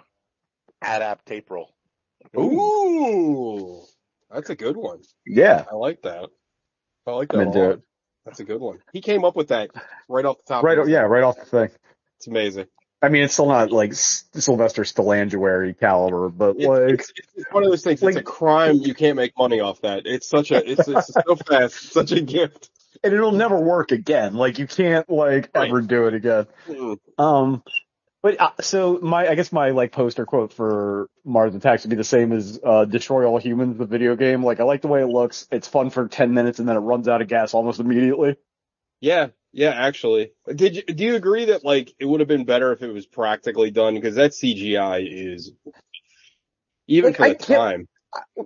Adapt 0.81 1.31
April. 1.33 1.74
Ooh, 2.38 3.83
that's 4.31 4.50
a 4.50 4.55
good 4.57 4.76
one. 4.76 5.02
yeah, 5.26 5.64
I 5.70 5.74
like 5.74 6.02
that. 6.02 6.31
I 7.07 7.11
like 7.12 7.33
I'm 7.33 7.38
that 7.40 7.45
a 7.45 7.47
into 7.49 7.71
it. 7.71 7.81
That's 8.25 8.40
a 8.40 8.45
good 8.45 8.61
one. 8.61 8.79
He 8.92 9.01
came 9.01 9.25
up 9.25 9.37
with 9.37 9.49
that 9.49 9.71
right 10.09 10.25
off 10.25 10.38
the 10.38 10.55
top. 10.55 10.64
Right, 10.64 10.87
yeah, 10.88 11.01
right 11.03 11.23
off 11.23 11.37
the 11.38 11.45
thing. 11.45 11.69
It's 12.19 12.27
amazing. 12.27 12.66
I 13.03 13.09
mean, 13.09 13.23
it's 13.23 13.35
still 13.35 13.47
not 13.47 13.71
like 13.71 13.92
Sylvester 13.95 14.83
Stallangeary 14.83 15.79
caliber, 15.79 16.29
but 16.31 16.57
It's, 16.57 16.66
like, 16.66 16.81
it's, 16.90 17.12
it's 17.37 17.53
one 17.53 17.62
of 17.62 17.71
those 17.71 17.85
things. 17.85 18.03
like- 18.03 18.14
it's 18.16 18.21
a 18.21 18.25
crime. 18.25 18.77
You 18.77 18.95
can't 18.95 19.16
make 19.16 19.33
money 19.38 19.61
off 19.61 19.83
that. 19.83 20.07
It's 20.07 20.27
such 20.29 20.51
a. 20.51 20.69
It's, 20.69 20.88
it's 20.88 21.12
so 21.12 21.37
fast. 21.37 21.75
It's 21.77 21.92
such 21.92 22.12
a 22.12 22.21
gift. 22.21 22.71
and 23.05 23.12
it'll 23.12 23.33
never 23.33 23.61
work 23.61 23.92
again. 23.92 24.35
Like, 24.35 24.59
you 24.59 24.66
can't 24.66 25.09
like 25.11 25.51
Right. 25.55 25.69
ever 25.69 25.83
do 25.83 26.07
it 26.07 26.14
again. 26.14 26.47
Mm. 26.66 26.99
Um, 27.19 27.62
but 28.27 28.41
uh, 28.41 28.51
so 28.61 28.99
my, 29.01 29.29
I 29.29 29.37
guess 29.37 29.53
my 29.53 29.71
like 29.71 29.93
poster 29.93 30.27
quote 30.27 30.53
for 30.53 31.09
Mars 31.25 31.55
Attacks 31.55 31.85
would 31.85 31.91
be 31.91 31.97
the 31.97 32.03
same 32.03 32.33
as 32.33 32.59
uh, 32.65 32.85
Destroy 32.85 33.25
All 33.25 33.39
Humans, 33.39 33.79
the 33.79 33.87
video 33.87 34.17
game. 34.17 34.43
Like 34.43 34.59
I 34.59 34.65
like 34.65 34.83
the 34.83 34.89
way 34.89 35.01
it 35.01 35.07
looks. 35.07 35.47
It's 35.53 35.69
fun 35.69 35.91
for 35.91 36.09
ten 36.09 36.35
minutes 36.35 36.59
and 36.59 36.69
then 36.69 36.75
it 36.75 36.81
runs 36.81 37.07
out 37.07 37.23
of 37.23 37.29
gas 37.29 37.55
almost 37.55 37.79
immediately. 37.79 38.35
Yeah, 39.01 39.29
yeah. 39.53 39.71
Actually, 39.71 40.33
did 40.53 40.75
you 40.75 40.83
do 40.83 41.05
you 41.05 41.15
agree 41.15 41.45
that 41.45 41.65
like 41.65 41.95
it 42.01 42.05
would 42.05 42.19
have 42.19 42.29
been 42.29 42.45
better 42.45 42.73
if 42.73 42.83
it 42.83 42.91
was 42.91 43.07
practically 43.07 43.71
done 43.71 43.95
because 43.95 44.17
that 44.17 44.33
CGI 44.33 45.07
is 45.09 45.53
even 46.89 47.12
Like, 47.12 47.17
for 47.17 47.23
I 47.23 47.29
the 47.35 47.45
time. 47.45 47.89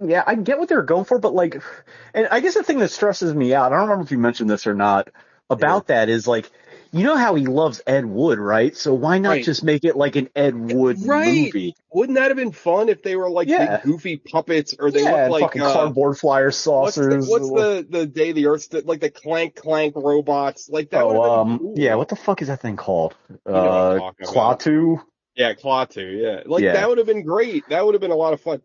Yeah, 0.05 0.25
I 0.27 0.35
get 0.35 0.59
what 0.59 0.69
they're 0.69 0.83
going 0.83 1.07
for, 1.07 1.19
but 1.19 1.33
like, 1.33 1.63
and 2.13 2.29
I 2.31 2.41
guess 2.41 2.53
the 2.53 2.63
thing 2.63 2.81
that 2.81 2.91
stresses 2.91 3.33
me 3.33 3.55
out, 3.55 3.73
I 3.73 3.77
don't 3.77 3.89
remember 3.89 4.05
if 4.05 4.11
you 4.11 4.19
mentioned 4.19 4.51
this 4.51 4.67
or 4.67 4.75
not, 4.75 5.09
about 5.49 5.87
that 5.87 6.11
is 6.11 6.29
like, 6.29 6.51
you 6.93 7.05
know 7.05 7.17
how 7.17 7.35
he 7.35 7.47
loves 7.47 7.81
Ed 7.87 8.05
Wood, 8.05 8.39
right? 8.39 8.77
So 8.77 8.95
why 8.95 9.19
not 9.19 9.31
Right. 9.31 9.45
just 9.45 9.63
make 9.63 9.85
it 9.85 9.97
like 9.97 10.17
an 10.17 10.29
Ed 10.35 10.55
Wood 10.57 10.99
Right. 11.05 11.53
movie? 11.53 11.75
Wouldn't 11.93 12.17
that 12.17 12.29
have 12.29 12.37
been 12.37 12.53
fun 12.53 12.89
if 12.89 13.03
they 13.03 13.17
were 13.17 13.31
like 13.31 13.49
Yeah. 13.49 13.77
big 13.79 13.93
goofy 13.93 14.17
puppets 14.19 14.75
or 14.79 14.91
they 14.91 15.03
yeah, 15.03 15.11
look 15.11 15.31
like 15.31 15.43
fucking 15.43 15.63
uh, 15.63 15.73
cardboard 15.73 16.19
flyer 16.19 16.47
what's, 16.47 16.57
saucers. 16.57 17.27
the, 17.27 17.31
what's 17.31 17.49
the 17.49 17.87
the 17.89 18.07
day 18.07 18.33
the 18.33 18.47
Earth 18.47 18.63
stood 18.63 18.87
like 18.87 19.01
the 19.01 19.11
clank 19.11 19.57
clank 19.57 19.95
robots 19.97 20.69
like 20.69 20.91
that? 20.91 21.05
oh, 21.05 21.41
um, 21.41 21.59
cool. 21.59 21.75
yeah, 21.77 21.95
what 21.95 22.09
the 22.09 22.17
fuck 22.17 22.43
is 22.43 22.49
that 22.49 22.61
thing 22.61 22.77
called? 22.77 23.15
know 23.47 23.61
what 23.61 23.61
I'm 23.65 23.95
uh. 23.97 24.01
Klaatu? 24.25 25.03
Yeah, 25.37 25.55
Klaatu, 25.55 26.21
yeah. 26.21 26.43
Like 26.45 26.65
Yeah. 26.65 26.73
that 26.73 26.89
would 26.89 26.99
have 26.99 27.07
been 27.07 27.25
great. 27.25 27.69
That 27.69 27.85
would 27.85 27.95
have 27.95 28.01
been 28.01 28.11
a 28.11 28.17
lot 28.17 28.33
of 28.33 28.41
fun. 28.41 28.61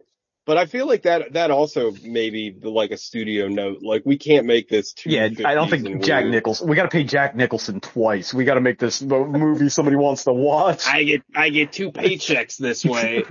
But 0.45 0.57
I 0.57 0.67
feel 0.67 0.87
like 0.87 1.03
that 1.03 1.33
that 1.33 1.49
also 1.49 1.91
maybe 2.03 2.51
the- 2.51 2.69
like 2.69 2.91
a 2.91 2.97
studio 2.97 3.47
note. 3.47 3.81
Like 3.81 4.03
we 4.05 4.17
can't 4.17 4.45
make 4.45 4.69
this 4.69 4.93
too. 4.93 5.09
Yeah, 5.09 5.29
I 5.43 5.55
don't 5.55 5.69
think 5.69 6.03
Jack 6.03 6.23
weird. 6.23 6.33
Nicholson. 6.33 6.67
We 6.67 6.75
got 6.75 6.83
to 6.83 6.89
pay 6.89 7.03
Jack 7.03 7.35
Nicholson 7.35 7.79
twice. 7.79 8.33
We 8.33 8.45
got 8.45 8.53
to 8.55 8.61
make 8.61 8.77
this 8.77 9.01
movie 9.01 9.69
somebody 9.69 9.97
wants 9.97 10.23
to 10.25 10.33
watch. 10.33 10.85
I 10.87 11.03
get 11.03 11.23
I 11.35 11.49
get 11.49 11.71
two 11.71 11.91
paychecks 11.91 12.57
this 12.57 12.85
way. 12.85 13.23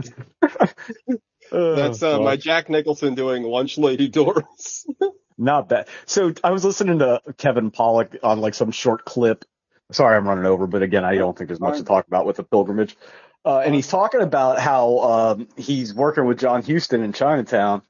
Oh, 1.53 1.75
That's 1.77 2.03
uh, 2.03 2.21
my 2.21 2.37
Jack 2.37 2.69
Nicholson 2.69 3.15
doing 3.15 3.45
Lunch 3.45 3.79
Lady 3.79 4.09
Doris. 4.09 4.87
Not 5.39 5.69
bad. 5.69 5.89
So 6.07 6.33
I 6.43 6.51
was 6.51 6.65
listening 6.65 7.01
to 7.01 7.21
Kevin 7.39 7.71
Pollak 7.71 8.19
on 8.23 8.41
like 8.41 8.55
some 8.55 8.71
short 8.71 9.05
clip. 9.05 9.45
Sorry, 9.93 10.17
I'm 10.17 10.27
running 10.27 10.47
over, 10.47 10.67
but 10.67 10.83
again, 10.83 11.05
I 11.05 11.17
don't 11.17 11.37
think 11.37 11.49
there's 11.49 11.61
much 11.61 11.77
to 11.79 11.85
talk 11.85 12.07
about 12.07 12.25
with 12.25 12.37
the 12.37 12.43
pilgrimage. 12.43 12.97
Uh, 13.45 13.59
and 13.59 13.75
he's 13.75 13.89
talking 13.89 14.23
about 14.23 14.59
how 14.59 14.99
um, 15.01 15.49
he's 15.57 15.93
working 15.93 16.25
with 16.25 16.39
John 16.39 16.63
Huston 16.63 17.03
in 17.03 17.13
Chinatown, 17.13 17.83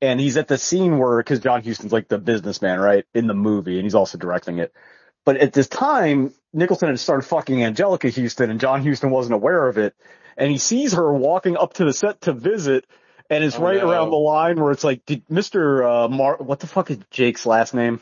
and 0.00 0.18
he's 0.18 0.36
at 0.36 0.48
the 0.48 0.58
scene 0.58 0.98
where 0.98 1.18
because 1.18 1.40
John 1.40 1.62
Huston's 1.62 1.92
like 1.92 2.08
the 2.08 2.18
businessman, 2.18 2.80
right, 2.80 3.04
in 3.14 3.26
the 3.28 3.34
movie, 3.34 3.76
and 3.76 3.84
he's 3.84 3.94
also 3.94 4.18
directing 4.18 4.58
it. 4.58 4.72
But 5.24 5.36
at 5.36 5.52
this 5.52 5.68
time, 5.68 6.32
Nicholson 6.52 6.88
had 6.88 6.98
started 6.98 7.26
fucking 7.26 7.58
Anjelica 7.58 8.12
Huston, 8.14 8.50
and 8.50 8.58
John 8.60 8.84
Huston 8.84 9.10
wasn't 9.10 9.34
aware 9.34 9.68
of 9.68 9.78
it. 9.78 9.94
And 10.36 10.50
he 10.50 10.58
sees 10.58 10.92
her 10.94 11.12
walking 11.12 11.56
up 11.56 11.74
to 11.74 11.84
the 11.84 11.92
set 11.92 12.20
to 12.22 12.32
visit, 12.32 12.84
and 13.28 13.44
it's 13.44 13.56
Oh, 13.56 13.62
right 13.62 13.76
no. 13.78 13.90
around 13.90 14.10
the 14.10 14.16
line 14.16 14.60
where 14.60 14.72
it's 14.72 14.84
like, 14.84 15.04
did 15.04 15.26
Mr. 15.28 15.84
Uh, 15.84 16.08
Mar, 16.08 16.36
what 16.38 16.60
the 16.60 16.66
fuck 16.66 16.90
is 16.90 16.98
Jake's 17.10 17.44
last 17.44 17.74
name? 17.74 18.00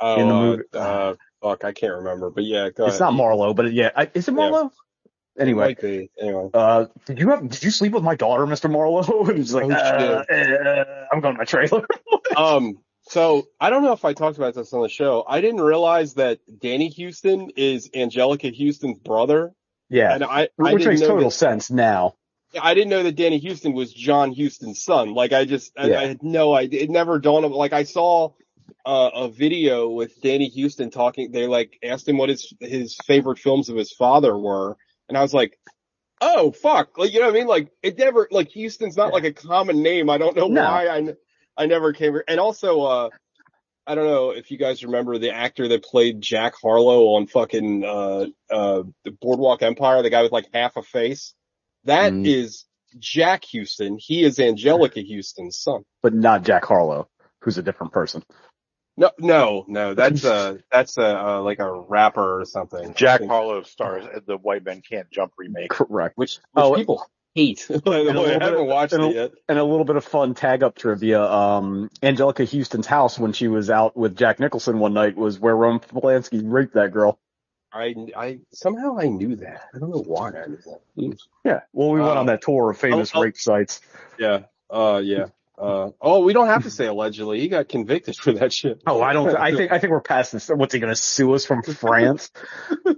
Oh, 0.00 0.20
In 0.20 0.28
the 0.28 0.34
movie- 0.34 0.62
uh, 0.74 0.78
uh, 0.78 1.14
fuck, 1.42 1.64
I 1.64 1.72
can't 1.72 1.94
remember. 1.96 2.30
But 2.30 2.44
yeah, 2.44 2.68
go 2.70 2.84
It's 2.86 2.96
ahead. 2.96 3.00
not 3.00 3.14
Marlowe, 3.14 3.52
but 3.54 3.72
yeah, 3.72 3.90
I, 3.96 4.10
is 4.14 4.28
it 4.28 4.32
Yeah. 4.32 4.68
Anyway, 5.38 5.74
be. 5.74 6.10
Anyway. 6.20 6.50
uh, 6.52 6.86
did 7.06 7.18
you 7.18 7.30
have, 7.30 7.48
did 7.48 7.62
you 7.62 7.70
sleep 7.70 7.92
with 7.92 8.02
my 8.02 8.14
daughter, 8.14 8.46
Mr. 8.46 8.70
Marlowe? 8.70 9.24
and 9.28 9.38
he's 9.38 9.54
like, 9.54 9.64
Oh, 9.64 9.70
uh, 9.70 10.24
uh, 10.32 11.06
I'm 11.12 11.20
going 11.20 11.34
to 11.34 11.38
my 11.38 11.44
trailer. 11.44 11.86
Um, 12.36 12.78
so 13.08 13.48
I 13.60 13.70
don't 13.70 13.82
know 13.82 13.92
if 13.92 14.04
I 14.04 14.12
talked 14.12 14.36
about 14.38 14.54
this 14.54 14.72
on 14.72 14.82
the 14.82 14.88
show. 14.88 15.24
I 15.28 15.40
didn't 15.40 15.62
realize 15.62 16.14
that 16.14 16.38
Danny 16.60 16.94
Huston 16.96 17.50
is 17.56 17.90
Anjelica 17.90 18.56
Huston's 18.56 19.00
brother, 19.00 19.52
yeah. 19.88 20.14
and 20.14 20.22
I 20.22 20.42
I 20.42 20.74
Which 20.74 20.82
didn't 20.82 20.86
makes 20.86 21.00
know 21.00 21.08
total 21.08 21.30
that, 21.30 21.34
sense 21.34 21.72
now. 21.72 22.14
I 22.60 22.74
didn't 22.74 22.90
know 22.90 23.02
that 23.02 23.16
Danny 23.16 23.40
Huston 23.40 23.72
was 23.72 23.92
John 23.92 24.32
Huston's 24.32 24.84
son. 24.84 25.12
Like 25.12 25.32
I 25.32 25.44
just 25.44 25.72
I, 25.76 25.88
Yeah. 25.88 26.00
I 26.00 26.06
had 26.06 26.22
no 26.22 26.54
idea. 26.54 26.82
It 26.82 26.90
never 26.90 27.18
dawned 27.18 27.44
on 27.44 27.50
me. 27.50 27.56
like 27.56 27.72
I 27.72 27.82
saw 27.82 28.30
uh, 28.86 29.10
a 29.12 29.28
video 29.28 29.88
with 29.88 30.20
Danny 30.20 30.50
Huston 30.56 30.90
talking. 30.90 31.32
They 31.32 31.48
like 31.48 31.78
asked 31.82 32.08
him 32.08 32.16
what 32.16 32.28
his 32.28 32.54
his 32.60 32.96
favorite 33.06 33.40
films 33.40 33.68
of 33.68 33.76
his 33.76 33.92
father 33.92 34.38
were, 34.38 34.76
and 35.10 35.18
I 35.18 35.22
was 35.22 35.34
like. 35.34 35.58
Oh 36.22 36.52
fuck! 36.52 36.98
Like 36.98 37.14
you 37.14 37.20
know 37.20 37.28
what 37.28 37.34
I 37.34 37.38
mean? 37.38 37.46
Like 37.46 37.70
it 37.82 37.96
never 37.96 38.28
like 38.30 38.50
Huston's 38.54 38.94
not 38.94 39.10
like 39.14 39.24
a 39.24 39.32
common 39.32 39.82
name. 39.82 40.10
I 40.10 40.18
don't 40.18 40.36
know 40.36 40.48
No. 40.48 40.60
why 40.60 41.14
I 41.56 41.64
never 41.64 41.94
came. 41.94 42.12
Here. 42.12 42.24
And 42.28 42.38
also, 42.38 42.82
uh, 42.82 43.08
I 43.86 43.94
don't 43.94 44.04
know 44.04 44.28
if 44.32 44.50
you 44.50 44.58
guys 44.58 44.84
remember 44.84 45.16
the 45.16 45.30
actor 45.34 45.66
that 45.68 45.82
played 45.82 46.20
Jack 46.20 46.56
Harlow 46.60 47.14
on 47.14 47.26
fucking 47.26 47.84
uh 47.86 48.26
uh 48.50 48.82
the 49.04 49.12
Boardwalk 49.18 49.62
Empire, 49.62 50.02
the 50.02 50.10
guy 50.10 50.20
with 50.22 50.30
like 50.30 50.48
half 50.52 50.76
a 50.76 50.82
face. 50.82 51.32
That 51.84 52.12
is 52.12 52.66
Mm. 52.94 52.98
Jack 52.98 53.44
Huston. 53.50 53.96
He 53.98 54.22
is 54.22 54.36
Anjelica 54.36 55.02
Huston's 55.02 55.56
son. 55.56 55.84
But 56.02 56.12
not 56.12 56.42
Jack 56.44 56.66
Harlow, 56.66 57.08
who's 57.40 57.56
a 57.56 57.62
different 57.62 57.94
person. 57.94 58.22
No, 58.96 59.10
no, 59.18 59.64
no. 59.68 59.94
That's 59.94 60.24
a 60.24 60.58
that's 60.70 60.98
a 60.98 61.18
uh, 61.28 61.40
like 61.42 61.58
a 61.58 61.70
rapper 61.72 62.40
or 62.40 62.44
something. 62.44 62.92
Jack 62.94 63.20
think, 63.20 63.30
Harlow 63.30 63.62
stars 63.62 64.04
the 64.26 64.36
White 64.36 64.64
Men 64.64 64.82
Can't 64.82 65.10
Jump 65.10 65.32
remake. 65.38 65.70
Correct. 65.70 66.18
which, 66.18 66.36
which 66.52 66.64
Oh, 66.64 66.74
people 66.74 67.06
hate. 67.34 67.66
By 67.68 67.76
and 67.76 67.86
a 67.86 67.90
I 67.90 68.00
little 68.00 68.24
bit- 68.24 68.42
haven't 68.42 68.66
watched 68.66 68.92
and 68.92 69.02
a- 69.04 69.08
it 69.08 69.14
yet. 69.14 69.32
And 69.48 69.58
a 69.58 69.64
little 69.64 69.84
bit 69.84 69.96
of 69.96 70.04
fun 70.04 70.34
tag 70.34 70.62
up 70.62 70.76
trivia. 70.76 71.22
Um, 71.22 71.88
Anjelica 72.02 72.46
Huston's 72.50 72.86
house 72.86 73.18
when 73.18 73.32
she 73.32 73.48
was 73.48 73.70
out 73.70 73.96
with 73.96 74.16
Jack 74.16 74.38
Nicholson 74.40 74.78
one 74.78 74.92
night 74.92 75.16
was 75.16 75.38
where 75.38 75.56
Roman 75.56 75.80
Polanski 75.80 76.42
raped 76.44 76.74
that 76.74 76.92
girl. 76.92 77.18
I 77.72 77.94
I 78.16 78.40
somehow 78.52 78.98
I 78.98 79.06
knew 79.06 79.36
that. 79.36 79.62
I 79.72 79.78
don't 79.78 79.90
know 79.90 80.02
why 80.02 80.30
I 80.30 80.46
knew 80.46 80.58
that. 80.66 81.16
Yeah. 81.44 81.60
Well, 81.72 81.90
we 81.90 82.00
went 82.00 82.16
Uh, 82.16 82.20
on 82.20 82.26
that 82.26 82.42
tour 82.42 82.70
of 82.70 82.78
famous 82.78 83.12
oh, 83.14 83.20
oh. 83.20 83.22
rape 83.22 83.36
sites. 83.38 83.80
Yeah. 84.18 84.40
Uh, 84.68 85.00
yeah. 85.02 85.26
Uh, 85.60 85.90
oh, 86.00 86.24
we 86.24 86.32
don't 86.32 86.46
have 86.46 86.62
to 86.62 86.70
say 86.70 86.86
allegedly. 86.86 87.40
He 87.40 87.48
got 87.48 87.68
convicted 87.68 88.16
for 88.16 88.32
that 88.32 88.52
shit. 88.52 88.82
Oh, 88.86 89.02
I 89.02 89.12
don't. 89.12 89.36
I 89.36 89.54
think. 89.54 89.70
I 89.72 89.78
think 89.78 89.90
we're 89.90 90.00
past 90.00 90.32
this. 90.32 90.48
What's 90.48 90.72
he 90.72 90.80
going 90.80 90.92
to 90.92 90.96
sue 91.00 91.34
us 91.34 91.44
from 91.44 91.62
France? 91.62 92.30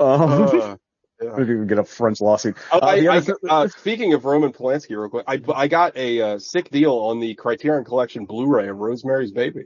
Uh, 0.00 0.76
we 1.38 1.66
get 1.66 1.78
a 1.78 1.84
French 1.84 2.20
lawsuit. 2.20 2.56
oh, 2.72 2.78
Uh, 2.78 2.86
I, 2.86 3.06
I, 3.18 3.22
uh, 3.48 3.68
speaking 3.68 4.12
of 4.14 4.24
Roman 4.24 4.52
Polanski, 4.52 4.90
real 4.98 5.08
quick, 5.08 5.24
I, 5.28 5.40
I 5.54 5.68
got 5.68 5.96
a 5.96 6.20
uh, 6.20 6.38
sick 6.38 6.70
deal 6.70 6.94
on 6.94 7.20
the 7.20 7.34
Criterion 7.34 7.84
Collection 7.84 8.24
Blu-ray 8.24 8.68
of 8.68 8.76
Rosemary's 8.78 9.30
Baby. 9.32 9.64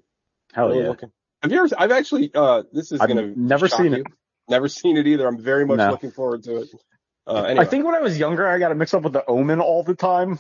Hell 0.53 0.69
Really 0.69 0.83
yeah. 0.83 0.89
looking- 0.91 1.13
Have 1.43 1.53
you 1.53 1.59
ever? 1.65 1.69
I've 1.79 1.93
actually. 1.93 2.31
Uh, 2.35 2.65
this 2.73 2.93
is 2.93 3.01
I've 3.01 3.09
gonna 3.09 3.33
never 3.37 3.69
seen 3.69 3.93
you. 3.93 4.01
it. 4.01 4.07
Never 4.49 4.69
seen 4.69 4.97
it 4.97 5.07
either. 5.07 5.27
I'm 5.27 5.39
very 5.39 5.65
much 5.67 5.79
No. 5.79 5.91
looking 5.91 6.11
forward 6.11 6.43
to 6.45 6.59
it. 6.63 6.69
Uh, 7.27 7.43
anyway, 7.45 7.65
I 7.65 7.69
think 7.69 7.85
when 7.85 7.95
I 7.95 8.01
was 8.01 8.19
younger, 8.19 8.47
I 8.47 8.59
got 8.59 8.71
it 8.71 8.75
mixed 8.77 8.95
up 8.95 9.03
with 9.03 9.13
the 9.15 9.25
Omen 9.27 9.61
all 9.61 9.83
the 9.83 9.95
time. 9.95 10.39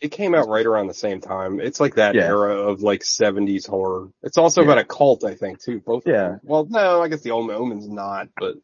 It 0.00 0.08
came 0.10 0.34
out 0.34 0.48
right 0.48 0.66
around 0.66 0.86
the 0.88 0.94
same 0.94 1.20
time. 1.20 1.60
It's 1.60 1.80
like 1.80 1.94
that 1.96 2.14
Yeah. 2.14 2.26
era 2.26 2.54
of 2.54 2.82
like 2.82 3.02
70s 3.02 3.66
horror. 3.66 4.08
It's 4.22 4.38
also 4.38 4.60
Yeah. 4.62 4.68
about 4.68 4.78
a 4.78 4.84
cult, 4.84 5.24
I 5.24 5.34
think, 5.34 5.60
too. 5.60 5.80
Both. 5.80 6.04
Yeah. 6.06 6.36
Well, 6.42 6.66
no, 6.68 7.02
I 7.02 7.08
guess 7.08 7.22
the 7.22 7.30
Old 7.32 7.50
Omen's 7.50 7.88
not, 7.88 8.28
but 8.38 8.56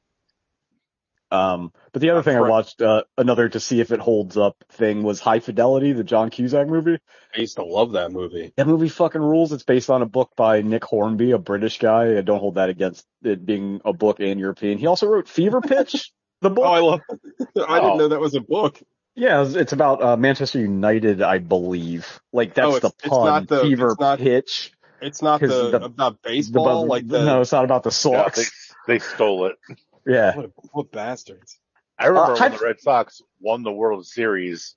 Um, 1.31 1.73
but 1.93 2.01
the 2.01 2.09
other 2.09 2.23
thing 2.23 2.39
I 2.39 2.41
watched, 2.41 2.81
uh, 2.81 3.03
another 3.19 3.51
to 3.51 3.61
see 3.61 3.81
if 3.83 3.93
it 3.93 4.01
holds 4.01 4.39
up 4.39 4.57
thing 4.71 5.03
was 5.03 5.21
High 5.21 5.41
Fidelity, 5.41 5.93
the 5.93 6.03
John 6.03 6.31
Cusack 6.31 6.67
movie. 6.69 6.99
I 7.37 7.41
used 7.41 7.57
to 7.57 7.65
love 7.65 7.93
that 7.93 8.13
movie. 8.13 8.55
That 8.57 8.67
movie 8.67 8.89
fucking 8.89 9.21
rules. 9.21 9.53
It's 9.53 9.63
based 9.63 9.91
on 9.91 10.01
a 10.01 10.07
book 10.07 10.31
by 10.37 10.63
Nick 10.63 10.85
Hornby, 10.85 11.33
a 11.33 11.39
British 11.39 11.81
guy. 11.81 12.17
I 12.17 12.23
don't 12.23 12.39
hold 12.41 12.55
that 12.55 12.71
against 12.71 13.07
it 13.23 13.45
being 13.45 13.83
a 13.85 13.93
book 13.93 14.21
and 14.21 14.41
European. 14.41 14.79
He 14.79 14.87
also 14.87 15.07
wrote 15.07 15.29
Fever 15.29 15.61
Pitch, 15.61 16.13
the 16.41 16.49
book. 16.51 16.65
Oh, 16.67 16.73
I 16.73 16.81
love. 16.81 17.01
I 17.11 17.79
Oh. 17.79 17.81
didn't 17.83 17.99
know 17.99 18.09
that 18.09 18.21
was 18.21 18.35
a 18.35 18.41
book. 18.41 18.81
Yeah, 19.19 19.43
it's, 19.43 19.55
it's 19.55 19.73
about 19.73 20.03
uh, 20.03 20.17
Manchester 20.17 20.61
United, 20.61 21.23
I 21.23 21.39
believe. 21.39 22.21
Like 22.33 22.55
that's 22.55 22.67
Oh, 22.67 22.77
it's- 22.77 22.93
the 22.93 22.99
it's 23.05 23.09
pun. 23.09 23.27
not 23.27 23.49
the- 23.49 23.61
Fever 23.63 23.91
it's 23.91 24.01
not 24.01 24.19
pitch. 24.21 24.73
It's 25.01 25.23
not 25.23 25.41
'Cause 25.41 25.51
the, 25.51 25.79
the- 25.79 25.85
about 25.87 26.23
baseball, 26.23 26.83
the, 26.83 26.89
like 26.89 27.07
the 27.07 27.25
no, 27.25 27.41
it's 27.41 27.53
not 27.53 27.65
about 27.65 27.83
the 27.83 27.91
Yeah, 28.11 28.29
they, 28.35 28.43
they 28.87 28.99
stole 28.99 29.47
it. 29.47 29.57
Yeah, 30.07 30.35
what, 30.37 30.51
what 30.73 30.91
bastards. 30.93 31.59
I 31.99 32.07
remember 32.07 32.31
Uh, 32.31 32.35
when 32.35 32.43
I've- 32.45 32.57
the 32.59 32.65
Red 32.65 32.81
Sox 32.81 33.21
won 33.41 33.63
the 33.63 33.73
World 33.73 34.07
Series, 34.07 34.75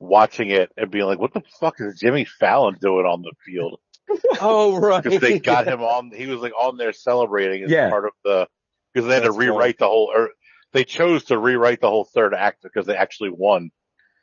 watching 0.00 0.50
it 0.50 0.72
and 0.76 0.90
being 0.90 1.04
like, 1.04 1.20
"What 1.20 1.32
the 1.34 1.42
fuck 1.60 1.76
is 1.78 2.00
Jimmy 2.00 2.24
Fallon 2.24 2.76
doing 2.80 3.06
on 3.06 3.22
the 3.22 3.32
field?" 3.46 3.78
Oh 4.40 4.78
right, 4.78 5.02
Because 5.02 5.20
they 5.20 5.38
got 5.38 5.66
him 5.68 5.82
on. 5.82 6.10
He 6.10 6.26
was 6.26 6.40
like 6.40 6.52
on 6.60 6.76
there 6.78 6.92
celebrating 6.92 7.62
as 7.62 7.70
Yeah. 7.70 7.90
part 7.90 8.06
of 8.06 8.12
the 8.24 8.48
because 8.92 9.06
they 9.06 9.14
had 9.14 9.22
That's 9.24 9.34
to 9.34 9.38
rewrite 9.38 9.78
the 9.78 9.86
whole. 9.86 10.10
Or 10.14 10.30
they 10.72 10.82
chose 10.84 11.24
to 11.26 11.38
rewrite 11.38 11.80
the 11.80 11.88
whole 11.88 12.04
third 12.04 12.34
act 12.34 12.62
because 12.62 12.86
they 12.86 12.96
actually 12.96 13.30
won 13.30 13.70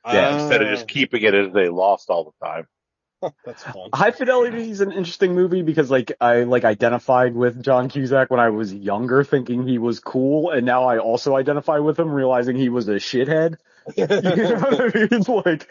Yeah, 0.06 0.42
instead 0.42 0.62
of 0.62 0.70
just 0.70 0.88
keeping 0.88 1.24
it 1.24 1.34
as 1.34 1.54
they 1.54 1.70
lost 1.70 2.10
all 2.10 2.34
the 2.40 2.46
time. 2.46 2.68
That's 3.46 3.64
fun. 3.64 3.90
High 3.94 4.12
Fidelity 4.12 4.70
is 4.70 4.82
an 4.82 4.92
interesting 4.92 5.36
movie 5.36 5.62
because 5.62 5.92
like 5.92 6.14
I 6.22 6.44
like 6.44 6.64
identified 6.64 7.36
with 7.36 7.62
John 7.62 7.90
Cusack 7.90 8.30
when 8.30 8.40
I 8.40 8.50
was 8.50 8.74
younger, 8.74 9.24
thinking 9.24 9.68
he 9.68 9.78
was 9.78 10.00
cool, 10.00 10.52
and 10.52 10.66
now 10.66 10.86
I 10.86 11.00
also 11.00 11.36
identify 11.36 11.80
with 11.80 12.00
him, 12.00 12.12
realizing 12.12 12.56
he 12.56 12.70
was 12.70 12.88
a 12.88 12.96
shithead. 12.96 13.58
You 13.96 14.06
know 14.06 14.60
what 14.60 14.96
I 14.96 15.08
mean? 15.10 15.44
Like, 15.46 15.68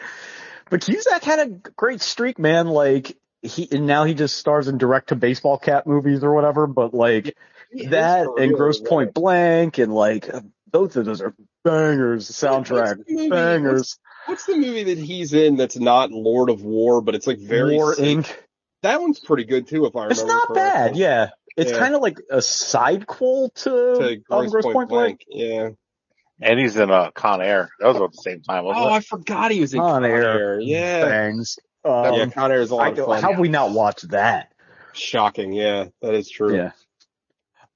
but 0.69 0.81
Cusack 0.81 1.23
had 1.23 1.39
a 1.39 1.47
great 1.47 2.01
streak, 2.01 2.37
man. 2.37 2.67
Like 2.67 3.15
he 3.41 3.67
and 3.71 3.87
now 3.87 4.03
he 4.03 4.13
just 4.13 4.37
stars 4.37 4.67
in 4.67 4.77
direct 4.77 5.09
to 5.09 5.15
baseball 5.15 5.57
cat 5.57 5.87
movies 5.87 6.23
or 6.23 6.33
whatever. 6.33 6.67
But 6.67 6.93
like 6.93 7.37
that 7.85 8.27
and 8.37 8.53
Grosse 8.53 8.81
Pointe 8.81 9.13
Blank 9.13 9.77
and 9.77 9.93
like 9.93 10.29
both 10.69 10.95
of 10.97 11.05
those 11.05 11.21
are 11.21 11.33
bangers. 11.63 12.29
Soundtrack 12.29 12.97
What's 12.97 13.07
the 13.07 13.29
bangers. 13.29 13.99
What's 14.25 14.45
the 14.45 14.55
movie 14.55 14.83
that 14.83 14.97
he's 14.97 15.33
in 15.33 15.55
that's 15.57 15.77
not 15.77 16.11
Lord 16.11 16.49
of 16.49 16.61
War, 16.61 17.01
but 17.01 17.15
it's 17.15 17.25
like 17.27 17.39
very 17.39 17.75
War 17.75 17.95
sick? 17.95 18.05
Inc. 18.05 18.35
That 18.83 19.01
one's 19.01 19.19
pretty 19.19 19.43
good 19.43 19.67
too, 19.67 19.85
if 19.85 19.95
I 19.95 20.03
remember. 20.05 20.11
It's 20.13 20.23
not 20.23 20.53
bad, 20.53 20.95
yeah. 20.95 21.29
It's 21.57 21.71
Yeah. 21.71 21.79
kind 21.79 21.95
of 21.95 22.01
like 22.01 22.19
a 22.29 22.37
sidequel 22.37 23.53
to, 23.55 23.69
To 23.69 24.11
um, 24.13 24.23
Gross, 24.29 24.51
Gross 24.51 24.63
Point, 24.63 24.73
Point 24.75 24.89
Blank. 24.89 25.23
Blank. 25.29 25.49
Yeah. 25.51 25.69
And 26.41 26.57
he's 26.59 26.77
in 26.77 26.89
uh, 26.89 27.11
Con 27.11 27.41
Air. 27.41 27.69
That 27.79 27.87
was 27.87 27.97
about 27.97 28.13
the 28.13 28.21
same 28.21 28.41
time, 28.41 28.63
wasn't 28.63 28.85
Oh, 28.85 28.89
it? 28.89 28.91
I 28.93 28.99
forgot 29.01 29.51
he 29.51 29.59
was 29.59 29.73
in 29.73 29.81
Con 29.81 30.03
Con 30.03 30.05
Air. 30.05 30.21
Air. 30.39 30.59
Yeah. 30.61 31.05
Bangs. 31.05 31.57
Um, 31.83 32.13
yeah, 32.13 32.25
Con 32.27 32.51
Air 32.51 32.61
is 32.61 32.71
a 32.71 32.75
lot 32.75 32.87
I, 32.87 32.89
of 32.91 32.97
fun. 33.05 33.21
how 33.21 33.31
have 33.31 33.39
we 33.39 33.49
not 33.49 33.71
watched 33.71 34.09
that? 34.11 34.51
Shocking. 34.93 35.51
Yeah, 35.51 35.85
that 36.01 36.13
is 36.13 36.29
true. 36.29 36.55
Yeah. 36.55 36.71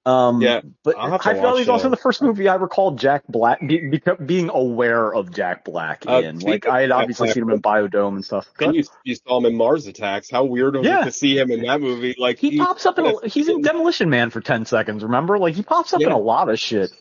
Um, 0.05 0.41
Yeah, 0.41 0.59
but 0.83 0.97
I'll 0.97 1.11
have 1.11 1.21
to 1.21 1.29
High 1.29 1.35
Fidelity 1.35 1.61
is 1.61 1.69
also 1.69 1.83
that. 1.85 1.91
the 1.95 2.01
first 2.01 2.21
movie 2.21 2.49
I 2.49 2.55
recall 2.55 2.91
Jack 2.91 3.23
Black 3.29 3.61
be, 3.61 3.79
beco- 3.79 4.25
being 4.27 4.49
aware 4.49 5.13
of 5.15 5.31
Jack 5.33 5.63
Black 5.63 6.03
Uh, 6.05 6.21
in. 6.25 6.39
Like 6.39 6.67
I 6.67 6.81
had 6.81 6.91
obviously 6.91 7.27
Black, 7.27 7.33
seen 7.35 7.43
him 7.43 7.51
in 7.51 7.61
Biodome 7.61 8.15
and 8.15 8.25
stuff. 8.25 8.49
And 8.59 8.75
you, 8.75 8.83
you 9.05 9.15
saw 9.15 9.37
him 9.37 9.45
in 9.45 9.55
Mars 9.55 9.87
Attacks. 9.87 10.29
How 10.29 10.43
weird 10.43 10.75
was 10.75 10.85
Yeah. 10.85 11.03
it 11.03 11.05
to 11.05 11.11
see 11.13 11.37
him 11.37 11.51
in 11.51 11.61
that 11.61 11.79
movie? 11.79 12.15
Like 12.17 12.37
He 12.37 12.57
pops 12.57 12.85
up 12.85 12.99
in 12.99 13.05
a, 13.05 13.27
he's 13.29 13.47
in 13.47 13.61
Demolition 13.61 14.09
Man 14.09 14.29
for 14.29 14.41
ten 14.41 14.65
seconds. 14.65 15.03
Remember, 15.03 15.39
like 15.39 15.55
he 15.55 15.63
pops 15.63 15.93
up 15.93 16.01
in 16.01 16.11
a 16.11 16.17
lot 16.17 16.49
of 16.49 16.59
shit. 16.59 16.91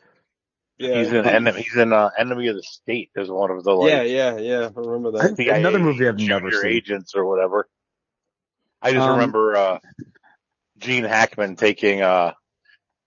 Yeah, 0.79 0.99
He's 1.03 1.13
in 1.13 1.27
enemy. 1.27 1.63
He's 1.63 1.77
in 1.77 1.93
uh, 1.93 2.11
Enemy 2.19 2.49
of 2.49 2.57
the 2.57 2.63
State 2.63 3.11
as 3.17 3.29
one 3.31 3.51
of 3.51 3.63
the 3.63 3.73
like 3.73 3.91
yeah, 3.91 4.03
yeah, 4.03 4.37
yeah. 4.39 4.69
I 4.77 4.81
remember 4.81 5.13
that. 5.19 5.37
CIA 5.37 5.59
Another 5.61 5.79
movie 5.81 6.09
I've 6.09 6.19
never 6.19 6.51
seen. 6.51 6.67
agents 6.67 7.15
or 7.15 7.25
whatever. 7.27 7.69
I 8.81 8.93
just 8.93 9.07
Um, 9.07 9.15
remember 9.17 9.57
uh, 9.57 9.79
Gene 10.79 11.05
Hackman 11.05 11.57
taking 11.57 12.03
uh, 12.03 12.33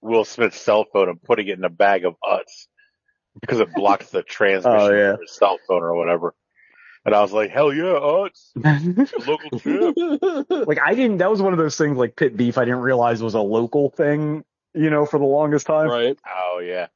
Will 0.06 0.26
Smith's 0.26 0.60
cell 0.62 0.86
phone 0.92 1.10
and 1.10 1.22
putting 1.22 1.48
it 1.48 1.58
in 1.58 1.64
a 1.64 1.70
bag 1.70 2.06
of 2.06 2.16
Utz 2.24 2.68
because 3.42 3.60
it 3.60 3.74
blocks 3.74 4.10
the 4.12 4.24
transmission 4.24 4.80
Oh, 4.80 4.90
yeah. 4.94 5.14
of 5.14 5.20
his 5.22 5.36
cell 5.36 5.58
phone 5.68 5.84
or 5.84 5.96
whatever. 5.96 6.34
And 7.06 7.14
I 7.14 7.22
was 7.22 7.32
like, 7.34 7.52
hell 7.52 7.72
yeah, 7.74 7.84
Utz, 8.00 8.52
the 8.56 9.24
local 9.28 9.60
chip. 10.50 10.68
like 10.68 10.80
I 10.84 10.96
didn't. 10.96 11.18
That 11.18 11.30
was 11.30 11.42
one 11.42 11.54
of 11.54 11.60
those 11.60 11.78
things 11.78 11.98
like 11.98 12.16
pit 12.16 12.36
beef. 12.36 12.58
I 12.58 12.66
didn't 12.66 12.80
realize 12.82 13.22
was 13.22 13.36
a 13.36 13.42
local 13.42 13.90
thing. 13.90 14.44
You 14.74 14.90
know, 14.90 15.06
for 15.06 15.20
the 15.20 15.26
longest 15.26 15.68
time. 15.68 15.88
right. 15.88 16.18
Oh 16.28 16.60
yeah. 16.60 16.88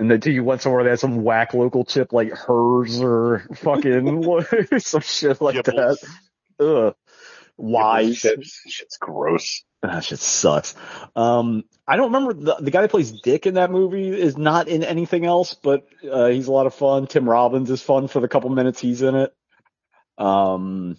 And 0.00 0.10
then 0.10 0.18
do 0.20 0.30
you 0.32 0.42
went 0.42 0.60
somewhere 0.60 0.82
that 0.84 0.90
had 0.90 0.98
some 1.00 1.22
whack 1.22 1.54
local 1.54 1.84
chip 1.84 2.12
like 2.12 2.32
Herr's 2.36 3.00
or 3.00 3.46
fucking 3.54 4.24
some 4.78 5.00
shit 5.02 5.40
like 5.40 5.54
Gibbles. 5.56 6.00
that. 6.58 6.64
Ugh. 6.66 6.94
Wise. 7.56 8.18
Chips. 8.20 8.60
Shit's 8.66 8.96
gross. 8.98 9.62
That 9.82 10.02
shit 10.04 10.18
sucks. 10.18 10.74
Um, 11.14 11.64
I 11.86 11.96
don't 11.96 12.12
remember 12.12 12.32
the 12.32 12.54
the 12.64 12.70
guy 12.70 12.80
that 12.80 12.90
plays 12.90 13.12
Dick 13.20 13.46
in 13.46 13.54
that 13.54 13.70
movie 13.70 14.08
is 14.08 14.36
not 14.38 14.66
in 14.68 14.82
anything 14.82 15.26
else, 15.26 15.54
but 15.54 15.86
uh, 16.10 16.28
he's 16.28 16.46
a 16.46 16.52
lot 16.52 16.66
of 16.66 16.74
fun. 16.74 17.06
Tim 17.06 17.28
Robbins 17.28 17.70
is 17.70 17.82
fun 17.82 18.08
for 18.08 18.20
the 18.20 18.28
couple 18.28 18.48
minutes 18.50 18.80
he's 18.80 19.02
in 19.02 19.14
it. 19.14 19.34
Um, 20.16 20.96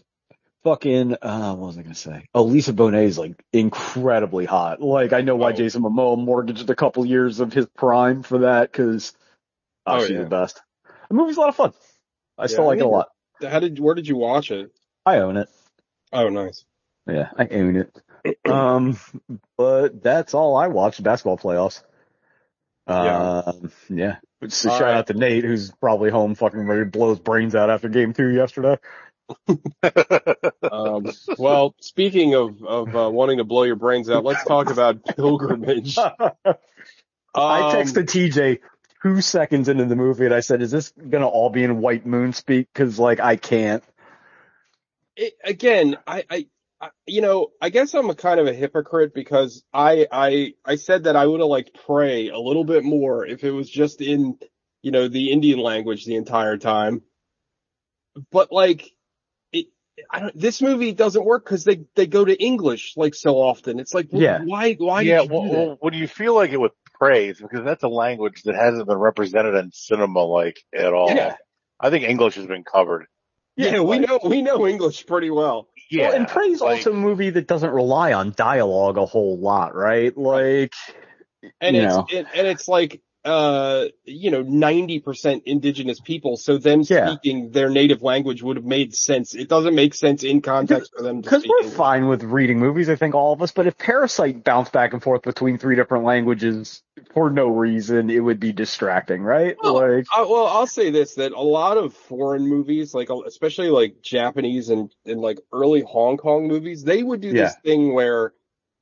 fucking 0.63 1.15
uh, 1.21 1.55
what 1.55 1.67
was 1.67 1.77
I 1.77 1.81
gonna 1.81 1.95
say? 1.95 2.27
Oh, 2.33 2.43
Lisa 2.43 2.73
Bonet 2.73 3.05
is 3.05 3.17
like 3.17 3.43
incredibly 3.53 4.45
hot. 4.45 4.81
Like 4.81 5.13
I 5.13 5.21
know 5.21 5.35
why 5.35 5.49
Oh. 5.49 5.53
Jason 5.53 5.81
Momoa 5.81 6.17
mortgaged 6.23 6.69
a 6.69 6.75
couple 6.75 7.05
years 7.05 7.39
of 7.39 7.53
his 7.53 7.65
prime 7.75 8.23
for 8.23 8.39
that 8.39 8.71
because 8.71 9.13
oh, 9.85 9.95
Oh, 9.95 9.99
she's 10.01 10.11
yeah. 10.11 10.23
the 10.23 10.29
best. 10.29 10.61
The 11.09 11.15
movie's 11.15 11.37
a 11.37 11.39
lot 11.39 11.49
of 11.49 11.55
fun. 11.55 11.73
I 12.37 12.47
still 12.47 12.63
Yeah, 12.63 12.67
like 12.67 12.79
it 12.79 12.85
a 12.85 12.87
lot. 12.89 13.07
How 13.41 13.59
did? 13.59 13.79
Where 13.79 13.95
did 13.95 14.07
you 14.07 14.17
watch 14.17 14.51
it? 14.51 14.71
I 15.05 15.17
own 15.17 15.37
it. 15.37 15.49
Oh, 16.15 16.29
nice. 16.29 16.65
Yeah, 17.07 17.29
I 17.37 17.47
own 17.47 17.75
it. 17.75 18.49
Um, 18.49 18.97
but 19.57 20.01
that's 20.01 20.33
all 20.33 20.55
I 20.57 20.67
watched. 20.67 21.03
Basketball 21.03 21.37
playoffs. 21.37 21.83
Um, 22.87 23.71
yeah. 23.89 24.17
So 24.47 24.69
shout 24.69 24.81
right. 24.81 24.95
out 24.95 25.07
to 25.07 25.13
Nate, 25.13 25.43
who's 25.43 25.71
probably 25.81 26.09
home 26.09 26.35
fucking 26.35 26.67
ready 26.67 26.81
to 26.81 26.89
blow 26.89 27.09
his 27.09 27.19
brains 27.19 27.55
out 27.55 27.69
after 27.69 27.89
game 27.89 28.13
two 28.13 28.29
yesterday. 28.29 28.77
Um, 30.71 31.05
well, 31.37 31.73
speaking 31.79 32.35
of 32.35 32.63
of 32.63 32.95
uh, 32.95 33.09
wanting 33.09 33.37
to 33.37 33.43
blow 33.43 33.63
your 33.63 33.75
brains 33.75 34.09
out, 34.09 34.23
let's 34.23 34.43
talk 34.43 34.69
about 34.69 35.03
pilgrimage. 35.15 35.97
I 37.33 37.61
Um, 37.63 37.75
texted 37.75 38.05
TJ 38.05 38.59
two 39.03 39.21
seconds 39.21 39.69
into 39.69 39.85
the 39.85 39.95
movie 39.95 40.25
and 40.25 40.33
I 40.33 40.39
said, 40.39 40.61
is 40.61 40.71
this 40.71 40.91
gonna 40.91 41.27
all 41.27 41.49
be 41.49 41.63
in 41.63 41.81
white 41.81 42.05
moon 42.05 42.33
speak? 42.33 42.67
Cause 42.73 42.99
like 42.99 43.19
I 43.19 43.35
can't. 43.35 43.83
It, 45.17 45.33
again, 45.43 45.97
I, 46.05 46.23
I, 46.29 46.47
I, 46.81 46.89
you 47.05 47.21
know, 47.21 47.51
I 47.61 47.69
guess 47.69 47.93
I'm 47.93 48.09
a 48.09 48.15
kind 48.15 48.39
of 48.39 48.47
a 48.47 48.53
hypocrite 48.53 49.13
because 49.13 49.63
I, 49.73 50.07
I, 50.11 50.53
I 50.65 50.75
said 50.75 51.05
that 51.05 51.15
I 51.15 51.25
would 51.25 51.39
have 51.39 51.49
liked 51.49 51.77
Prey 51.85 52.29
a 52.29 52.39
little 52.39 52.65
bit 52.65 52.83
more 52.83 53.25
if 53.25 53.43
it 53.43 53.51
was 53.51 53.69
just 53.69 54.01
in, 54.01 54.37
you 54.81 54.91
know, 54.91 55.07
the 55.07 55.31
Indian 55.31 55.59
language 55.59 56.05
the 56.05 56.15
entire 56.15 56.57
time. 56.57 57.01
But 58.31 58.51
like, 58.51 58.89
it, 59.53 59.67
I 60.11 60.19
don't, 60.19 60.39
this 60.39 60.61
movie 60.61 60.91
doesn't 60.91 61.25
work 61.25 61.45
because 61.45 61.63
they, 61.63 61.85
they 61.95 62.07
go 62.07 62.25
to 62.25 62.35
English 62.35 62.93
like 62.97 63.15
so 63.15 63.35
often. 63.35 63.79
It's 63.79 63.93
like, 63.93 64.09
Yeah. 64.11 64.41
why, 64.43 64.73
why 64.73 65.01
yeah, 65.01 65.21
you 65.21 65.29
well, 65.29 65.49
well, 65.49 65.77
when 65.79 65.93
you 65.93 66.07
feel 66.07 66.35
like 66.35 66.51
it 66.51 66.59
with 66.59 66.73
praise, 66.99 67.39
because 67.39 67.63
that's 67.63 67.83
a 67.83 67.89
language 67.89 68.43
that 68.43 68.55
hasn't 68.55 68.87
been 68.87 68.97
represented 68.97 69.55
in 69.55 69.71
cinema 69.71 70.19
like 70.19 70.57
at 70.73 70.93
all. 70.93 71.09
Yeah. 71.09 71.35
I 71.79 71.89
think 71.89 72.05
English 72.05 72.35
has 72.35 72.47
been 72.47 72.63
covered. 72.63 73.05
Yeah, 73.57 73.79
we 73.79 73.99
know, 73.99 74.19
we 74.23 74.41
know 74.41 74.67
English 74.67 75.05
pretty 75.05 75.29
well. 75.29 75.69
Yeah, 75.89 76.09
well, 76.09 76.17
and 76.17 76.27
Prey's 76.27 76.61
like- 76.61 76.77
also 76.77 76.91
a 76.91 76.95
movie 76.95 77.29
that 77.29 77.47
doesn't 77.47 77.71
rely 77.71 78.13
on 78.13 78.33
dialogue 78.35 78.97
a 78.97 79.05
whole 79.05 79.37
lot, 79.37 79.75
right? 79.75 80.15
Like, 80.17 80.73
and 81.61 81.75
you 81.75 81.83
it's 81.83 81.95
know. 81.95 82.05
it, 82.09 82.27
and 82.33 82.47
it's 82.47 82.67
like 82.67 83.01
uh 83.25 83.85
you 84.05 84.29
know 84.31 84.43
90% 84.43 85.41
indigenous 85.45 85.99
people 85.99 86.37
so 86.37 86.57
them 86.57 86.83
Yeah. 86.83 87.09
speaking 87.09 87.49
their 87.51 87.69
native 87.69 88.03
language 88.03 88.43
would 88.43 88.55
have 88.57 88.65
made 88.65 88.93
sense 88.95 89.33
it 89.33 89.49
doesn't 89.49 89.73
make 89.75 89.95
sense 89.95 90.23
in 90.23 90.41
context 90.41 90.93
for 90.95 91.01
them 91.03 91.23
to 91.23 91.23
Because 91.23 91.41
speak 91.41 91.49
we're 91.51 91.63
English. 91.63 91.77
fine 91.77 92.07
with 92.07 92.23
reading 92.23 92.59
movies, 92.59 92.87
I 92.87 92.95
think 92.95 93.15
all 93.15 93.33
of 93.33 93.41
us. 93.41 93.51
But 93.51 93.65
if 93.67 93.77
Parasite 93.77 94.43
bounced 94.43 94.71
back 94.71 94.93
and 94.93 95.01
forth 95.01 95.23
between 95.23 95.57
three 95.57 95.75
different 95.75 96.03
languages 96.05 96.83
for 97.13 97.29
no 97.31 97.47
reason, 97.47 98.09
it 98.11 98.19
would 98.19 98.39
be 98.39 98.51
distracting, 98.53 99.23
right? 99.23 99.57
Well, 99.61 99.73
like, 99.73 100.05
Uh, 100.15 100.25
well 100.29 100.45
I'll 100.47 100.67
say 100.67 100.91
this 100.91 101.15
that 101.15 101.31
a 101.31 101.41
lot 101.41 101.77
of 101.77 101.93
foreign 101.95 102.47
movies 102.47 102.93
like 102.93 103.09
especially 103.25 103.69
like 103.69 104.01
Japanese 104.03 104.69
and 104.69 104.93
and 105.05 105.19
like 105.19 105.39
early 105.51 105.81
Hong 105.81 106.17
Kong 106.17 106.47
movies 106.47 106.83
they 106.83 107.01
would 107.01 107.21
do 107.21 107.33
this 107.33 107.55
thing 107.63 107.93
where 107.93 108.33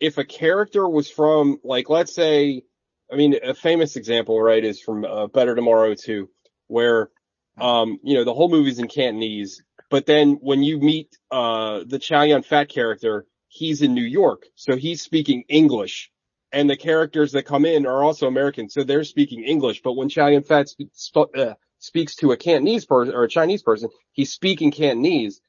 if 0.02 0.18
a 0.18 0.26
character 0.26 0.88
was 0.88 1.10
from 1.10 1.60
like 1.64 1.90
let's 1.90 2.14
say 2.14 2.64
I 3.14 3.16
mean 3.16 3.36
a 3.44 3.54
famous 3.54 3.96
example 3.96 4.42
right 4.42 4.64
is 4.64 4.82
from 4.82 5.06
uh, 5.06 5.28
Better 5.28 5.56
Tomorrow 5.56 5.96
2 5.96 6.28
where 6.68 7.10
um 7.60 8.00
you 8.04 8.16
know 8.16 8.24
the 8.24 8.34
whole 8.34 8.50
movie's 8.50 8.80
in 8.80 8.88
Cantonese 8.88 9.62
but 9.90 10.08
then 10.08 10.40
when 10.42 10.64
you 10.64 10.80
meet 10.80 11.16
uh 11.32 11.84
the 11.86 12.00
Chow 12.00 12.24
Yun 12.24 12.42
Fat 12.42 12.70
character 12.70 13.26
he's 13.48 13.82
in 13.82 13.94
New 13.94 14.02
York 14.04 14.44
so 14.56 14.76
he's 14.76 15.02
speaking 15.02 15.44
English 15.48 16.10
and 16.52 16.70
the 16.70 16.78
characters 16.78 17.34
that 17.34 17.44
come 17.44 17.66
in 17.66 17.86
are 17.86 18.04
also 18.04 18.28
American 18.28 18.70
so 18.70 18.84
they're 18.84 19.04
speaking 19.04 19.44
English 19.44 19.82
but 19.84 19.94
when 19.94 20.10
Chow 20.10 20.28
Yun 20.28 20.44
Fat 20.44 20.70
sp- 20.74 20.90
sp- 20.98 21.36
uh, 21.38 21.54
speaks 21.78 22.16
to 22.16 22.32
a 22.32 22.38
Cantonese 22.38 22.86
person 22.86 23.14
or 23.14 23.24
a 23.24 23.30
Chinese 23.30 23.62
person 23.62 23.90
he's 24.14 24.32
speaking 24.32 24.72
Cantonese. 24.72 25.42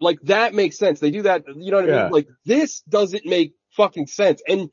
Like 0.00 0.20
that 0.24 0.54
makes 0.54 0.78
sense. 0.78 1.00
They 1.00 1.10
do 1.10 1.22
that 1.22 1.42
you 1.48 1.72
know 1.72 1.80
what 1.80 1.90
I 1.90 1.92
mean? 2.02 2.12
Like 2.12 2.28
this 2.44 2.82
doesn't 2.82 3.26
make 3.26 3.54
fucking 3.72 4.06
sense 4.06 4.40
and 4.46 4.70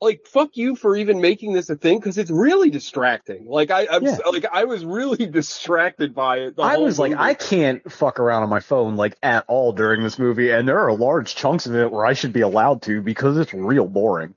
like 0.00 0.26
fuck 0.26 0.50
you 0.56 0.76
for 0.76 0.96
even 0.96 1.20
making 1.20 1.52
this 1.54 1.70
a 1.70 1.76
thing 1.76 1.98
because 1.98 2.18
it's 2.18 2.30
really 2.30 2.70
distracting. 2.70 3.46
Like 3.46 3.70
I, 3.70 3.86
I'm 3.90 4.04
Yeah. 4.04 4.18
like 4.30 4.44
I 4.50 4.64
was 4.64 4.84
really 4.84 5.26
distracted 5.30 6.14
by 6.14 6.38
it. 6.38 6.56
the 6.56 6.62
I 6.62 6.76
was 6.76 6.98
like. 6.98 7.14
I 7.16 7.34
can't 7.34 7.90
fuck 7.90 8.20
around 8.20 8.42
on 8.42 8.48
my 8.50 8.60
phone 8.60 8.96
like 8.96 9.16
at 9.22 9.44
all 9.48 9.72
during 9.72 10.02
this 10.02 10.18
movie, 10.18 10.50
and 10.50 10.68
there 10.68 10.80
are 10.80 10.92
large 10.92 11.34
chunks 11.34 11.66
of 11.66 11.74
it 11.74 11.90
where 11.90 12.04
I 12.04 12.12
should 12.12 12.32
be 12.32 12.42
allowed 12.42 12.82
to 12.82 13.00
because 13.00 13.38
it's 13.38 13.54
real 13.54 13.86
boring. 13.86 14.34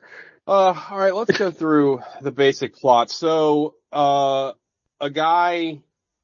Uh, 0.48 0.74
all 0.90 0.98
right, 0.98 1.14
let's 1.14 1.38
go 1.38 1.52
through 1.60 2.02
the 2.22 2.32
basic 2.32 2.76
plot. 2.76 3.12
So, 3.12 3.76
uh, 3.92 4.54
a 5.02 5.10
guy 5.10 5.82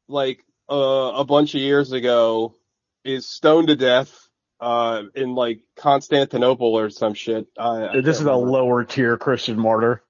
like 0.08 0.44
uh, 0.70 1.12
a 1.16 1.26
bunch 1.26 1.56
of 1.56 1.62
years 1.62 1.92
ago 1.92 2.56
is 3.04 3.28
stoned 3.28 3.68
to 3.68 3.76
death 3.76 4.25
uh 4.60 5.04
in 5.16 5.36
like 5.36 5.62
Constantinople 5.76 6.78
or 6.78 6.90
some 6.90 7.14
shit. 7.14 7.48
I, 7.58 7.88
I 7.88 8.02
This 8.02 8.20
is 8.20 8.26
a 8.26 8.34
lower 8.34 8.84
tier 8.84 9.18
Christian 9.18 9.60
martyr. 9.60 10.04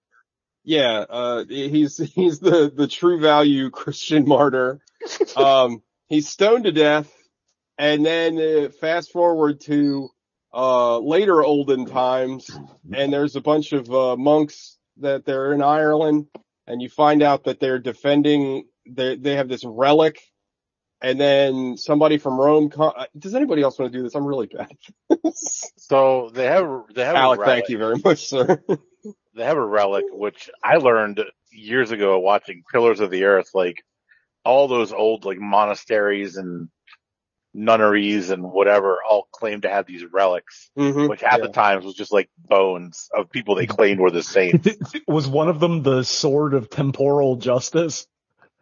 Yeah, 0.65 1.05
uh, 1.07 1.45
he's 1.47 1.97
he's 2.15 2.39
the 2.39 2.71
the 2.75 2.87
true 2.87 3.21
value 3.21 3.69
Christian 3.69 4.27
martyr. 4.27 4.79
Um, 5.37 5.83
he's 6.07 6.27
stoned 6.27 6.63
to 6.63 6.71
death, 6.71 7.13
and 7.77 8.03
then 8.03 8.39
uh, 8.39 8.69
fast 8.69 9.11
forward 9.11 9.61
to 9.61 10.09
uh 10.51 10.97
later 10.97 11.43
olden 11.43 11.85
times, 11.85 12.49
and 12.91 13.13
there's 13.13 13.35
a 13.35 13.41
bunch 13.41 13.71
of 13.71 13.93
uh, 13.93 14.15
monks 14.15 14.79
that 14.97 15.23
they're 15.23 15.53
in 15.53 15.61
Ireland, 15.61 16.25
and 16.65 16.81
you 16.81 16.89
find 16.89 17.21
out 17.21 17.43
that 17.43 17.59
they're 17.59 17.77
defending. 17.77 18.65
They 18.87 19.15
they 19.15 19.35
have 19.35 19.47
this 19.47 19.63
relic, 19.63 20.19
and 21.01 21.19
then 21.19 21.77
somebody 21.77 22.17
from 22.17 22.39
Rome. 22.39 22.69
Co- 22.69 22.89
uh, 22.89 23.05
Does 23.17 23.35
anybody 23.35 23.61
else 23.61 23.77
want 23.79 23.91
to 23.91 23.97
do 23.97 24.03
this? 24.03 24.15
I'm 24.15 24.25
really 24.25 24.47
bad. 24.47 24.71
So 25.77 26.31
they 26.33 26.45
have 26.45 26.83
they 26.95 27.05
have 27.05 27.15
Alec, 27.15 27.37
a 27.39 27.41
relic. 27.41 27.55
thank 27.55 27.69
you 27.69 27.77
very 27.77 27.95
much, 28.03 28.25
sir. 28.27 28.59
They 29.35 29.43
have 29.43 29.57
a 29.57 29.65
relic 29.65 30.05
which 30.11 30.49
I 30.63 30.77
learned 30.77 31.21
years 31.51 31.91
ago 31.91 32.17
watching 32.19 32.63
Pillars 32.71 33.01
of 33.01 33.11
the 33.11 33.25
Earth. 33.25 33.51
Like 33.53 33.83
all 34.43 34.67
those 34.67 34.91
old 34.91 35.25
like 35.25 35.37
monasteries 35.37 36.37
and 36.37 36.69
nunneries 37.53 38.31
and 38.31 38.43
whatever 38.43 38.97
all 39.07 39.27
claim 39.31 39.61
to 39.61 39.69
have 39.69 39.85
these 39.85 40.03
relics, 40.11 40.69
Mhm. 40.77 41.07
which 41.09 41.21
half 41.21 41.39
Yeah. 41.39 41.47
the 41.47 41.53
times 41.53 41.85
was 41.85 41.95
just 41.95 42.11
like 42.11 42.29
bones 42.37 43.09
of 43.15 43.29
people 43.29 43.55
they 43.55 43.67
claimed 43.67 43.99
were 43.99 44.11
the 44.11 44.23
same. 44.23 44.61
Was 45.07 45.27
one 45.27 45.47
of 45.49 45.59
them 45.59 45.83
the 45.83 46.03
sword 46.03 46.53
of 46.53 46.69
temporal 46.69 47.35
justice? 47.37 48.07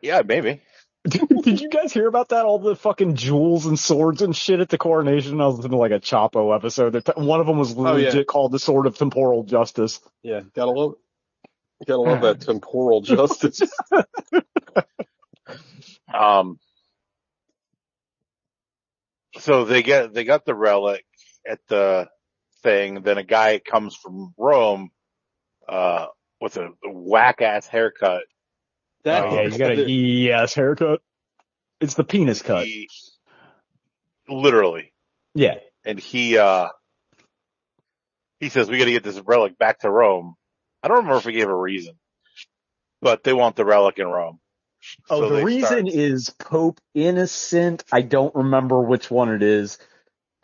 yeah, 0.02 0.22
maybe. 0.26 0.62
Did 1.08 1.60
you 1.60 1.70
guys 1.70 1.92
hear 1.92 2.08
about 2.08 2.30
that? 2.30 2.46
All 2.46 2.60
the 2.60 2.76
fucking 2.78 3.16
jewels 3.16 3.66
and 3.66 3.78
swords 3.78 4.22
and 4.22 4.34
shit 4.36 4.62
at 4.62 4.70
the 4.70 4.78
coronation. 4.78 5.42
I 5.42 5.48
was 5.48 5.58
listening 5.58 5.72
to 5.72 5.78
like 5.78 5.92
a 5.92 6.00
Chapo 6.00 6.56
episode. 6.56 6.96
One 7.18 7.42
of 7.42 7.48
them 7.48 7.58
was 7.58 7.76
Oh, 7.78 7.98
yeah. 7.98 8.08
legit 8.08 8.28
called 8.28 8.54
the 8.54 8.60
sword 8.60 8.86
of 8.88 8.98
temporal 8.98 9.44
justice. 9.44 10.00
Yeah, 10.22 10.42
gotta 10.56 10.72
love 10.72 10.94
gotta 11.86 12.02
love 12.02 12.22
that 12.22 12.42
temporal 12.46 13.02
justice. 13.02 13.62
Um, 16.13 16.60
so 19.39 19.66
they 19.66 19.82
get 19.82 20.13
they 20.13 20.24
got 20.26 20.46
the 20.46 20.54
relic 20.54 21.04
at 21.50 21.60
the 21.68 22.08
thing. 22.62 23.02
Then 23.02 23.18
a 23.18 23.24
guy 23.24 23.60
comes 23.60 23.96
from 23.96 24.34
Rome 24.38 24.92
uh, 25.68 26.06
with 26.39 26.58
a 26.58 26.70
whack 26.86 27.42
ass 27.42 27.66
haircut. 27.68 28.24
That 29.04 29.26
Oh 29.26 29.36
yeah, 29.36 29.42
you 29.42 29.58
got 29.58 29.72
a 29.72 29.89
yes 29.92 30.54
haircut. 30.54 31.02
It's 31.80 31.96
the 31.96 32.04
penis 32.04 32.42
cut. 32.42 32.66
He, 32.66 32.88
literally, 34.30 34.94
Yeah. 35.36 35.56
and 35.86 36.00
he 36.00 36.38
uh, 36.38 36.70
he 38.39 38.50
says 38.50 38.70
we 38.70 38.78
got 38.78 38.86
to 38.86 38.92
get 38.92 39.04
this 39.04 39.20
relic 39.20 39.58
back 39.58 39.80
to 39.80 39.89
Rome. 39.89 40.36
I 40.82 40.88
don't 40.88 40.98
remember 40.98 41.18
if 41.18 41.26
he 41.26 41.32
gave 41.34 41.50
a 41.50 41.56
reason, 41.56 41.96
but 43.02 43.24
they 43.24 43.34
want 43.34 43.56
the 43.56 43.66
relic 43.66 44.00
in 44.00 44.08
Rome. 44.08 44.39
Oh, 45.10 45.22
So 45.22 45.30
the 45.36 45.44
reason 45.44 45.62
start- 45.88 45.88
is 45.89 46.30
Pope 46.32 46.80
Innocent. 46.94 47.84
I 47.92 48.02
don't 48.02 48.34
remember 48.36 48.82
which 48.82 49.10
one 49.10 49.30
it 49.30 49.44
is. 49.44 49.78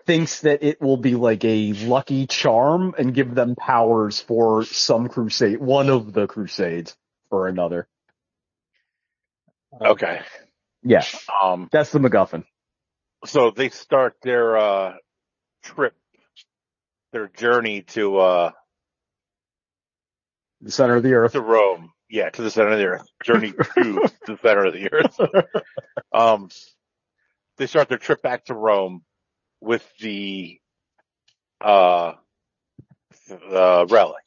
Thinks 0.06 0.42
that 0.42 0.64
it 0.64 0.82
will 0.82 0.98
be 0.98 1.16
like 1.16 1.44
a 1.46 1.74
lucky 1.74 2.26
charm 2.26 2.96
and 2.98 3.14
give 3.14 3.36
them 3.36 3.56
powers 3.56 4.20
for 4.20 4.64
some 4.64 5.08
crusade, 5.08 5.60
one 5.60 5.90
of 5.90 6.14
the 6.14 6.26
crusades 6.26 6.96
or 7.30 7.48
another. 7.48 7.88
Okay. 9.80 10.22
Yeah, 10.84 11.04
Um, 11.42 11.68
that's 11.72 11.92
the 11.92 12.00
MacGuffin. 12.00 12.44
so 13.26 13.52
they 13.52 13.70
start 13.70 14.16
their 14.24 14.58
uh 14.58 14.94
trip, 15.64 15.94
their 17.12 17.28
journey 17.28 17.82
to 17.84 18.18
uh 18.18 18.52
The 20.62 20.72
center 20.72 20.96
of 20.96 21.04
the 21.04 21.14
earth. 21.14 21.34
to 21.34 21.42
Rome. 21.42 21.92
Yeah, 22.10 22.30
to 22.30 22.42
the 22.42 22.50
center 22.50 22.72
of 22.72 22.80
the 22.80 22.86
earth. 22.86 23.06
Journey 23.24 23.52
to 23.78 24.10
the 24.26 24.40
center 24.42 24.66
of 24.66 24.74
the 24.74 24.92
earth. 24.92 25.20
Um, 26.14 26.50
they 27.58 27.68
start 27.68 27.90
their 27.90 27.98
trip 28.00 28.22
back 28.22 28.46
to 28.46 28.54
Rome 28.56 29.04
with 29.62 29.86
the 30.00 30.60
uh, 31.62 32.14
uh 33.52 33.86
relic. 33.90 34.24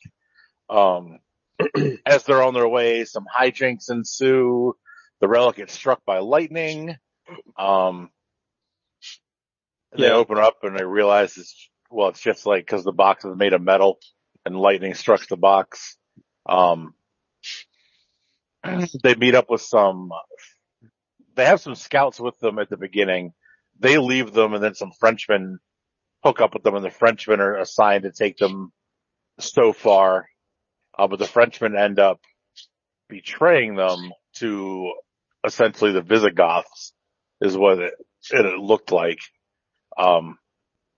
Um, 0.69 1.19
as 2.07 2.25
they're 2.25 2.43
on 2.43 2.55
their 2.55 2.69
way, 2.69 3.05
some 3.05 3.25
hijinks 3.37 3.91
ensue. 3.91 4.77
The 5.23 5.29
relic 5.29 5.57
gets 5.57 5.73
struck 5.73 6.05
by 6.05 6.19
lightning. 6.19 6.97
Um, 7.57 8.11
they 9.97 10.09
Yeah. 10.09 10.15
open 10.15 10.37
up 10.39 10.65
and 10.65 10.77
they 10.77 10.85
realize 10.85 11.37
it's 11.39 11.71
well, 11.91 12.09
it's 12.09 12.21
just 12.21 12.45
like 12.45 12.67
because 12.67 12.83
the 12.85 12.93
box 12.93 13.25
is 13.25 13.37
made 13.37 13.53
of 13.53 13.63
metal 13.63 14.01
and 14.45 14.57
lightning 14.59 14.95
struck 14.95 15.27
the 15.29 15.37
box. 15.37 15.97
Um, 16.47 16.95
they 19.03 19.15
meet 19.15 19.37
up 19.37 19.49
with 19.49 19.61
some. 19.61 20.11
They 21.37 21.45
have 21.45 21.61
some 21.61 21.77
scouts 21.77 22.19
with 22.19 22.39
them 22.41 22.59
at 22.59 22.69
the 22.69 22.77
beginning. 22.77 23.33
They 23.79 23.99
leave 23.99 24.33
them, 24.33 24.55
and 24.55 24.63
then 24.63 24.75
some 24.75 24.91
Frenchmen 24.99 25.61
hook 26.25 26.41
up 26.41 26.55
with 26.55 26.65
them, 26.65 26.75
and 26.75 26.85
the 26.85 26.91
Frenchmen 26.91 27.41
are 27.41 27.57
assigned 27.59 28.03
to 28.05 28.13
take 28.13 28.39
them 28.39 28.73
so 29.39 29.73
far. 29.73 30.29
Uh, 30.99 31.07
but 31.07 31.21
the 31.21 31.27
Frenchmen 31.29 31.77
end 31.77 32.01
up 32.01 32.21
betraying 33.09 33.77
them 33.77 34.11
to 34.37 34.93
essentially 35.45 35.93
the 35.93 36.03
Visigoths, 36.03 36.93
is 37.41 37.57
what 37.57 37.79
it, 37.79 37.95
it 38.31 38.59
looked 38.59 38.93
like. 38.93 39.19
Um, 39.97 40.39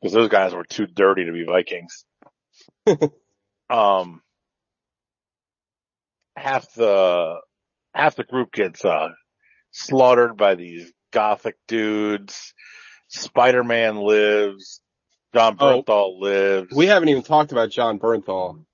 because 0.01 0.13
those 0.13 0.29
guys 0.29 0.55
were 0.55 0.65
too 0.65 0.87
dirty 0.87 1.25
to 1.25 1.33
be 1.33 1.45
Vikings. 1.45 2.05
um, 3.71 4.21
half 6.37 6.73
the 6.75 7.37
half 7.95 8.17
the 8.17 8.25
group 8.25 8.53
gets 8.53 8.85
uh 8.85 9.09
slaughtered 9.71 10.37
by 10.37 10.55
these 10.57 10.93
gothic 11.13 11.57
dudes. 11.69 12.53
Spider-Man 13.09 13.97
lives. 13.97 14.81
Jon 15.35 15.57
Oh. 15.59 15.83
Bernthal 15.83 16.21
lives. 16.21 16.73
we 16.75 16.87
haven't 16.87 17.09
even 17.09 17.23
talked 17.23 17.53
about 17.53 17.71
Jon 17.71 17.99
Bernthal. 17.99 18.65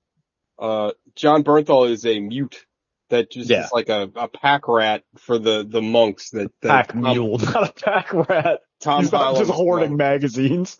Uh, 0.59 0.91
Jon 1.15 1.43
Bernthal 1.43 1.89
is 1.89 2.05
a 2.05 2.19
mute 2.19 2.65
that 3.11 3.31
just 3.31 3.49
Yeah. 3.49 3.65
is 3.65 3.71
like 3.71 3.87
a, 3.89 4.09
a 4.15 4.27
pack 4.27 4.67
rat 4.67 5.03
for 5.19 5.37
the, 5.37 5.63
the 5.67 5.81
monks 5.81 6.31
that, 6.31 6.51
that 6.61 6.69
Pack 6.69 6.93
Tom- 6.93 7.01
mule, 7.03 7.37
not 7.37 7.69
a 7.69 7.73
pack 7.73 8.11
rat. 8.13 8.61
Tom 8.81 9.03
He's 9.03 9.11
not 9.11 9.37
just 9.37 9.51
hoarding 9.51 9.95
magazines. 9.95 10.77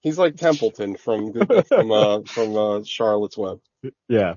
He's 0.00 0.16
like 0.18 0.36
Templeton 0.36 0.96
from 0.96 1.32
from 1.68 1.90
uh, 1.92 2.20
from 2.22 2.56
uh, 2.56 2.84
Charlotte's 2.84 3.36
Web. 3.36 3.60
Yeah. 4.08 4.34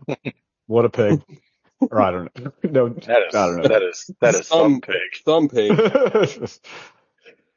What 0.68 0.86
a 0.86 0.90
pig. 0.90 1.22
or 1.80 2.02
I 2.02 2.12
don't 2.12 2.40
know. 2.40 2.52
No, 2.64 2.90
that 2.90 3.24
is, 3.30 3.36
I 3.36 3.46
don't 3.48 3.58
know. 3.58 3.68
that 3.68 3.84
is, 3.84 4.10
that 4.22 4.36
is 4.36 4.48
some 4.48 4.62
Um, 4.76 4.82
pig. 4.82 4.96
Thumb 5.26 5.48
pig. 5.50 5.78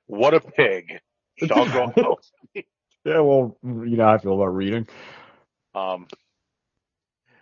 What 0.06 0.34
a 0.34 0.40
pig. 0.40 1.00
Sean 1.38 1.68
yeah, 3.04 3.20
well, 3.20 3.56
you 3.62 3.96
know 3.96 4.04
how 4.04 4.14
I 4.14 4.18
feel 4.18 4.34
about 4.34 4.54
reading. 4.54 4.88
Um, 5.74 6.06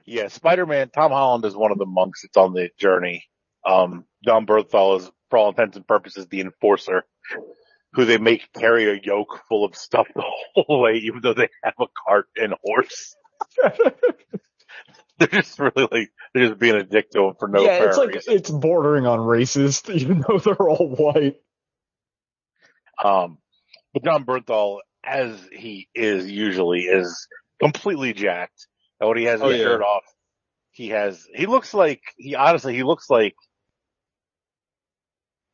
yeah, 0.06 0.28
Spider-Man, 0.28 0.90
Tom 0.90 1.10
Holland 1.10 1.44
is 1.44 1.56
one 1.56 1.72
of 1.72 1.78
the 1.78 1.86
monks 1.86 2.22
that's 2.22 2.36
on 2.36 2.52
the 2.52 2.70
journey. 2.78 3.24
Um, 3.66 4.04
Jon 4.24 4.46
Bernthal 4.46 5.00
is, 5.00 5.10
for 5.30 5.38
all 5.38 5.48
intents 5.48 5.76
and 5.76 5.86
purposes, 5.86 6.26
the 6.26 6.40
enforcer, 6.40 7.04
who 7.94 8.04
they 8.04 8.18
make 8.18 8.52
carry 8.52 8.90
a 8.90 9.00
yoke 9.02 9.40
full 9.48 9.64
of 9.64 9.74
stuff 9.76 10.06
the 10.14 10.24
whole 10.54 10.80
way, 10.80 10.94
even 10.96 11.20
though 11.22 11.34
they 11.34 11.48
have 11.62 11.74
a 11.80 11.86
cart 12.06 12.26
and 12.36 12.54
horse. 12.62 13.16
They're 15.18 15.28
just 15.28 15.58
really 15.60 15.88
like, 15.92 16.10
they're 16.32 16.48
just 16.48 16.58
being 16.58 16.74
a 16.74 16.82
dick 16.82 17.10
to 17.12 17.28
him 17.28 17.34
for 17.38 17.46
no 17.46 17.62
yeah, 17.62 17.84
it's 17.84 17.96
like, 17.96 18.14
reason. 18.16 18.34
it's 18.34 18.50
bordering 18.50 19.06
on 19.06 19.20
racist, 19.20 19.94
even 19.94 20.24
though 20.26 20.38
they're 20.38 20.68
all 20.68 20.88
white. 20.88 21.36
Um, 23.02 23.38
but 23.92 24.02
Jon 24.02 24.24
Bernthal, 24.24 24.80
as 25.04 25.38
he 25.52 25.88
is 25.94 26.28
usually, 26.28 26.80
is 26.80 27.28
completely 27.62 28.12
jacked. 28.12 28.66
Oh, 29.04 29.10
and 29.10 29.14
when 29.14 29.18
he 29.18 29.24
has 29.24 29.40
his 29.40 29.48
Oh, 29.48 29.50
yeah. 29.50 29.62
shirt 29.64 29.82
off, 29.82 30.04
he 30.70 30.88
has, 30.90 31.26
he 31.34 31.46
looks 31.46 31.72
like, 31.74 32.02
he 32.16 32.34
honestly, 32.34 32.74
he 32.74 32.82
looks 32.82 33.08
like 33.10 33.34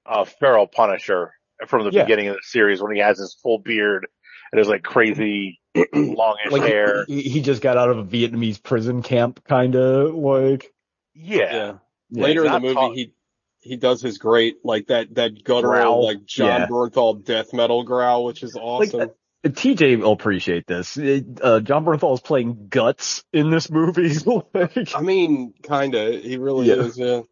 a 0.07 0.25
feral 0.25 0.67
Punisher 0.67 1.33
from 1.67 1.85
the 1.85 1.91
Yeah. 1.93 2.05
beginning 2.05 2.29
of 2.29 2.37
the 2.37 2.43
series 2.43 2.83
when 2.83 2.95
he 2.95 3.01
has 3.01 3.19
his 3.19 3.37
full 3.43 3.59
beard 3.59 4.07
and 4.53 4.59
his 4.59 4.69
like 4.69 4.83
crazy 4.83 5.61
longish 5.95 6.51
Like, 6.51 6.63
hair. 6.63 7.05
he, 7.07 7.23
he 7.23 7.41
just 7.43 7.63
got 7.63 7.77
out 7.77 7.91
of 7.91 7.99
a 7.99 8.05
Vietnamese 8.05 8.63
prison 8.63 9.03
camp, 9.03 9.47
kinda, 9.47 10.09
like. 10.09 10.73
Yeah. 11.15 11.39
Yeah. 11.53 11.73
Yeah, 12.13 12.23
Later 12.25 12.45
in 12.47 12.53
the 12.53 12.61
movie, 12.61 12.75
talk- 12.75 12.95
he 12.95 13.15
he 13.63 13.77
does 13.77 14.01
his 14.03 14.17
great 14.19 14.57
like 14.65 14.87
that 14.89 15.15
that 15.17 15.45
guttural 15.45 15.71
Growl. 15.83 16.05
like 16.07 16.25
Jon 16.25 16.47
Yeah. 16.63 16.67
Bernthal 16.67 17.23
death 17.25 17.53
metal 17.53 17.85
growl, 17.85 18.25
which 18.25 18.43
is 18.43 18.57
uh, 18.57 18.61
awesome. 18.61 19.11
TJ 19.45 20.01
will 20.01 20.13
appreciate 20.13 20.67
this. 20.67 20.97
It- 20.97 21.41
uh, 21.43 21.61
Jon 21.61 21.85
Bernthal 21.85 22.15
is 22.15 22.21
playing 22.21 22.69
guts 22.69 23.25
in 23.33 23.51
this 23.51 23.71
movie. 23.71 24.13
like, 24.55 24.95
I 24.95 25.01
mean, 25.01 25.55
kinda. 25.63 26.19
He 26.21 26.37
really 26.37 26.69
Yeah. 26.69 26.75
is. 26.75 26.99
Yeah. 26.99 27.23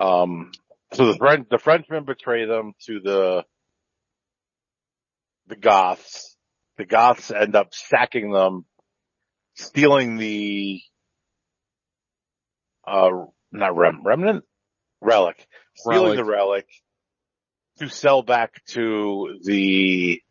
Um, 0.00 0.52
so 0.92 1.06
the 1.12 1.18
French, 1.18 1.48
the 1.50 1.58
Frenchmen 1.58 2.04
betray 2.04 2.46
them 2.46 2.72
to 2.86 3.00
the, 3.00 3.44
the 5.48 5.56
Goths. 5.56 6.36
The 6.78 6.84
Goths 6.86 7.30
end 7.30 7.54
up 7.56 7.74
sacking 7.74 8.32
them, 8.32 8.64
stealing 9.54 10.16
the, 10.16 10.80
uh, 12.86 13.10
not 13.52 13.76
rem, 13.76 14.02
remnant? 14.04 14.44
Relic. 15.00 15.46
Stealing 15.74 16.02
Relic. 16.02 16.16
the 16.16 16.24
relic 16.24 16.66
to 17.80 17.88
sell 17.88 18.22
back 18.22 18.64
to 18.68 19.38
the 19.42 20.22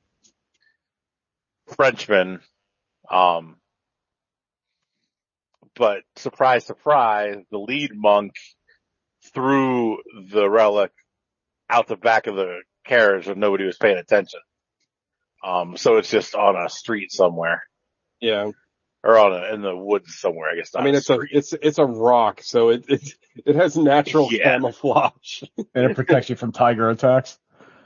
Frenchman. 1.76 2.40
Um, 3.12 3.58
but 5.76 6.04
surprise, 6.16 6.66
surprise, 6.66 7.38
the 7.52 7.58
lead 7.60 7.92
monk 7.94 8.34
threw 9.34 9.98
the 10.32 10.50
relic 10.50 10.92
out 11.70 11.88
the 11.88 11.98
back 11.98 12.28
of 12.28 12.36
the 12.36 12.62
carriage 12.86 13.28
when 13.28 13.40
nobody 13.40 13.66
was 13.66 13.78
paying 13.78 13.98
attention. 13.98 14.40
Um, 15.44 15.78
so 15.78 15.98
it's 15.98 16.10
just 16.10 16.36
on 16.36 16.56
a 16.56 16.70
street 16.70 17.12
somewhere 17.12 17.64
Yeah. 18.20 18.52
Or 19.02 19.18
on 19.18 19.32
a, 19.32 19.54
in 19.54 19.62
the 19.62 19.76
woods 19.76 20.16
somewhere, 20.20 20.50
I 20.52 20.56
guess. 20.58 20.72
I 20.76 20.80
not 20.80 20.86
mean, 20.86 20.96
it's 20.96 21.10
a 21.10 21.20
it's 21.32 21.54
it's 21.54 21.78
a 21.78 21.86
rock, 21.86 22.42
so 22.44 22.70
it 22.70 22.84
it 22.90 23.02
it 23.46 23.56
has 23.56 23.78
natural 23.78 24.28
Yeah. 24.32 24.44
camouflage. 24.58 25.44
and 25.74 25.86
it 25.86 25.96
protects 25.96 26.30
you 26.30 26.36
from 26.36 26.52
tiger 26.52 26.90
attacks. 26.90 27.40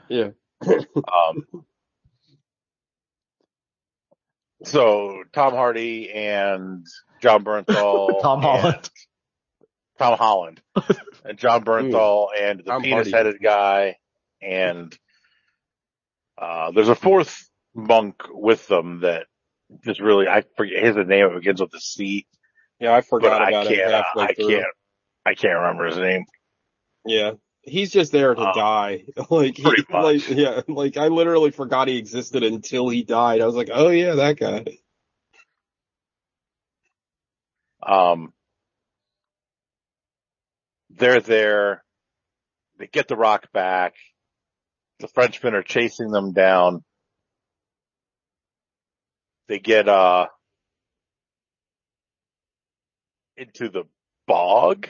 Yeah. 0.08 0.30
Um, 0.66 1.64
so 4.64 5.22
Tom 5.32 5.54
Hardy 5.54 6.10
and 6.12 6.84
Jon 7.22 7.44
Bernthal, 7.44 8.20
Tom 8.22 8.40
Holland. 8.42 8.90
Tom 9.98 10.18
Holland, 10.18 10.60
and 11.24 11.38
Jon 11.38 11.64
Bernthal, 11.64 12.28
and 12.36 12.60
the 12.64 12.80
penis-headed 12.80 13.36
guy, 13.40 13.96
and 14.42 14.92
uh, 16.36 16.72
there's 16.72 16.88
a 16.88 16.96
fourth 16.96 17.48
monk 17.74 18.16
with 18.28 18.66
them 18.66 19.00
that 19.02 19.26
just 19.84 20.00
really 20.00 20.28
I 20.28 20.44
forget 20.56 20.82
his 20.84 20.96
name. 20.96 21.26
It 21.26 21.34
begins 21.34 21.60
with 21.60 21.74
a 21.74 21.80
C. 21.80 22.26
Yeah, 22.80 22.94
I 22.94 23.00
forgot 23.00 23.40
I 23.42 23.48
about 23.50 23.66
it 23.66 23.76
can't. 23.78 23.92
halfway 23.92 24.22
I 24.24 24.34
through. 24.34 24.48
can't. 24.48 24.66
I 25.26 25.34
can't 25.34 25.58
remember 25.58 25.86
his 25.86 25.96
name. 25.98 26.24
Yeah. 27.06 27.32
He's 27.62 27.90
just 27.90 28.12
there 28.12 28.34
to 28.34 28.40
Um, 28.42 28.52
die. 28.54 29.04
Like, 29.30 29.56
he, 29.56 29.64
like, 29.90 30.28
yeah, 30.28 30.60
like 30.68 30.96
I 30.98 31.08
literally 31.08 31.50
forgot 31.50 31.88
he 31.88 31.96
existed 31.96 32.42
until 32.42 32.88
he 32.90 33.04
died. 33.04 33.40
I 33.40 33.46
was 33.46 33.54
like, 33.54 33.70
oh 33.72 33.88
yeah, 33.88 34.16
that 34.16 34.38
guy. 34.38 34.64
Um, 37.82 38.32
they're 40.90 41.20
there. 41.20 41.84
They 42.78 42.86
get 42.86 43.08
the 43.08 43.16
rock 43.16 43.50
back. 43.52 43.94
The 45.00 45.08
Frenchmen 45.08 45.54
are 45.54 45.62
chasing 45.62 46.10
them 46.10 46.32
down. 46.32 46.84
They 49.48 49.58
get, 49.58 49.88
uh, 49.88 50.28
into 53.36 53.68
the 53.68 53.84
bog. 54.26 54.88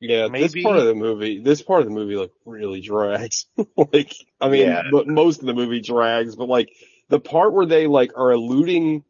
Yeah, 0.00 0.28
this 0.32 0.54
part 0.62 0.78
of 0.78 0.86
the 0.86 0.94
movie, 0.94 1.38
this 1.40 1.62
part 1.62 1.80
of 1.80 1.86
the 1.86 1.94
movie 1.94 2.16
like 2.16 2.32
really 2.44 2.80
drags. 2.80 3.46
like, 3.76 4.12
I 4.40 4.48
mean, 4.48 4.66
Yeah. 4.66 4.82
but 4.90 5.06
most 5.06 5.40
of 5.40 5.46
the 5.46 5.54
movie 5.54 5.80
drags, 5.80 6.34
but 6.34 6.48
like 6.48 6.72
the 7.08 7.20
part 7.20 7.52
where 7.52 7.66
they 7.66 7.86
like 7.86 8.12
are 8.16 8.32
eluding 8.32 9.04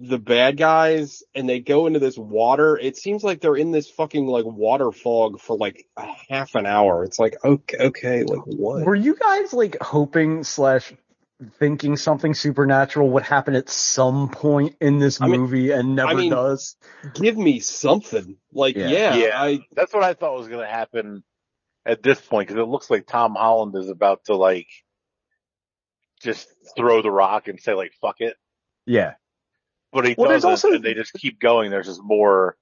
the 0.00 0.18
bad 0.18 0.58
guys 0.58 1.22
and 1.34 1.48
they 1.48 1.60
go 1.60 1.86
into 1.86 1.98
this 1.98 2.18
water, 2.18 2.76
it 2.76 2.98
seems 2.98 3.24
like 3.24 3.40
they're 3.40 3.56
in 3.56 3.70
this 3.70 3.88
fucking 3.88 4.26
like 4.26 4.44
water 4.44 4.92
fog 4.92 5.40
for 5.40 5.56
like 5.56 5.86
a 5.96 6.06
half 6.28 6.54
an 6.56 6.66
hour. 6.66 7.04
It's 7.04 7.18
like, 7.18 7.36
okay, 7.42 7.78
okay, 7.78 8.24
like 8.24 8.40
what? 8.44 8.84
Were 8.84 8.94
you 8.94 9.14
guys 9.16 9.54
like 9.54 9.78
hoping 9.80 10.44
slash 10.44 10.92
thinking 11.58 11.96
something 11.96 12.32
supernatural 12.34 13.10
would 13.10 13.24
happen 13.24 13.54
at 13.54 13.68
some 13.68 14.28
point 14.28 14.76
in 14.80 14.98
this 14.98 15.20
I 15.20 15.26
mean- 15.26 15.40
movie 15.40 15.70
and 15.72 15.96
never 15.96 16.10
I 16.10 16.14
mean- 16.14 16.30
does? 16.30 16.76
Give 17.14 17.36
me 17.36 17.60
something. 17.60 18.36
Like, 18.52 18.76
Yeah. 18.76 18.88
yeah, 18.88 19.14
Yeah. 19.14 19.42
I, 19.42 19.60
That's 19.72 19.92
what 19.92 20.04
I 20.04 20.14
thought 20.14 20.36
was 20.38 20.48
going 20.48 20.60
to 20.64 20.70
happen 20.72 21.24
at 21.84 22.02
this 22.02 22.20
point 22.20 22.48
because 22.48 22.60
it 22.62 22.66
looks 22.68 22.88
like 22.88 23.06
Tom 23.06 23.34
Holland 23.34 23.74
is 23.76 23.88
about 23.90 24.24
to 24.26 24.36
like 24.36 24.68
just 26.22 26.48
throw 26.76 27.02
the 27.02 27.10
rock 27.10 27.48
and 27.48 27.60
say 27.60 27.74
like 27.74 27.92
fuck 28.00 28.20
it, 28.20 28.36
Yeah. 28.86 29.14
but 29.92 30.06
he 30.06 30.14
Well, 30.16 30.30
doesn't, 30.30 30.48
also- 30.48 30.72
and 30.72 30.82
they 30.84 30.94
just 30.94 31.12
keep 31.14 31.40
going. 31.40 31.70
There's 31.70 31.86
just 31.88 32.02
more 32.02 32.56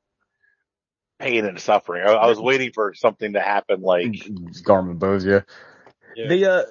pain 1.21 1.45
and 1.45 1.61
suffering. 1.61 2.05
I, 2.05 2.13
I 2.15 2.27
was 2.27 2.41
waiting 2.41 2.73
for 2.73 2.95
something 2.95 3.35
to 3.35 3.41
happen 3.41 3.83
like 3.83 4.11
Garmin 4.67 4.99
bows, 4.99 5.25
yeah. 5.25 5.43
yeah. 6.17 6.27
The 6.29 6.45
uh 6.51 6.63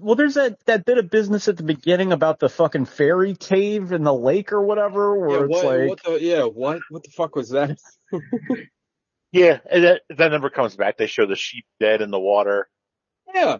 well 0.00 0.14
there's 0.14 0.34
that 0.34 0.58
that 0.66 0.84
bit 0.84 0.98
of 0.98 1.10
business 1.10 1.48
at 1.48 1.56
the 1.56 1.62
beginning 1.62 2.12
about 2.12 2.38
the 2.38 2.48
fucking 2.48 2.86
fairy 2.86 3.34
cave 3.34 3.92
in 3.92 4.04
the 4.04 4.14
lake 4.14 4.52
or 4.52 4.62
whatever 4.62 5.14
yeah, 5.14 5.26
where 5.26 5.44
it's 5.44 5.54
what, 5.54 5.64
like 5.64 5.88
what 5.88 6.02
the, 6.04 6.24
yeah, 6.24 6.44
what, 6.44 6.80
what 6.90 7.02
the 7.02 7.10
fuck 7.10 7.36
was 7.36 7.50
that? 7.50 7.78
yeah, 9.32 9.58
and 9.70 9.84
that, 9.84 10.02
that 10.16 10.32
never 10.32 10.50
comes 10.50 10.76
back. 10.76 10.96
They 10.96 11.06
show 11.06 11.26
the 11.26 11.36
sheep 11.36 11.64
dead 11.80 12.02
in 12.02 12.10
the 12.10 12.20
water. 12.20 12.68
Yeah. 13.34 13.58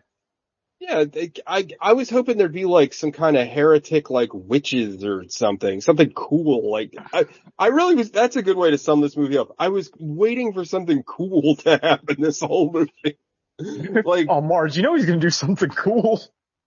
Yeah, 0.80 1.04
they, 1.04 1.32
I 1.44 1.66
I 1.80 1.94
was 1.94 2.08
hoping 2.08 2.38
there'd 2.38 2.52
be 2.52 2.64
like 2.64 2.94
some 2.94 3.10
kind 3.10 3.36
of 3.36 3.48
heretic 3.48 4.10
like 4.10 4.30
witches 4.32 5.04
or 5.04 5.24
something, 5.28 5.80
something 5.80 6.12
cool. 6.12 6.70
Like 6.70 6.94
I 7.12 7.26
I 7.58 7.66
really 7.68 7.96
was. 7.96 8.12
That's 8.12 8.36
a 8.36 8.44
good 8.44 8.56
way 8.56 8.70
to 8.70 8.78
sum 8.78 9.00
this 9.00 9.16
movie 9.16 9.38
up. 9.38 9.56
I 9.58 9.70
was 9.70 9.90
waiting 9.98 10.52
for 10.52 10.64
something 10.64 11.02
cool 11.02 11.56
to 11.64 11.80
happen 11.82 12.20
this 12.20 12.40
whole 12.40 12.70
movie. 12.70 13.18
like 14.04 14.28
oh 14.28 14.40
Mars, 14.40 14.76
you 14.76 14.82
know 14.82 14.94
he's 14.94 15.06
gonna 15.06 15.18
do 15.20 15.30
something 15.30 15.70
cool. 15.70 16.20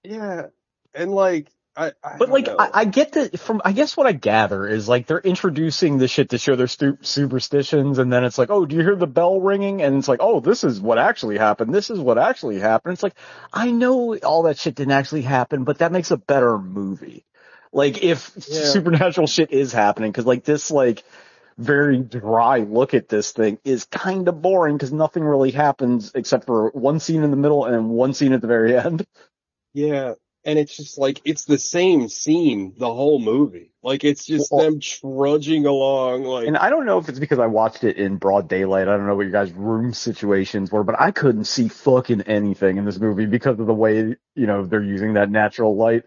yeah, 0.03 0.47
and 0.93 1.11
like 1.11 1.47
I, 1.75 1.93
I 2.03 2.17
But 2.17 2.29
like. 2.29 2.47
I, 2.49 2.69
I 2.73 2.85
get 2.85 3.13
that 3.13 3.39
from, 3.39 3.61
I 3.65 3.71
guess 3.71 3.95
what 3.97 4.07
I 4.07 4.11
gather 4.13 4.67
is 4.67 4.89
like 4.89 5.07
they're 5.07 5.19
introducing 5.19 5.97
the 5.97 6.07
shit 6.07 6.31
to 6.31 6.37
show 6.37 6.55
their 6.55 6.67
stu- 6.67 6.97
superstitions 7.01 7.99
and 7.99 8.11
then 8.11 8.23
it's 8.25 8.37
like, 8.37 8.49
oh, 8.49 8.65
do 8.65 8.75
you 8.75 8.81
hear 8.83 8.95
the 8.97 9.07
bell 9.07 9.39
ringing? 9.41 9.81
And 9.81 9.97
it's 9.97 10.07
like, 10.09 10.19
oh, 10.21 10.41
this 10.41 10.63
is 10.65 10.81
what 10.81 10.97
actually 10.99 11.37
happened. 11.37 11.73
This 11.73 11.89
is 11.89 11.99
what 11.99 12.17
actually 12.17 12.59
happened. 12.59 12.93
It's 12.93 13.03
like, 13.03 13.15
I 13.53 13.71
know 13.71 14.17
all 14.17 14.43
that 14.43 14.57
shit 14.59 14.75
didn't 14.75 14.93
actually 14.93 15.23
happen, 15.23 15.63
but 15.63 15.79
that 15.79 15.91
makes 15.93 16.11
a 16.11 16.17
better 16.17 16.57
movie. 16.59 17.25
Like 17.73 18.03
if 18.03 18.31
Yeah. 18.49 18.63
supernatural 18.65 19.27
shit 19.27 19.51
is 19.51 19.71
happening, 19.73 20.13
cause 20.13 20.25
like 20.25 20.43
this 20.43 20.71
like 20.71 21.03
very 21.61 21.99
dry 21.99 22.59
look 22.59 22.93
at 22.93 23.07
this 23.09 23.31
thing 23.31 23.59
is 23.63 23.85
kind 23.85 24.27
of 24.27 24.41
boring 24.41 24.77
cause 24.77 24.91
nothing 24.91 25.23
really 25.23 25.51
happens 25.51 26.11
except 26.15 26.45
for 26.45 26.69
one 26.71 26.99
scene 26.99 27.23
in 27.23 27.31
the 27.31 27.37
middle 27.37 27.65
and 27.65 27.89
one 27.89 28.13
scene 28.13 28.33
at 28.33 28.41
the 28.41 28.47
very 28.47 28.75
end. 28.85 29.05
yeah, 29.73 30.13
and 30.43 30.57
it's 30.57 30.75
just 30.75 30.97
like 30.97 31.21
it's 31.23 31.45
the 31.45 31.59
same 31.59 32.09
scene 32.09 32.73
the 32.77 32.91
whole 32.91 33.19
movie. 33.19 33.71
Like 33.83 34.03
it's 34.03 34.25
just 34.25 34.51
Well- 34.51 34.63
them 34.65 34.79
trudging 34.79 35.65
along. 35.65 36.23
Like 36.23 36.47
And 36.47 36.57
I 36.57 36.69
don't 36.71 36.85
know 36.85 36.97
if 36.97 37.09
it's 37.09 37.19
because 37.19 37.39
I 37.39 37.45
watched 37.47 37.83
it 37.83 37.97
in 37.97 38.17
broad 38.17 38.47
daylight. 38.49 38.87
I 38.87 38.97
don't 38.97 39.05
know 39.07 39.15
what 39.15 39.23
your 39.23 39.31
guys' 39.31 39.51
room 39.53 39.93
situations 39.93 40.71
were, 40.71 40.83
but 40.83 40.99
I 40.99 41.11
couldn't 41.11 41.45
see 41.45 41.67
fucking 41.67 42.21
anything 42.21 42.77
in 42.77 42.85
this 42.85 42.99
movie 42.99 43.25
because 43.27 43.59
of 43.59 43.67
the 43.67 43.73
way, 43.73 44.15
you 44.35 44.47
know, 44.47 44.65
they're 44.65 44.83
using 44.83 45.13
that 45.13 45.29
natural 45.29 45.75
light. 45.75 46.03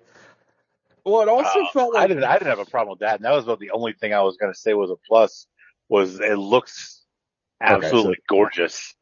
Well, 1.05 1.23
it 1.23 1.29
also 1.29 1.61
Uh, 1.61 1.71
felt 1.73 1.97
I 1.97 2.01
like 2.01 2.09
didn't. 2.09 2.25
I 2.25 2.35
didn't 2.39 2.49
have 2.49 2.59
a 2.59 2.65
problem 2.71 2.91
with 2.91 3.01
that. 3.01 3.17
And 3.17 3.25
that 3.25 3.33
was 3.33 3.45
about 3.45 3.59
the 3.61 3.71
only 3.73 3.93
thing 3.93 4.13
I 4.15 4.23
was 4.23 4.37
going 4.37 4.53
to 4.53 4.59
say 4.59 4.75
was 4.75 4.91
a 4.91 4.97
plus. 5.09 5.47
Was 5.89 6.19
it 6.21 6.37
looks 6.39 7.05
absolutely 7.61 8.19
gorgeous. 8.29 8.95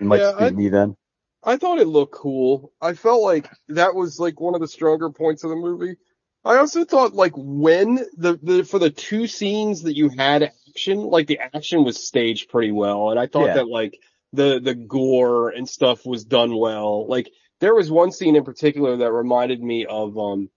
You 0.00 0.06
might 0.06 0.20
Yeah, 0.20 0.32
I- 0.36 0.50
me 0.50 0.68
then. 0.68 0.96
I 1.42 1.56
thought 1.56 1.78
it 1.78 1.86
looked 1.86 2.14
cool. 2.14 2.72
I 2.80 2.94
felt 2.94 3.22
like 3.22 3.48
that 3.68 3.94
was 3.94 4.18
like 4.18 4.40
one 4.40 4.54
of 4.56 4.60
the 4.60 4.66
stronger 4.66 5.10
points 5.10 5.44
of 5.44 5.50
the 5.50 5.56
movie. 5.56 5.96
I 6.44 6.56
also 6.56 6.84
thought 6.84 7.14
like 7.14 7.32
when 7.36 7.96
the, 8.16 8.38
the 8.42 8.64
for 8.64 8.78
the 8.80 8.90
two 8.90 9.26
scenes 9.28 9.82
that 9.82 9.96
you 9.96 10.08
had 10.08 10.42
action, 10.68 10.98
like 10.98 11.28
the 11.28 11.38
action 11.38 11.84
was 11.84 12.04
staged 12.04 12.48
pretty 12.48 12.72
well, 12.72 13.10
and 13.10 13.18
I 13.20 13.26
thought 13.28 13.46
Yeah. 13.48 13.54
that 13.54 13.68
like 13.68 13.96
the 14.32 14.58
the 14.60 14.74
gore 14.74 15.50
and 15.50 15.68
stuff 15.68 16.04
was 16.04 16.24
done 16.24 16.56
well. 16.56 17.06
Like 17.06 17.30
there 17.60 17.74
was 17.74 17.90
one 17.92 18.10
scene 18.10 18.34
in 18.36 18.44
particular 18.44 18.96
that 18.96 19.12
reminded 19.12 19.62
me 19.62 19.86
of 19.86 20.18
um 20.18 20.50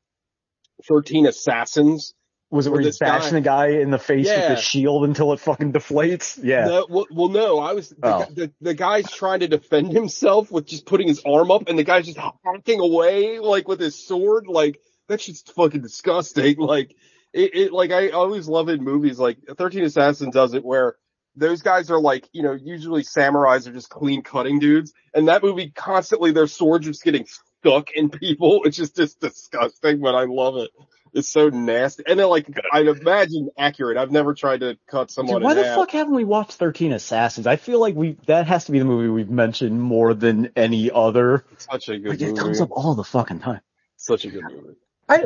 Thirteen 0.88 1.26
Assassins. 1.26 2.14
Was 2.52 2.66
it 2.66 2.72
Where 2.72 2.80
he's 2.82 2.98
this 2.98 2.98
guy- 3.00 3.20
bashing 3.20 3.38
a 3.38 3.42
guy 3.42 3.68
in 3.68 3.92
the 3.92 4.00
face 4.00 4.26
with 4.28 4.36
Yeah. 4.36 4.50
the 4.50 4.56
shield 4.56 5.04
until 5.04 5.34
it 5.34 5.40
fucking 5.40 5.72
deflates? 5.72 6.40
Yeah. 6.42 6.66
No, 6.66 6.88
well, 6.90 7.06
well, 7.12 7.30
no, 7.30 7.60
I 7.60 7.74
was 7.74 7.90
the, 7.90 7.98
Oh. 8.02 8.26
the 8.34 8.52
the 8.60 8.74
guy's 8.74 9.12
trying 9.12 9.42
to 9.42 9.48
defend 9.48 9.92
himself 9.94 10.52
with 10.52 10.66
just 10.66 10.86
putting 10.88 11.08
his 11.08 11.22
arm 11.26 11.52
up, 11.52 11.64
and 11.68 11.78
the 11.78 11.84
guy's 11.84 12.08
just 12.08 12.18
hacking 12.18 12.80
away 12.80 13.38
like 13.40 13.68
with 13.68 13.80
his 13.80 13.96
sword. 14.04 14.48
Like 14.48 14.80
that's 15.08 15.26
just 15.26 15.52
fucking 15.54 15.82
disgusting. 15.82 16.56
Like 16.60 16.96
it, 17.34 17.54
it 17.56 17.72
like 17.72 17.92
I 17.92 18.10
always 18.10 18.48
love 18.48 18.70
in 18.70 18.84
movies 18.84 19.20
like 19.20 19.38
Thirteen 19.56 19.84
Assassins 19.84 20.34
does 20.34 20.56
it 20.56 20.66
where 20.66 20.96
those 21.36 21.62
guys 21.62 21.92
are 21.92 22.00
like 22.02 22.28
you 22.34 22.42
know 22.42 22.54
usually 22.54 23.04
samurais 23.04 23.68
are 23.68 23.72
just 23.72 23.90
clean 23.92 24.24
cutting 24.24 24.58
dudes, 24.58 24.92
and 25.14 25.28
that 25.28 25.44
movie 25.44 25.70
constantly 25.70 26.32
their 26.32 26.48
swords 26.48 26.88
are 26.88 26.92
just 26.92 27.04
getting 27.04 27.28
stuck 27.60 27.92
in 27.92 28.10
people. 28.10 28.64
It's 28.66 28.78
just 28.78 28.96
just 28.96 29.20
disgusting, 29.20 30.00
but 30.00 30.16
I 30.16 30.26
love 30.26 30.58
it. 30.58 30.70
It's 31.12 31.30
so 31.30 31.50
nasty, 31.50 32.04
and 32.08 32.20
then 32.20 32.28
like 32.28 32.48
I'd 32.72 32.86
imagine 32.88 33.50
accurate. 33.58 33.98
I've 33.98 34.12
never 34.12 34.36
tried 34.36 34.60
to 34.60 34.78
cut 34.88 35.10
someone. 35.10 35.38
Dude, 35.38 35.44
why 35.44 35.54
the 35.56 35.64
half. 35.64 35.76
fuck 35.76 35.92
haven't 35.92 36.14
we 36.14 36.24
watched 36.24 36.54
13 36.54 36.94
Assassins? 36.94 37.48
I 37.48 37.56
feel 37.56 37.80
like 37.80 37.96
we, 37.96 38.18
that 38.28 38.46
has 38.46 38.66
to 38.66 38.72
be 38.72 38.78
the 38.78 38.86
movie 38.86 39.10
we've 39.10 39.30
mentioned 39.30 39.82
more 39.82 40.14
than 40.14 40.52
any 40.56 40.92
other. 40.92 41.46
Such 41.58 41.90
a 41.90 41.98
good 41.98 42.10
Like, 42.10 42.22
it 42.22 42.38
comes 42.38 42.62
up 42.62 42.70
all 42.72 42.94
the 42.94 43.04
fucking 43.04 43.40
time. 43.40 43.62
Such 43.98 44.26
a 44.26 44.30
good 44.30 44.44
movie. 44.44 44.76
I, 45.08 45.26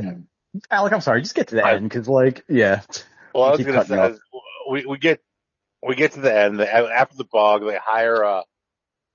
Alec, 0.71 0.93
I'm 0.93 1.01
sorry, 1.01 1.21
just 1.21 1.35
get 1.35 1.49
to 1.49 1.55
the 1.55 1.65
I- 1.65 1.73
end, 1.73 1.91
cause 1.91 2.07
like, 2.07 2.45
yeah. 2.47 2.81
Well, 3.35 3.43
I 3.43 3.51
was 3.51 3.65
going 3.65 3.79
to 3.79 3.85
say, 3.85 4.11
is 4.11 4.19
we, 4.69 4.85
we 4.85 4.97
get, 4.99 5.19
we 5.85 5.95
get 5.95 6.13
to 6.13 6.21
the 6.21 6.33
end 6.33 6.61
after 6.61 7.17
the 7.17 7.25
bog, 7.25 7.65
they 7.65 7.77
hire 7.77 8.21
a, 8.21 8.43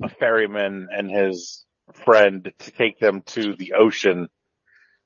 a 0.02 0.08
ferryman 0.10 0.88
and 0.92 1.10
his 1.10 1.64
friend 1.92 2.52
to 2.58 2.70
take 2.72 2.98
them 2.98 3.22
to 3.26 3.54
the 3.56 3.74
ocean, 3.74 4.28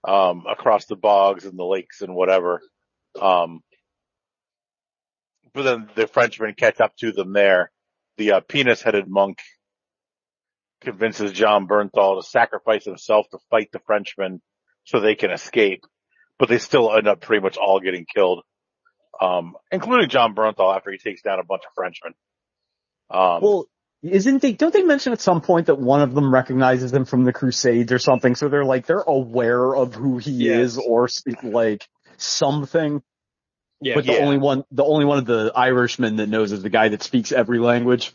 um, 0.06 0.44
across 0.50 0.86
the 0.86 0.96
bogs 0.96 1.44
and 1.44 1.58
the 1.58 1.64
lakes 1.64 2.02
and 2.02 2.14
whatever. 2.14 2.60
Um, 3.20 3.60
but 5.54 5.62
then 5.62 5.88
the 5.94 6.06
Frenchmen 6.06 6.54
catch 6.54 6.80
up 6.80 6.96
to 6.96 7.12
them 7.12 7.32
there. 7.32 7.70
The 8.16 8.32
uh, 8.32 8.40
penis-headed 8.40 9.08
monk 9.08 9.38
convinces 10.80 11.32
Jon 11.32 11.66
Bernthal 11.66 12.20
to 12.20 12.28
sacrifice 12.28 12.84
himself 12.84 13.26
to 13.30 13.38
fight 13.50 13.70
the 13.72 13.80
Frenchmen 13.86 14.40
so 14.84 15.00
they 15.00 15.14
can 15.14 15.30
escape, 15.30 15.84
but 16.38 16.48
they 16.48 16.58
still 16.58 16.94
end 16.94 17.06
up 17.06 17.20
pretty 17.20 17.42
much 17.42 17.56
all 17.56 17.80
getting 17.80 18.06
killed 18.12 18.42
um, 19.22 19.54
including 19.70 20.08
Jon 20.08 20.34
Bernthal 20.34 20.74
after 20.74 20.90
he 20.90 20.98
takes 20.98 21.22
down 21.22 21.38
a 21.38 21.44
bunch 21.44 21.62
of 21.64 21.72
Frenchmen. 21.74 22.14
Um, 23.10 23.40
Well, 23.42 23.66
isn't 24.02 24.42
they, 24.42 24.52
don't 24.52 24.72
they 24.72 24.82
mention 24.82 25.12
at 25.12 25.20
some 25.20 25.40
point 25.40 25.66
that 25.66 25.78
one 25.78 26.02
of 26.02 26.14
them 26.14 26.32
recognizes 26.32 26.92
him 26.92 27.04
from 27.04 27.24
the 27.24 27.32
Crusades 27.32 27.92
or 27.92 27.98
something? 27.98 28.34
So 28.34 28.48
they're 28.48 28.64
like, 28.64 28.86
they're 28.86 28.98
aware 29.00 29.74
of 29.74 29.94
who 29.94 30.18
he 30.18 30.32
Yes. 30.32 30.72
is 30.72 30.78
or 30.78 31.08
like 31.42 31.88
something. 32.16 33.02
Yeah, 33.80 33.94
but 33.96 34.06
the 34.06 34.12
yeah. 34.12 34.18
only 34.18 34.38
one, 34.38 34.64
the 34.70 34.84
only 34.84 35.04
one 35.04 35.18
of 35.18 35.24
the 35.26 35.52
Irishmen 35.54 36.16
that 36.16 36.28
knows 36.28 36.52
is 36.52 36.62
the 36.62 36.68
guy 36.70 36.88
that 36.90 37.02
speaks 37.02 37.32
every 37.32 37.58
language. 37.58 38.12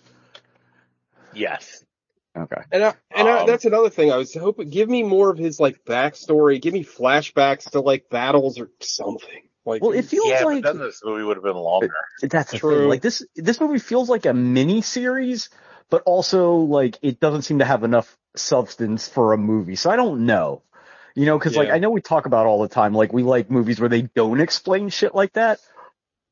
yes. 1.33 1.83
Okay. 2.38 2.61
and 2.71 2.83
I, 2.83 2.93
and 3.15 3.27
I, 3.27 3.39
Um, 3.41 3.47
that's 3.47 3.65
another 3.65 3.89
thing. 3.89 4.11
I 4.11 4.17
was 4.17 4.33
hoping 4.33 4.69
give 4.69 4.88
me 4.88 5.01
more 5.03 5.31
of 5.31 5.38
his 5.39 5.59
like 5.59 5.83
backstory. 5.85 6.61
Give 6.61 6.73
me 6.73 6.83
flashbacks 6.83 7.71
to 7.71 7.81
like 7.81 8.09
battles 8.09 8.59
or 8.59 8.69
something. 8.79 9.49
Like, 9.65 9.81
Well, 9.81 9.91
it 9.91 10.05
feels 10.05 10.29
yeah, 10.29 10.43
like 10.43 10.63
but 10.63 10.73
then 10.73 10.81
this 10.81 11.01
movie 11.03 11.23
would 11.23 11.35
have 11.38 11.43
been 11.43 11.55
longer. 11.55 11.89
That's 12.21 12.53
True. 12.53 12.77
thing. 12.81 12.89
Like 12.89 13.01
this, 13.01 13.25
this 13.35 13.59
movie 13.59 13.79
feels 13.79 14.07
like 14.07 14.25
a 14.25 14.33
mini 14.33 14.81
series, 14.81 15.49
but 15.89 16.03
also 16.03 16.55
like 16.55 16.97
it 17.01 17.19
doesn't 17.19 17.43
seem 17.43 17.59
to 17.59 17.65
have 17.65 17.83
enough 17.83 18.17
substance 18.35 19.07
for 19.07 19.33
a 19.33 19.38
movie. 19.38 19.75
So 19.75 19.89
I 19.89 19.95
don't 19.95 20.25
know, 20.25 20.61
you 21.15 21.25
know, 21.25 21.38
because 21.38 21.55
like 21.55 21.69
I 21.69 21.79
know 21.79 21.89
we 21.89 22.01
talk 22.01 22.25
about 22.25 22.45
all 22.45 22.61
the 22.61 22.67
time, 22.67 22.93
like 22.93 23.13
we 23.13 23.23
like 23.23 23.49
movies 23.49 23.79
where 23.79 23.89
they 23.89 24.03
don't 24.03 24.41
explain 24.41 24.89
shit 24.89 25.15
like 25.15 25.33
that, 25.33 25.59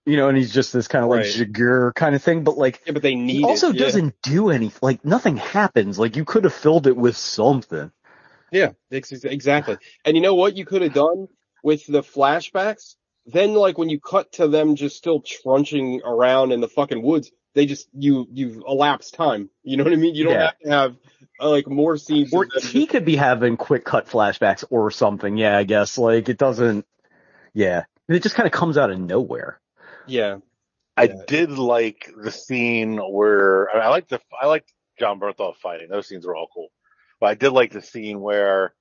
you 0.06 0.18
know, 0.18 0.30
and 0.30 0.38
he's 0.38 0.54
just 0.54 0.74
this 0.74 0.88
kind 0.88 1.04
of 1.04 1.10
like 1.10 1.22
Right. 1.22 1.34
Jagur 1.34 1.94
kind 1.96 2.16
of 2.16 2.24
thing. 2.24 2.44
But 2.44 2.58
like 2.58 2.82
yeah, 2.86 2.94
but 2.94 3.02
they 3.02 3.16
need 3.16 3.44
also 3.44 3.70
it. 3.70 3.76
yeah. 3.76 3.86
doesn't 3.86 4.22
do 4.22 4.50
anything. 4.50 4.80
Like 4.82 5.04
nothing 5.04 5.38
happens. 5.38 5.98
Like 5.98 6.16
you 6.16 6.26
could 6.26 6.44
have 6.44 6.54
filled 6.54 6.88
it 6.88 6.96
with 6.96 7.18
something. 7.18 7.92
Yeah, 8.52 8.72
exactly. 8.92 9.78
And 10.06 10.16
you 10.16 10.22
know 10.22 10.36
what 10.36 10.56
you 10.56 10.66
could 10.66 10.82
have 10.82 10.94
done 10.94 11.28
with 11.64 11.86
the 11.88 12.02
flashbacks? 12.02 12.96
Then, 13.26 13.54
like 13.54 13.78
when 13.78 13.90
you 13.90 14.00
cut 14.00 14.32
to 14.34 14.48
them 14.48 14.76
just 14.76 14.98
still 14.98 15.22
trunching 15.22 16.02
around 16.06 16.52
in 16.52 16.62
the 16.62 16.68
fucking 16.68 17.02
woods, 17.02 17.32
they 17.56 17.66
just 17.66 17.88
you 17.94 18.28
you've 18.32 18.58
elapsed 18.68 19.16
time. 19.16 19.50
You 19.64 19.78
know 19.78 19.84
what 19.84 19.94
I 19.94 19.96
mean? 19.96 20.14
You 20.14 20.26
don't 20.26 20.34
Yeah. 20.34 20.42
have 20.44 20.60
to 20.60 20.70
have 20.70 20.96
uh, 21.42 21.50
like 21.50 21.68
more 21.68 21.98
scenes. 21.98 22.32
Or 22.34 22.44
he 22.46 22.60
just- 22.82 22.90
could 22.92 23.06
be 23.06 23.16
having 23.16 23.58
quick 23.58 23.84
cut 23.86 24.08
flashbacks 24.08 24.64
or 24.70 24.92
something. 24.92 25.38
Yeah, 25.38 25.58
I 25.58 25.64
guess 25.64 25.98
like 25.98 26.30
it 26.30 26.38
doesn't. 26.38 26.86
Yeah, 27.54 27.86
it 28.08 28.22
just 28.22 28.36
kind 28.36 28.46
of 28.46 28.54
comes 28.54 28.78
out 28.78 28.92
of 28.92 29.00
nowhere. 29.00 29.60
yeah, 30.06 30.38
I 30.98 31.06
Yeah. 31.06 31.14
did 31.28 31.52
like 31.52 32.12
the 32.16 32.32
scene 32.32 32.98
where 32.98 33.70
I, 33.72 33.74
mean, 33.76 33.84
I 33.84 33.88
like 33.90 34.08
the 34.10 34.22
I 34.40 34.46
like 34.48 34.66
Jon 35.00 35.20
Bernthal 35.20 35.56
fighting. 35.56 35.88
Those 35.90 36.08
scenes 36.08 36.26
were 36.28 36.36
all 36.36 36.48
cool. 36.54 36.68
But 37.20 37.28
I 37.28 37.34
did 37.36 37.52
like 37.52 37.72
the 37.72 37.82
scene 37.82 38.20
where 38.22 38.74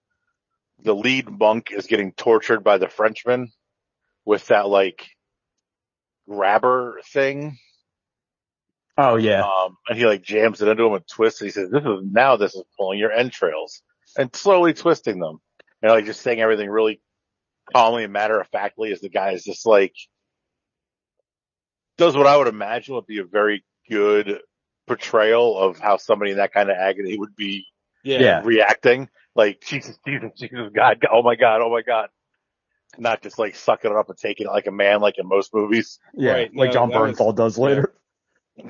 the 0.82 0.94
lead 0.94 1.28
monk 1.30 1.70
is 1.70 1.86
getting 1.86 2.12
tortured 2.12 2.60
by 2.64 2.78
the 2.78 2.88
Frenchman 2.88 3.52
with 4.24 4.48
that 4.48 4.68
like 4.68 5.06
grabber 6.28 7.00
thing. 7.12 7.58
Oh 8.96 9.16
yeah. 9.16 9.42
Um, 9.42 9.76
and 9.88 9.98
he 9.98 10.06
like 10.06 10.22
jams 10.22 10.60
it 10.62 10.68
into 10.68 10.84
him 10.84 10.92
and 10.94 11.06
twists. 11.08 11.40
And 11.40 11.46
he 11.48 11.52
says, 11.52 11.70
"This 11.70 11.82
is 11.82 12.00
now. 12.10 12.36
This 12.36 12.54
is 12.54 12.62
pulling 12.78 12.98
your 12.98 13.10
entrails 13.12 13.82
and 14.16 14.34
slowly 14.34 14.72
twisting 14.74 15.18
them." 15.18 15.38
And 15.82 15.90
like 15.92 16.04
just 16.06 16.20
saying 16.22 16.40
everything 16.40 16.70
really 16.70 17.00
calmly 17.72 18.04
and 18.04 18.12
matter 18.12 18.40
of 18.40 18.46
factly 18.48 18.92
as 18.92 19.00
the 19.00 19.08
guy 19.08 19.32
is 19.32 19.42
just 19.44 19.66
like 19.66 19.94
does 21.96 22.16
what 22.16 22.26
I 22.26 22.36
would 22.36 22.48
imagine 22.48 22.94
would 22.94 23.06
be 23.06 23.18
a 23.18 23.24
very 23.24 23.64
good 23.90 24.40
portrayal 24.86 25.56
of 25.58 25.78
how 25.78 25.96
somebody 25.96 26.32
in 26.32 26.38
that 26.38 26.52
kind 26.52 26.70
of 26.70 26.76
agony 26.76 27.16
would 27.18 27.34
be 27.36 27.66
yeah, 28.02 28.18
Yeah. 28.20 28.40
reacting. 28.44 29.08
Like 29.34 29.60
Jesus, 29.66 29.98
Jesus, 30.06 30.30
Jesus, 30.36 30.70
God, 30.74 31.00
God, 31.00 31.08
oh 31.12 31.22
my 31.22 31.36
God, 31.36 31.60
oh 31.62 31.70
my 31.70 31.82
God. 31.82 32.08
Not 32.98 33.22
just 33.22 33.38
like 33.38 33.56
sucking 33.56 33.90
it 33.90 33.96
up 33.96 34.08
and 34.08 34.18
taking 34.18 34.46
it 34.46 34.50
like 34.50 34.66
a 34.66 34.70
man, 34.72 35.00
like 35.00 35.18
in 35.18 35.26
most 35.26 35.52
movies. 35.54 35.98
Yeah, 36.14 36.32
Right, 36.32 36.54
like 36.54 36.68
no, 36.68 36.72
Jon 36.72 36.88
that 36.90 37.00
was- 37.00 37.34
does 37.36 37.58
later. 37.58 37.94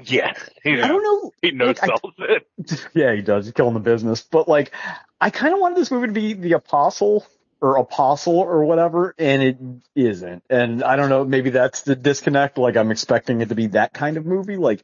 Yeah, 0.05 0.33
he, 0.63 0.81
I 0.81 0.89
don't 0.89 1.03
know. 1.03 1.31
he 1.43 1.51
no 1.51 1.67
like, 1.67 1.83
I- 1.83 1.99
it. 2.19 2.47
Yeah, 2.95 3.15
he 3.15 3.21
does. 3.23 3.45
He's 3.47 3.53
killing 3.53 3.75
the 3.75 3.81
business. 3.81 4.23
But 4.23 4.49
like, 4.49 4.73
I 5.21 5.31
kind 5.31 5.53
of 5.53 5.61
wanted 5.61 5.77
this 5.77 5.91
movie 5.91 6.07
to 6.07 6.13
be 6.13 6.33
the 6.33 6.53
apostle 6.53 7.27
or 7.61 7.77
apostle 7.77 8.39
or 8.39 8.65
whatever, 8.65 9.15
and 9.19 9.43
it 9.43 9.59
isn't. 9.95 10.43
And 10.51 10.83
I 10.83 10.97
don't 10.97 11.09
know, 11.11 11.25
maybe 11.25 11.51
that's 11.51 11.83
the 11.83 11.97
disconnect. 11.97 12.57
Like 12.59 12.77
I'm 12.77 12.91
expecting 12.91 13.41
it 13.43 13.51
to 13.51 13.55
be 13.55 13.69
that 13.69 13.93
kind 13.93 14.17
of 14.17 14.25
movie, 14.27 14.57
like 14.57 14.83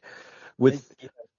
with 0.57 0.87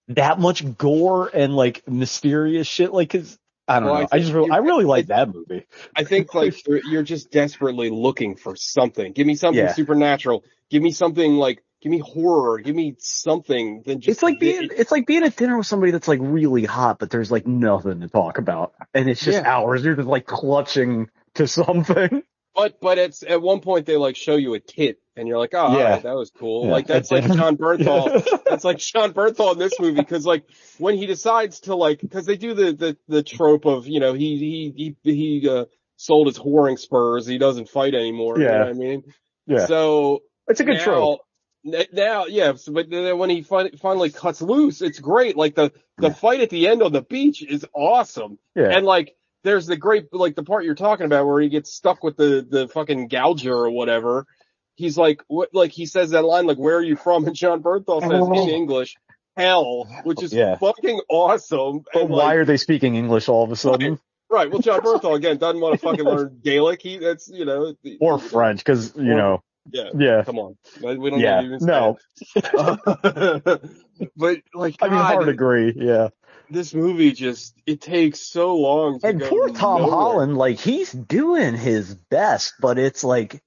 that 0.08 0.38
much 0.40 0.76
gore 0.76 1.30
and 1.32 1.54
like 1.54 1.86
mysterious 1.88 2.66
shit. 2.66 2.92
Like, 2.92 3.10
cause 3.10 3.38
I 3.68 3.78
don't 3.78 3.84
Well, 3.88 3.94
know. 3.94 4.00
I, 4.02 4.06
think 4.06 4.22
just 4.22 4.34
really, 4.34 4.50
I 4.50 4.56
really 4.58 4.84
like 4.84 5.06
that 5.06 5.32
movie. 5.32 5.66
I 5.94 6.02
think 6.04 6.34
like 6.34 6.66
you're, 6.66 6.80
you're 6.84 7.02
just 7.04 7.30
desperately 7.30 7.90
looking 7.90 8.34
for 8.34 8.56
something. 8.56 9.12
Give 9.12 9.26
me 9.26 9.36
something 9.36 9.62
Yeah. 9.64 9.72
supernatural. 9.72 10.44
Give 10.68 10.82
me 10.82 10.90
something 10.90 11.34
like 11.34 11.62
give 11.82 11.90
me 11.90 11.98
horror. 11.98 12.58
Give 12.58 12.74
me 12.74 12.94
something. 12.98 13.82
Then 13.84 14.00
just 14.00 14.16
It's 14.16 14.22
like 14.22 14.38
being, 14.40 14.70
it's 14.76 14.92
like 14.92 15.06
being 15.06 15.24
at 15.24 15.36
dinner 15.36 15.58
with 15.58 15.66
somebody 15.66 15.92
that's 15.92 16.08
like 16.08 16.20
really 16.22 16.64
hot, 16.64 16.98
but 16.98 17.10
there's 17.10 17.30
like 17.30 17.46
nothing 17.46 18.00
to 18.00 18.08
talk 18.08 18.38
about. 18.38 18.72
And 18.94 19.08
it's 19.10 19.22
just 19.24 19.38
Yeah. 19.42 19.50
hours. 19.52 19.84
You're 19.84 19.96
just 19.96 20.08
like 20.08 20.26
clutching 20.26 21.10
to 21.34 21.46
something. 21.46 22.22
But 22.54 22.82
but 22.82 22.98
it's 22.98 23.22
at 23.22 23.40
one 23.40 23.60
point 23.60 23.86
they 23.86 23.96
like 23.96 24.14
show 24.14 24.36
you 24.36 24.52
a 24.52 24.60
tit 24.60 24.98
and 25.16 25.26
you're 25.26 25.38
like, 25.38 25.54
oh, 25.54 25.68
Yeah. 25.78 25.84
alright, 25.84 26.02
that 26.02 26.14
was 26.14 26.30
cool. 26.30 26.66
Yeah, 26.66 26.72
like 26.72 26.86
that's 26.86 27.10
like 27.10 27.24
it. 27.30 27.32
Jon 27.32 27.56
Bernthal. 27.56 28.44
that's 28.46 28.62
like 28.62 28.78
Sean 28.78 29.14
Bernthal 29.14 29.54
in 29.54 29.58
this 29.58 29.80
movie 29.80 30.02
because 30.02 30.26
like 30.26 30.44
when 30.76 30.98
he 30.98 31.06
decides 31.06 31.60
to 31.60 31.74
like 31.74 32.02
because 32.02 32.26
they 32.26 32.36
do 32.36 32.52
the 32.52 32.74
the 32.74 32.96
the 33.08 33.22
trope 33.22 33.64
of 33.64 33.86
you 33.86 34.00
know 34.00 34.12
he 34.12 34.36
he 34.74 34.94
he 35.02 35.12
he 35.40 35.48
uh, 35.48 35.64
sold 35.96 36.26
his 36.26 36.38
whoring 36.38 36.78
spurs. 36.78 37.26
He 37.26 37.38
doesn't 37.38 37.70
fight 37.70 37.94
anymore. 37.94 38.38
You 38.38 38.44
know 38.44 38.52
Yeah. 38.52 38.58
what 38.64 38.68
I 38.68 38.72
mean? 38.74 39.02
Yeah. 39.46 39.64
So 39.64 40.20
It's 40.46 40.60
a 40.60 40.64
good 40.64 40.74
now, 40.76 40.84
trope. 40.84 41.20
Now, 41.64 42.26
yeah, 42.26 42.52
but 42.72 42.90
then 42.90 43.18
when 43.18 43.30
he 43.30 43.42
fin- 43.42 43.76
finally 43.80 44.10
cuts 44.10 44.42
loose, 44.42 44.82
it's 44.82 44.98
great. 44.98 45.36
Like 45.36 45.54
the 45.54 45.72
the 45.98 46.08
Yeah. 46.08 46.12
fight 46.14 46.40
at 46.40 46.50
the 46.50 46.66
end 46.66 46.82
on 46.82 46.92
the 46.92 47.02
beach 47.02 47.42
is 47.42 47.64
awesome. 47.72 48.38
Yeah. 48.56 48.70
And 48.76 48.84
like, 48.84 49.14
there's 49.44 49.66
the 49.66 49.76
great, 49.76 50.12
like 50.12 50.34
the 50.34 50.42
part 50.42 50.64
you're 50.64 50.74
talking 50.74 51.06
about 51.06 51.26
where 51.26 51.40
he 51.40 51.48
gets 51.48 51.72
stuck 51.72 52.02
with 52.02 52.16
the, 52.16 52.44
the 52.48 52.68
fucking 52.68 53.08
gouger 53.08 53.54
or 53.54 53.70
whatever. 53.70 54.26
He's 54.74 54.96
like, 54.98 55.22
what, 55.28 55.50
like 55.52 55.70
he 55.70 55.86
says 55.86 56.10
that 56.10 56.22
line, 56.24 56.46
like, 56.46 56.58
where 56.58 56.76
are 56.76 56.82
you 56.82 56.96
from? 56.96 57.26
And 57.26 57.36
Jon 57.36 57.62
Bernthal 57.62 58.00
says 58.00 58.10
in 58.10 58.20
oh. 58.20 58.48
English, 58.48 58.96
hell, 59.36 59.86
which 60.04 60.22
is 60.22 60.32
Yeah. 60.32 60.56
fucking 60.56 61.00
awesome. 61.08 61.84
But 61.92 62.02
And, 62.02 62.10
why 62.10 62.18
like, 62.24 62.36
are 62.38 62.44
they 62.44 62.56
speaking 62.56 62.96
English 62.96 63.28
all 63.28 63.44
of 63.44 63.52
a 63.52 63.56
sudden? 63.56 64.00
right. 64.30 64.50
Well, 64.50 64.60
Jon 64.60 64.80
Bernthal 64.80 65.14
again 65.14 65.36
doesn't 65.36 65.60
want 65.60 65.74
to 65.74 65.78
fucking 65.78 66.04
learn 66.04 66.40
Gaelic. 66.42 66.80
He, 66.82 66.96
that's, 66.98 67.28
you 67.28 67.44
know, 67.44 67.74
Or 68.00 68.18
French, 68.18 68.58
because, 68.64 68.96
you 68.96 69.14
know, 69.14 69.42
Yeah. 69.70 69.90
yeah. 69.96 70.22
Come 70.24 70.38
on. 70.38 70.56
We 70.82 71.10
don't 71.10 71.20
Yeah. 71.20 71.42
even 71.42 71.60
say 71.60 71.66
No. 71.66 71.98
it. 72.34 73.62
but 74.16 74.38
like, 74.54 74.76
I 74.82 74.86
mean, 74.88 74.98
God, 74.98 75.12
hard 75.14 75.24
to 75.26 75.30
agree, 75.30 75.72
yeah. 75.76 76.08
this 76.50 76.74
movie 76.74 77.12
just, 77.12 77.54
it 77.66 77.80
takes 77.80 78.20
so 78.20 78.56
long 78.56 79.00
to 79.00 79.06
And 79.06 79.20
go 79.20 79.28
poor 79.28 79.48
Tom 79.50 79.82
nowhere. 79.82 79.94
Holland, 79.94 80.36
like, 80.36 80.58
he's 80.58 80.90
doing 80.92 81.54
his 81.56 81.94
best, 81.94 82.54
but 82.60 82.78
it's 82.78 83.04
like, 83.04 83.42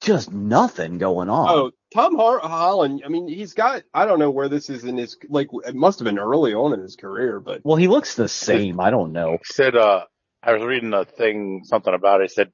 just 0.00 0.32
nothing 0.32 0.98
going 0.98 1.28
on. 1.28 1.48
Oh, 1.50 1.70
Tom 1.92 2.14
Har- 2.14 2.38
Holland. 2.38 3.02
I 3.04 3.08
mean, 3.08 3.26
he's 3.26 3.54
got. 3.54 3.82
I 3.92 4.06
don't 4.06 4.20
know 4.20 4.30
where 4.30 4.48
this 4.48 4.70
is 4.70 4.84
in 4.84 4.96
his. 4.96 5.18
Like, 5.28 5.48
it 5.66 5.74
must 5.74 5.98
have 5.98 6.04
been 6.06 6.20
early 6.20 6.54
on 6.54 6.72
in 6.72 6.78
his 6.80 6.94
career, 6.94 7.40
but 7.40 7.62
Well, 7.64 7.74
he 7.76 7.88
looks 7.88 8.14
the 8.14 8.28
same. 8.28 8.78
I 8.78 8.90
don't 8.90 9.10
know. 9.10 9.32
He 9.32 9.38
said, 9.52 9.74
uh, 9.74 10.04
I 10.44 10.52
was 10.52 10.62
reading 10.62 10.94
a 10.94 11.04
thing, 11.04 11.62
something 11.64 11.92
about 11.92 12.20
it. 12.20 12.30
He 12.30 12.34
said, 12.34 12.52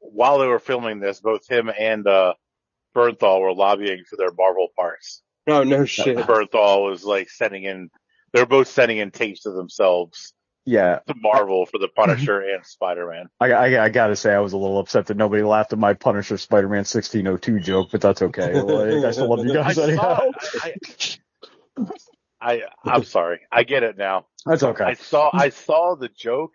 while 0.00 0.38
they 0.38 0.46
were 0.46 0.58
filming 0.58 1.00
this, 1.00 1.20
both 1.20 1.46
him 1.48 1.70
and, 1.76 2.06
uh, 2.06 2.34
Bernthal 2.96 3.40
were 3.40 3.52
lobbying 3.54 4.02
for 4.08 4.16
their 4.16 4.30
Marvel 4.36 4.68
parts. 4.76 5.22
oh 5.46 5.62
no 5.62 5.84
shit. 5.84 6.16
Bernthal 6.26 6.88
was 6.90 7.04
like 7.04 7.30
sending 7.30 7.64
in, 7.64 7.90
They're 8.32 8.46
both 8.46 8.68
sending 8.68 8.98
in 8.98 9.10
tapes 9.10 9.46
of 9.46 9.54
themselves 9.54 10.32
Yeah, 10.64 11.00
to 11.06 11.14
Marvel 11.16 11.66
for 11.66 11.78
the 11.78 11.88
Punisher 11.88 12.40
and 12.54 12.64
Spider-Man. 12.66 13.26
I, 13.40 13.52
I, 13.52 13.84
I 13.84 13.88
gotta 13.90 14.16
say, 14.16 14.34
I 14.34 14.40
was 14.40 14.52
a 14.52 14.56
little 14.58 14.78
upset 14.80 15.06
that 15.06 15.16
nobody 15.16 15.42
laughed 15.42 15.72
at 15.72 15.78
my 15.78 15.94
Punisher 15.94 16.38
Spider-Man 16.38 16.78
1602 16.78 17.60
joke, 17.60 17.88
but 17.92 18.00
that's 18.00 18.22
okay. 18.22 18.60
Like, 18.60 19.04
I 19.04 19.10
still 19.12 19.28
love 19.28 19.46
you 19.46 19.52
guys 19.54 19.74
saw 19.76 19.82
anyhow. 19.84 20.18
it. 20.54 21.18
I, 21.70 21.80
I, 22.40 22.52
I, 22.54 22.62
I'm 22.84 23.04
sorry. 23.04 23.40
I 23.52 23.62
get 23.64 23.82
it 23.82 23.96
now. 23.96 24.26
That's 24.46 24.62
okay. 24.62 24.84
I 24.84 24.94
saw, 24.94 25.30
I 25.32 25.50
saw 25.50 25.94
the 25.96 26.08
joke, 26.08 26.52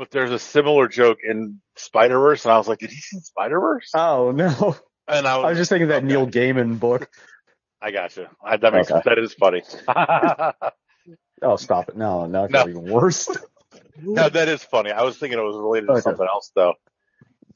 but 0.00 0.10
there's 0.10 0.30
a 0.30 0.38
similar 0.38 0.88
joke 0.88 1.18
in 1.22 1.60
Spider-Verse 1.76 2.46
and 2.46 2.52
I 2.52 2.56
was 2.56 2.66
like, 2.66 2.78
did 2.78 2.88
he 2.88 2.96
see 2.96 3.18
Spider-Verse? 3.18 3.90
Oh 3.94 4.30
no, 4.30 4.74
And 5.06 5.26
I 5.26 5.36
was, 5.36 5.44
I 5.44 5.48
was 5.50 5.58
just 5.58 5.68
thinking 5.68 5.88
that. 5.88 6.02
Neil 6.02 6.26
Gaiman 6.26 6.80
book. 6.80 7.10
I 7.82 7.90
got 7.90 8.16
you. 8.16 8.26
I, 8.42 8.56
that 8.56 8.72
makes 8.72 8.88
Okay. 8.90 9.02
that 9.04 9.18
is 9.18 9.34
funny. 9.34 9.62
Oh, 11.42 11.56
stop 11.56 11.88
it! 11.88 11.96
No, 11.96 12.26
no, 12.26 12.44
it's 12.44 12.52
No. 12.54 12.60
even 12.68 12.82
worse. 12.82 13.26
no, 14.02 14.28
that 14.28 14.48
is 14.48 14.62
funny. 14.62 14.90
I 14.90 15.04
was 15.04 15.16
thinking 15.16 15.38
it 15.38 15.42
was 15.42 15.56
related 15.56 15.86
to 15.86 15.92
Okay. 15.92 16.00
something 16.02 16.26
else 16.26 16.50
though, 16.54 16.74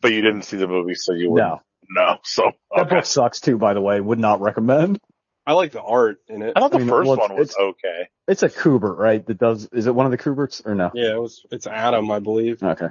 but 0.00 0.10
you 0.12 0.22
didn't 0.22 0.42
see 0.42 0.56
the 0.56 0.66
movie, 0.66 0.94
so 0.94 1.12
you 1.12 1.30
wouldn't 1.30 1.50
No, 1.50 1.60
know. 1.90 2.16
So 2.24 2.52
that 2.74 2.86
okay. 2.86 2.96
book 2.96 3.04
sucks 3.04 3.40
too. 3.40 3.58
By 3.58 3.74
the 3.74 3.82
way, 3.82 4.00
would 4.00 4.18
not 4.18 4.40
recommend. 4.40 5.00
I 5.46 5.52
like 5.52 5.72
the 5.72 5.82
art 5.82 6.18
in 6.28 6.42
it. 6.42 6.52
I 6.56 6.60
thought 6.60 6.70
the 6.70 6.76
I 6.78 6.80
mean, 6.80 6.88
first 6.88 7.08
well, 7.08 7.18
one 7.18 7.36
was 7.36 7.50
it's- 7.50 7.56
okay. 7.60 8.08
It's 8.26 8.42
a 8.42 8.48
Kubert, 8.48 8.96
right? 8.96 9.24
That 9.26 9.38
does. 9.38 9.66
Is 9.72 9.86
it 9.86 9.94
one 9.94 10.06
of 10.06 10.12
the 10.12 10.18
Kuberts 10.18 10.64
or 10.66 10.74
no? 10.74 10.90
Yeah, 10.94 11.12
it 11.14 11.20
was. 11.20 11.44
It's 11.50 11.66
Adam, 11.66 12.10
I 12.10 12.18
believe. 12.20 12.62
Okay. 12.62 12.88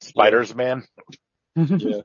Spiders 0.00 0.54
Man. 0.54 0.84
Yeah. 1.56 2.02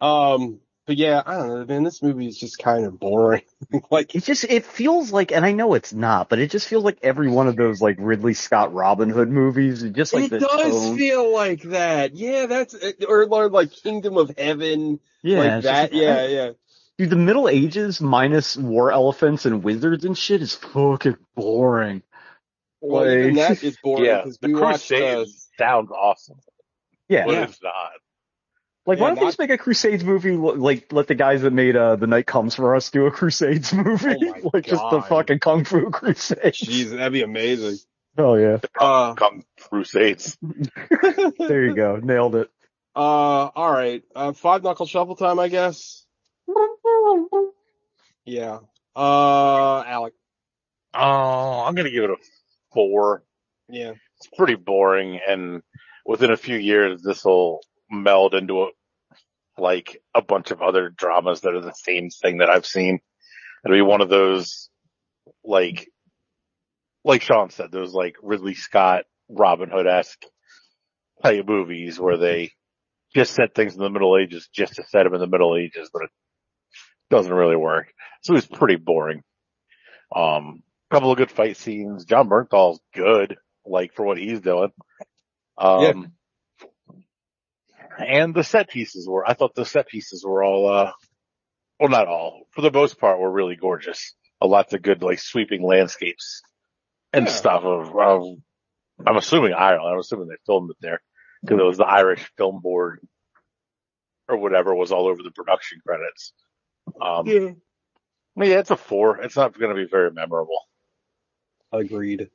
Um. 0.00 0.60
But 0.86 0.98
yeah, 0.98 1.20
I 1.26 1.34
don't 1.36 1.48
know, 1.48 1.64
man. 1.64 1.82
This 1.82 2.00
movie 2.00 2.28
is 2.28 2.38
just 2.38 2.58
kind 2.58 2.84
of 2.84 3.00
boring. 3.00 3.42
like, 3.90 4.14
It 4.14 4.22
just 4.22 4.44
it 4.44 4.64
feels 4.64 5.10
like, 5.10 5.32
and 5.32 5.44
I 5.44 5.50
know 5.50 5.74
it's 5.74 5.92
not, 5.92 6.28
but 6.28 6.38
it 6.38 6.48
just 6.52 6.68
feels 6.68 6.84
like 6.84 6.98
every 7.02 7.28
one 7.28 7.48
of 7.48 7.56
those 7.56 7.80
like 7.82 7.96
Ridley 7.98 8.34
Scott 8.34 8.72
Robin 8.72 9.10
Hood 9.10 9.28
movies. 9.28 9.82
It 9.82 9.94
just 9.94 10.14
like 10.14 10.26
it 10.26 10.30
the 10.30 10.38
does 10.38 10.72
tone. 10.72 10.96
feel 10.96 11.32
like 11.34 11.62
that. 11.62 12.14
Yeah, 12.14 12.46
that's 12.46 12.76
or, 13.08 13.24
or 13.24 13.50
like 13.50 13.72
Kingdom 13.72 14.16
of 14.16 14.30
Heaven, 14.38 15.00
yeah, 15.22 15.38
like 15.40 15.62
that. 15.64 15.90
just- 15.90 16.00
yeah, 16.00 16.26
yeah. 16.28 16.50
Dude, 16.98 17.10
the 17.10 17.16
Middle 17.16 17.48
Ages 17.48 18.00
minus 18.00 18.56
war 18.56 18.90
elephants 18.90 19.44
and 19.44 19.62
wizards 19.62 20.04
and 20.04 20.16
shit 20.16 20.40
is 20.42 20.54
fucking 20.54 21.16
boring. 21.34 22.02
Well, 22.80 23.06
even 23.10 23.34
Like- 23.36 23.48
that 23.60 23.64
is 23.64 23.76
boring 23.82 24.04
yeah, 24.06 24.24
the 24.40 24.52
Crusades 24.52 24.60
watched. 24.60 24.92
Uh, 24.92 25.24
sounds 25.58 25.90
awesome, 25.90 26.38
Yeah, 27.08 27.26
but 27.26 27.32
Yeah. 27.34 27.42
it's 27.44 27.62
not. 27.62 27.72
Like, 28.86 28.98
Yeah, 28.98 29.02
why 29.02 29.08
don't 29.10 29.18
they 29.18 29.24
just 29.26 29.38
make 29.40 29.50
a 29.50 29.58
Crusades 29.58 30.04
movie? 30.04 30.36
Like, 30.36 30.92
let 30.92 31.08
the 31.08 31.16
guys 31.16 31.42
that 31.42 31.52
made 31.52 31.74
uh, 31.76 31.96
The 31.96 32.06
Night 32.06 32.26
Comes 32.26 32.54
for 32.54 32.74
Us 32.76 32.88
do 32.90 33.06
a 33.06 33.10
Crusades 33.10 33.72
movie, 33.74 34.14
Oh 34.22 34.32
my 34.32 34.50
like 34.54 34.64
just 34.66 34.82
the 34.90 35.02
fucking 35.02 35.40
Kung 35.40 35.64
Fu 35.64 35.90
Crusades. 35.90 36.60
Jeez, 36.60 36.90
that'd 36.90 37.12
be 37.12 37.22
amazing. 37.22 37.76
Oh 38.16 38.36
yeah, 38.36 38.58
Uh, 38.80 39.12
Come 39.14 39.42
Crusades. 39.60 40.38
there 40.40 41.64
you 41.64 41.74
go, 41.74 41.96
nailed 41.96 42.36
it. 42.36 42.48
uh, 42.94 42.98
all 42.98 43.70
right. 43.72 44.02
Uh, 44.14 44.32
five 44.32 44.62
knuckle 44.62 44.86
shuffle 44.86 45.16
time, 45.16 45.38
I 45.38 45.48
guess. 45.48 46.05
Yeah. 48.24 48.58
Uh, 48.94 49.82
Alec. 49.86 50.14
Oh, 50.94 51.64
I'm 51.64 51.74
gonna 51.74 51.90
give 51.90 52.04
it 52.04 52.10
a 52.10 52.16
four. 52.72 53.22
Yeah. 53.68 53.92
It's 54.16 54.28
pretty 54.36 54.54
boring, 54.54 55.20
and 55.26 55.62
within 56.04 56.30
a 56.30 56.36
few 56.36 56.56
years, 56.56 57.02
this 57.02 57.24
will 57.24 57.60
meld 57.90 58.34
into 58.34 58.62
a, 58.62 58.68
like 59.58 60.02
a 60.14 60.22
bunch 60.22 60.50
of 60.50 60.62
other 60.62 60.88
dramas 60.88 61.42
that 61.42 61.54
are 61.54 61.60
the 61.60 61.72
same 61.72 62.08
thing 62.10 62.38
that 62.38 62.48
I've 62.48 62.66
seen. 62.66 63.00
It'll 63.64 63.76
be 63.76 63.82
one 63.82 64.00
of 64.00 64.08
those, 64.08 64.70
like, 65.44 65.88
like 67.04 67.22
Sean 67.22 67.50
said, 67.50 67.70
those 67.70 67.92
like 67.92 68.16
Ridley 68.22 68.54
Scott, 68.54 69.04
Robin 69.28 69.70
Hood 69.70 69.86
esque 69.86 70.24
type 71.22 71.46
movies 71.46 72.00
where 72.00 72.16
they 72.16 72.52
just 73.14 73.34
set 73.34 73.54
things 73.54 73.74
in 73.74 73.80
the 73.80 73.90
Middle 73.90 74.16
Ages 74.16 74.48
just 74.52 74.74
to 74.74 74.84
set 74.84 75.04
them 75.04 75.14
in 75.14 75.20
the 75.20 75.26
Middle 75.26 75.56
Ages, 75.56 75.90
but 75.92 76.04
it 76.04 76.10
doesn't 77.10 77.32
really 77.32 77.56
work. 77.56 77.92
So 78.22 78.34
it's 78.34 78.46
pretty 78.46 78.76
boring. 78.76 79.22
Um, 80.14 80.62
couple 80.90 81.10
of 81.10 81.18
good 81.18 81.30
fight 81.30 81.56
scenes. 81.56 82.04
Jon 82.04 82.28
Bernthal's 82.28 82.80
good, 82.94 83.36
like 83.64 83.92
for 83.94 84.04
what 84.04 84.18
he's 84.18 84.40
doing. 84.40 84.70
Um, 85.58 86.12
and 87.98 88.34
the 88.34 88.44
set 88.44 88.68
pieces 88.68 89.08
were, 89.08 89.28
I 89.28 89.34
thought 89.34 89.54
the 89.54 89.64
set 89.64 89.88
pieces 89.88 90.24
were 90.24 90.44
all, 90.44 90.68
uh, 90.68 90.92
well, 91.80 91.88
not 91.88 92.08
all, 92.08 92.46
for 92.52 92.62
the 92.62 92.70
most 92.70 92.98
part 93.00 93.18
were 93.18 93.30
really 93.30 93.56
gorgeous. 93.56 94.14
A 94.40 94.46
lots 94.46 94.74
of 94.74 94.82
good, 94.82 95.02
like 95.02 95.18
sweeping 95.18 95.62
landscapes 95.62 96.42
and 97.12 97.26
Yeah. 97.26 97.32
stuff 97.32 97.62
of, 97.64 97.96
of, 97.98 98.22
I'm 99.06 99.16
assuming 99.16 99.54
Ireland. 99.54 99.94
I'm 99.94 100.00
assuming 100.00 100.28
they 100.28 100.36
filmed 100.46 100.70
it 100.70 100.76
there 100.80 101.00
because 101.42 101.58
it 101.58 101.64
was 101.64 101.78
the 101.78 101.86
Irish 101.86 102.30
Film 102.36 102.60
Board 102.60 103.00
or 104.28 104.36
whatever 104.36 104.74
was 104.74 104.92
all 104.92 105.06
over 105.08 105.22
the 105.22 105.30
production 105.30 105.80
credits. 105.86 106.32
Um, 107.00 107.26
Yeah. 107.26 107.50
yeah, 108.36 108.58
it's 108.58 108.70
a 108.70 108.76
four. 108.76 109.18
It's 109.18 109.36
not 109.36 109.58
going 109.58 109.74
to 109.74 109.82
be 109.82 109.88
very 109.88 110.10
memorable. 110.10 110.60
Agreed. 111.72 112.30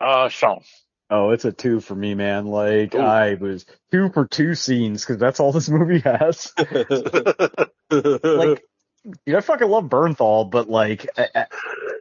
Uh, 0.00 0.28
Sean. 0.28 0.60
Oh, 1.08 1.30
it's 1.30 1.44
a 1.44 1.52
two 1.52 1.80
for 1.80 1.94
me, 1.94 2.14
man. 2.14 2.46
Like 2.46 2.94
Ooh. 2.94 2.98
I 3.00 3.34
was 3.34 3.64
two 3.92 4.10
for 4.10 4.26
two 4.26 4.54
scenes 4.54 5.02
because 5.04 5.18
that's 5.18 5.38
all 5.38 5.52
this 5.52 5.68
movie 5.70 6.00
has. 6.00 6.52
like, 7.90 8.64
you 9.24 9.32
know, 9.32 9.38
I 9.38 9.40
fucking 9.40 9.68
love 9.68 9.84
Bernthal, 9.84 10.50
but 10.50 10.68
like, 10.68 11.06
I, 11.16 11.28
I, 11.34 11.46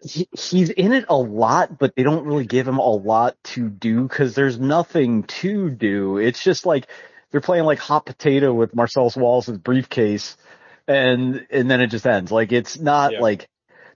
he, 0.04 0.28
he's 0.38 0.72
in 0.72 0.92
it 0.92 1.06
a 1.08 1.16
lot, 1.16 1.78
but 1.78 1.96
they 1.96 2.02
don't 2.04 2.26
really 2.26 2.46
give 2.46 2.68
him 2.68 2.80
a 2.80 2.90
lot 2.90 3.36
to 3.44 3.70
do 3.70 4.04
because 4.04 4.34
there's 4.34 4.60
nothing 4.60 5.24
to 5.24 5.70
do. 5.70 6.18
It's 6.18 6.44
just 6.44 6.66
like 6.66 6.88
they're 7.32 7.42
playing 7.42 7.66
like 7.66 7.80
hot 7.80 8.06
potato 8.08 8.54
with 8.54 8.76
Marcellus 8.76 9.16
Wallace's 9.16 9.58
briefcase, 9.60 10.36
and 10.88 11.46
and 11.50 11.70
then 11.70 11.82
it 11.82 11.88
just 11.88 12.06
ends. 12.06 12.32
Like 12.32 12.52
it's 12.52 12.80
not 12.80 13.14
Yeah. 13.14 13.20
like 13.20 13.48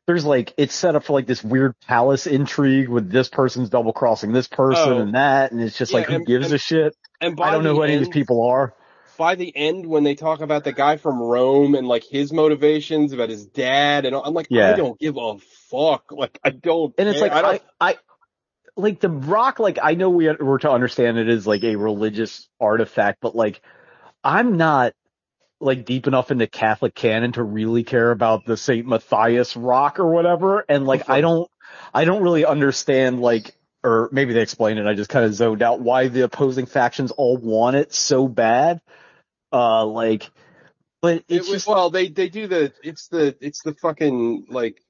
there's 0.08 0.26
like 0.26 0.54
it's 0.58 0.74
set 0.74 0.96
up 0.96 1.04
for 1.04 1.14
like 1.14 1.28
this 1.28 1.44
weird 1.44 1.76
palace 1.88 2.26
intrigue 2.28 2.90
with 2.90 3.12
this 3.12 3.30
person's 3.30 3.70
double 3.70 3.94
crossing 3.94 4.32
this 4.32 4.48
person 4.48 4.94
Oh. 4.94 5.00
and 5.02 5.14
that, 5.16 5.52
and 5.52 5.62
it's 5.62 5.78
just 5.78 5.92
Yeah, 5.92 6.00
like 6.00 6.08
who 6.08 6.16
and- 6.16 6.26
gives 6.26 6.46
and 6.48 6.56
a 6.56 6.58
shit? 6.58 6.96
and 7.22 7.36
by 7.36 7.50
I 7.50 7.52
don't 7.52 7.64
know 7.64 7.76
who 7.76 7.84
any 7.84 7.94
of 7.96 8.00
these 8.00 8.10
people 8.10 8.44
are. 8.48 8.74
by 9.18 9.36
the 9.36 9.56
end 9.56 9.86
when 9.86 10.04
they 10.04 10.16
talk 10.16 10.40
about 10.42 10.64
the 10.64 10.72
guy 10.72 10.98
from 10.98 11.22
Rome 11.22 11.76
and 11.76 11.86
like 11.88 12.04
his 12.06 12.32
motivations 12.34 13.12
about 13.14 13.30
his 13.30 13.46
dad 13.46 14.06
and 14.06 14.16
all, 14.16 14.24
I'm 14.24 14.34
like, 14.34 14.48
I 14.52 14.74
don't 14.74 14.98
give 15.00 15.18
a 15.18 15.38
fuck. 15.70 16.12
Like 16.12 16.40
I 16.44 16.50
don't. 16.52 16.96
And 16.98 17.08
it's 17.10 17.20
care. 17.20 17.28
like 17.30 17.44
I. 17.46 17.52
I, 17.52 17.92
I, 17.92 17.96
like 18.78 19.02
the 19.02 19.10
rock. 19.10 19.60
Like 19.60 19.78
I 19.84 19.96
know 19.96 20.10
we 20.10 20.32
we're 20.40 20.60
to 20.60 20.72
understand 20.72 21.18
it 21.18 21.28
as 21.28 21.46
like 21.46 21.64
a 21.66 21.76
religious 21.76 22.48
artifact, 22.62 23.18
but 23.22 23.36
like 23.36 23.62
I'm 24.24 24.56
not 24.58 24.94
like 25.60 25.86
deep 25.86 26.08
enough 26.08 26.32
into 26.32 26.46
the 26.46 26.50
Catholic 26.50 26.96
canon 26.96 27.34
to 27.34 27.44
really 27.44 27.84
care 27.84 28.12
about 28.12 28.46
the 28.46 28.58
Saint 28.58 28.88
Matthias 28.88 29.56
rock 29.58 30.00
or 30.00 30.12
whatever. 30.12 30.66
And 30.70 30.86
like 30.86 31.10
I 31.10 31.22
don't, 31.22 31.50
I 31.94 32.06
don't 32.06 32.24
really 32.24 32.46
understand 32.46 33.20
like. 33.22 33.56
Or 33.82 34.10
maybe 34.12 34.34
they 34.34 34.42
explained 34.42 34.78
it. 34.78 34.86
I 34.88 34.94
just 34.94 35.10
kind 35.10 35.24
of 35.24 35.34
zoned 35.34 35.62
out 35.64 35.80
why 35.80 36.10
the 36.10 36.26
opposing 36.26 36.66
factions 36.66 37.12
all 37.12 37.38
want 37.38 37.78
it 37.78 37.94
so 37.94 38.28
bad. 38.28 38.82
Uh, 39.54 39.86
like, 39.86 40.30
but 41.02 41.24
It 41.30 41.38
it's 41.38 41.48
was 41.48 41.50
just 41.50 41.68
well, 41.70 41.90
they 41.90 42.10
they 42.10 42.28
do 42.28 42.48
the 42.48 42.74
it's 42.84 43.08
the 43.08 43.38
it's 43.40 43.62
the 43.64 43.74
fucking 43.76 44.48
like 44.50 44.82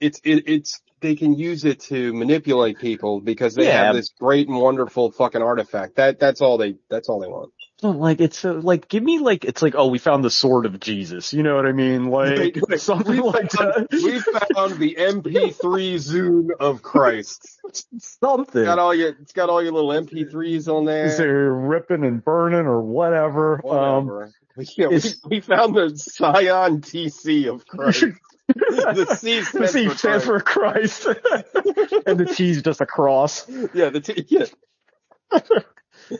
it's 0.00 0.18
it, 0.24 0.44
it's 0.48 0.80
they 1.00 1.14
can 1.14 1.34
use 1.34 1.66
it 1.66 1.80
to 1.80 2.14
manipulate 2.14 2.78
people 2.78 3.20
because 3.20 3.54
they 3.54 3.66
Yeah. 3.66 3.84
have 3.84 3.94
this 3.94 4.08
great 4.18 4.48
and 4.48 4.56
wonderful 4.58 5.10
fucking 5.12 5.42
artifact. 5.42 5.96
That 5.96 6.18
that's 6.18 6.40
all 6.40 6.56
they 6.56 6.76
that's 6.88 7.10
all 7.10 7.20
they 7.20 7.28
want. 7.28 7.52
Like 7.82 8.20
it's 8.20 8.38
so 8.38 8.52
like 8.52 8.88
give 8.88 9.02
me 9.02 9.18
like 9.18 9.44
it's 9.44 9.60
like 9.60 9.74
oh 9.76 9.88
we 9.88 9.98
found 9.98 10.22
the 10.24 10.30
sword 10.30 10.66
of 10.66 10.78
Jesus 10.78 11.32
you 11.32 11.42
know 11.42 11.56
what 11.56 11.66
I 11.66 11.72
mean 11.72 12.06
like 12.10 12.56
Like, 12.68 12.78
something 12.78 13.10
we 13.10 13.20
like 13.20 13.50
found- 13.50 13.88
that 13.90 13.92
we 13.92 14.20
found 14.20 14.78
the 14.78 14.94
MP3 14.98 15.94
Zune 15.96 16.48
of 16.60 16.82
Christ. 16.82 17.58
something 17.98 18.64
Got 18.64 18.78
all 18.78 18.94
your 18.94 19.08
it's 19.20 19.32
got 19.32 19.50
all 19.50 19.62
your 19.62 19.72
little 19.72 19.90
MP3s 19.90 20.68
on 20.68 20.84
there. 20.84 21.06
Is 21.06 21.18
there. 21.18 21.26
they're 21.26 21.52
ripping 21.52 22.04
and 22.04 22.24
burning 22.24 22.66
or 22.66 22.80
whatever, 22.82 23.60
um 23.66 24.32
yeah, 24.76 24.88
we, 24.88 25.00
we 25.28 25.40
found 25.40 25.74
the 25.74 25.96
Scion 25.96 26.82
TC 26.82 27.52
of 27.52 27.66
Christ. 27.66 28.04
the 28.48 29.16
C 29.18 29.40
the 29.40 29.44
stands 29.66 29.72
C 29.72 29.88
for 29.88 29.96
stands 29.96 30.24
for 30.24 30.40
Christ 30.40 31.06
and 31.06 32.18
the 32.18 32.32
T's 32.32 32.62
just 32.62 32.80
a 32.80 32.86
cross 32.86 33.48
Yeah, 33.72 33.88
the 33.90 34.00
T. 34.00 34.24
Yeah. 34.28 34.46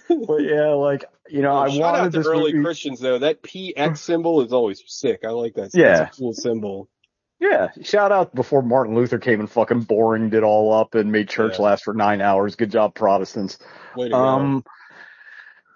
But 0.08 0.38
yeah 0.42 0.68
like 0.70 1.04
you 1.28 1.42
know 1.42 1.56
I 1.56 1.68
Shout 1.70 1.80
wanted 1.80 2.16
out 2.16 2.22
to 2.22 2.28
early 2.28 2.52
movie 2.52 2.64
Christians 2.64 3.00
though. 3.00 3.18
That 3.18 3.42
PX 3.42 3.98
symbol 3.98 4.42
is 4.42 4.52
always 4.52 4.82
sick. 4.86 5.20
I 5.24 5.30
like 5.30 5.54
that. 5.54 5.70
Yeah. 5.74 5.98
That's 5.98 6.18
a 6.18 6.20
cool 6.20 6.32
symbol. 6.32 6.88
yeah 7.40 7.68
shout 7.82 8.12
out 8.12 8.34
before 8.34 8.62
Martin 8.62 8.94
Luther 8.94 9.18
came 9.18 9.40
and 9.40 9.50
fucking 9.50 9.80
boring 9.82 10.32
it 10.32 10.42
all 10.42 10.72
up 10.72 10.94
and 10.94 11.10
made 11.12 11.28
church 11.28 11.58
Yeah. 11.58 11.64
last 11.66 11.84
for 11.84 11.94
nine 11.94 12.20
hours 12.20 12.56
good 12.56 12.70
job 12.70 12.94
Protestants 12.94 13.58
to 13.98 14.08
go. 14.08 14.14
Um, 14.14 14.64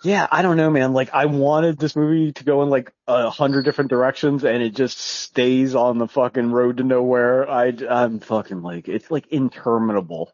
yeah, 0.05 0.27
I 0.31 0.43
don't 0.43 0.59
know, 0.59 0.71
man. 0.71 0.93
Like, 0.93 1.15
I 1.15 1.25
wanted 1.25 1.79
this 1.79 1.97
movie 1.97 2.31
to 2.33 2.45
go 2.45 2.63
in 2.63 2.69
like 2.69 2.93
a 3.09 3.31
hundred 3.31 3.65
different 3.65 3.91
directions, 3.91 4.45
and 4.45 4.63
it 4.63 4.75
just 4.75 4.99
stays 4.99 5.75
on 5.75 5.99
the 5.99 6.07
fucking 6.07 6.53
road 6.53 6.77
to 6.77 6.85
nowhere. 6.85 7.49
I, 7.49 7.73
I'm 7.89 8.21
fucking 8.21 8.63
like, 8.63 8.89
it's 8.89 9.11
like 9.11 9.27
interminable. 9.29 10.33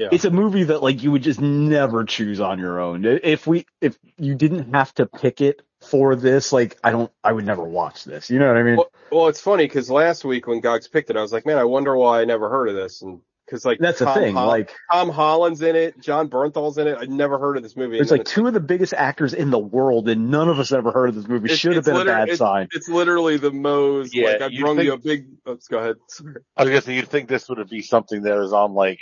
Yeah. 0.00 0.08
It's 0.12 0.24
a 0.24 0.30
movie 0.30 0.64
that 0.64 0.82
like 0.82 1.02
you 1.02 1.12
would 1.12 1.22
just 1.22 1.42
never 1.42 2.04
choose 2.04 2.40
on 2.40 2.58
your 2.58 2.80
own. 2.80 3.04
If 3.04 3.46
we, 3.46 3.66
if 3.82 3.98
you 4.16 4.34
didn't 4.34 4.72
have 4.72 4.94
to 4.94 5.04
pick 5.04 5.42
it 5.42 5.60
for 5.82 6.16
this, 6.16 6.54
like, 6.54 6.78
I 6.82 6.90
don't, 6.90 7.12
I 7.22 7.32
would 7.32 7.44
never 7.44 7.62
watch 7.62 8.04
this. 8.04 8.30
You 8.30 8.38
know 8.38 8.48
what 8.48 8.56
I 8.56 8.62
mean? 8.62 8.76
Well, 8.76 8.90
well, 9.12 9.28
it's 9.28 9.42
funny 9.42 9.64
because 9.66 9.90
last 9.90 10.24
week 10.24 10.46
when 10.46 10.60
Gogs 10.60 10.88
picked 10.88 11.10
it, 11.10 11.18
I 11.18 11.20
was 11.20 11.34
like, 11.34 11.44
man, 11.44 11.58
I 11.58 11.64
wonder 11.64 11.94
why 11.94 12.22
I 12.22 12.24
never 12.24 12.48
heard 12.48 12.70
of 12.70 12.76
this. 12.76 13.02
And 13.02 13.20
because 13.44 13.66
like 13.66 13.78
That's 13.78 13.98
the 13.98 14.10
thing. 14.14 14.34
Hol- 14.34 14.46
like, 14.46 14.72
Tom 14.90 15.10
Holland's 15.10 15.60
in 15.60 15.76
it, 15.76 16.00
Jon 16.00 16.30
Bernthal's 16.30 16.78
in 16.78 16.86
it. 16.86 16.96
I'd 16.96 17.10
never 17.10 17.38
heard 17.38 17.58
of 17.58 17.62
this 17.62 17.76
movie. 17.76 17.98
there's 17.98 18.10
And 18.10 18.20
like 18.20 18.26
then 18.26 18.34
two 18.34 18.46
of 18.46 18.54
the 18.54 18.60
biggest 18.60 18.94
actors 18.94 19.34
in 19.34 19.50
the 19.50 19.58
world, 19.58 20.08
and 20.08 20.30
none 20.30 20.48
of 20.48 20.58
us 20.58 20.72
ever 20.72 20.92
heard 20.92 21.10
of 21.10 21.14
this 21.14 21.28
movie. 21.28 21.44
It's- 21.46 21.58
Should 21.58 21.72
have 21.72 21.78
it's 21.80 21.88
been 21.88 22.00
a 22.00 22.04
bad 22.06 22.22
it's- 22.22 22.38
sign. 22.38 22.68
It's 22.72 22.88
literally 22.88 23.36
the 23.36 23.50
most. 23.50 24.14
Yeah, 24.14 24.28
like 24.28 24.40
I 24.42 24.46
you'd 24.46 24.60
brung 24.62 24.80
you 24.80 24.92
a 24.94 24.96
big. 24.96 25.26
Let's 25.44 25.68
go 25.68 25.78
ahead. 25.78 25.96
Sorry. 26.08 26.36
I 26.56 26.62
was 26.62 26.70
gonna 26.70 26.80
say, 26.80 26.94
you'd 26.94 27.08
think 27.08 27.28
this 27.28 27.50
would 27.50 27.68
be 27.68 27.82
something 27.82 28.22
that 28.22 28.40
is 28.40 28.54
on 28.54 28.72
like 28.72 29.00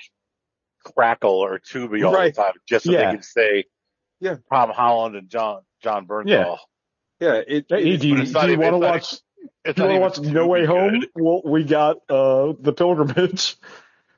Crackle 0.85 1.31
or 1.39 1.59
Tubi 1.59 2.05
all 2.07 2.13
Right. 2.13 2.35
the 2.35 2.43
time, 2.43 2.53
just 2.69 2.85
so 2.87 2.93
Yeah. 2.93 3.07
they 3.07 3.13
can 3.17 3.23
say, 3.23 3.65
Yeah. 4.21 4.37
Tom 4.53 4.71
Holland 4.71 5.17
and 5.17 5.29
Jon 5.29 5.61
Jon 5.83 6.07
Bernthal. 6.07 6.27
Yeah. 6.29 6.57
Yeah, 7.21 7.43
it, 7.47 7.67
Hey, 7.69 7.97
do 7.97 8.09
you, 8.09 8.17
but 8.17 8.31
not 8.31 8.47
do 8.47 8.53
you 8.53 8.59
want 8.59 8.61
to 8.61 8.77
it's 8.77 8.81
not 8.81 8.81
watch? 8.81 9.15
It's 9.65 9.77
Do 9.77 9.83
you 9.83 10.01
want 10.01 10.15
to 10.15 10.21
watch 10.23 10.33
No 10.33 10.47
Way 10.47 10.61
Tubi 10.63 10.67
Home? 10.67 11.05
Well, 11.17 11.43
we 11.45 11.65
got 11.65 11.97
uh 12.09 12.53
the 12.61 12.73
pilgrimage. 12.73 13.57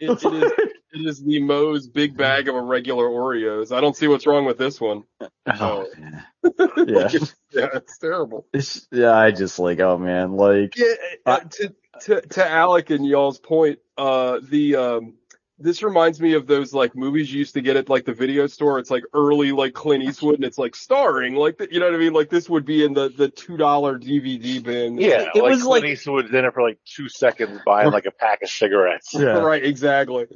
it, 0.00 0.10
it 0.10 0.24
is. 0.24 0.52
It 0.92 1.06
is 1.06 1.22
the 1.22 1.40
Moe's 1.40 1.86
big 1.86 2.16
bag 2.16 2.48
of 2.48 2.56
a 2.56 2.60
regular 2.60 3.04
Oreos. 3.04 3.70
I 3.70 3.80
don't 3.80 3.94
see 3.96 4.08
what's 4.08 4.26
wrong 4.26 4.44
with 4.44 4.58
this 4.58 4.80
one. 4.80 5.04
Oh, 5.46 5.86
man. 5.96 6.24
yeah, 6.88 7.08
Yeah, 7.52 7.68
it's 7.74 7.96
terrible. 7.98 8.44
it's, 8.52 8.88
yeah. 8.90 9.12
I 9.16 9.30
just 9.30 9.60
like, 9.60 9.78
oh 9.78 9.98
man, 9.98 10.32
like, 10.32 10.76
Yeah, 10.76 10.94
uh, 11.24 11.38
to 11.38 11.74
to 12.00 12.20
to 12.22 12.44
Alec 12.50 12.90
and 12.90 13.06
y'all's 13.06 13.38
point, 13.38 13.78
uh, 13.96 14.40
the 14.42 14.74
um, 14.74 15.14
this 15.60 15.82
reminds 15.82 16.20
me 16.20 16.32
of 16.34 16.46
those 16.46 16.72
like 16.72 16.96
movies 16.96 17.32
you 17.32 17.38
used 17.38 17.54
to 17.54 17.60
get 17.60 17.76
at 17.76 17.88
like 17.88 18.04
the 18.04 18.12
video 18.14 18.46
store. 18.46 18.78
It's 18.78 18.90
like 18.90 19.04
early 19.14 19.52
like 19.52 19.74
Clint 19.74 20.02
Eastwood, 20.02 20.36
and 20.36 20.44
it's 20.44 20.58
like 20.58 20.74
starring 20.74 21.34
like 21.34 21.58
the, 21.58 21.68
you 21.70 21.78
know 21.80 21.86
what 21.86 21.94
I 21.94 21.98
mean. 21.98 22.12
Like 22.12 22.30
this 22.30 22.48
would 22.48 22.64
be 22.64 22.84
in 22.84 22.94
the 22.94 23.10
the 23.10 23.28
two 23.28 23.56
dollar 23.56 23.98
DVD 23.98 24.62
bin. 24.62 24.98
Yeah, 24.98 25.28
It 25.34 25.42
like 25.42 25.50
was 25.52 25.62
Clint 25.62 25.84
like- 25.84 25.92
Eastwood's 25.92 26.30
in 26.30 26.44
it 26.44 26.54
for 26.54 26.62
like 26.62 26.78
two 26.84 27.08
seconds 27.08 27.60
buying 27.66 27.90
like 27.92 28.06
a 28.06 28.10
pack 28.10 28.42
of 28.42 28.48
cigarettes. 28.48 29.14
yeah. 29.14 29.38
right, 29.38 29.64
exactly. 29.64 30.26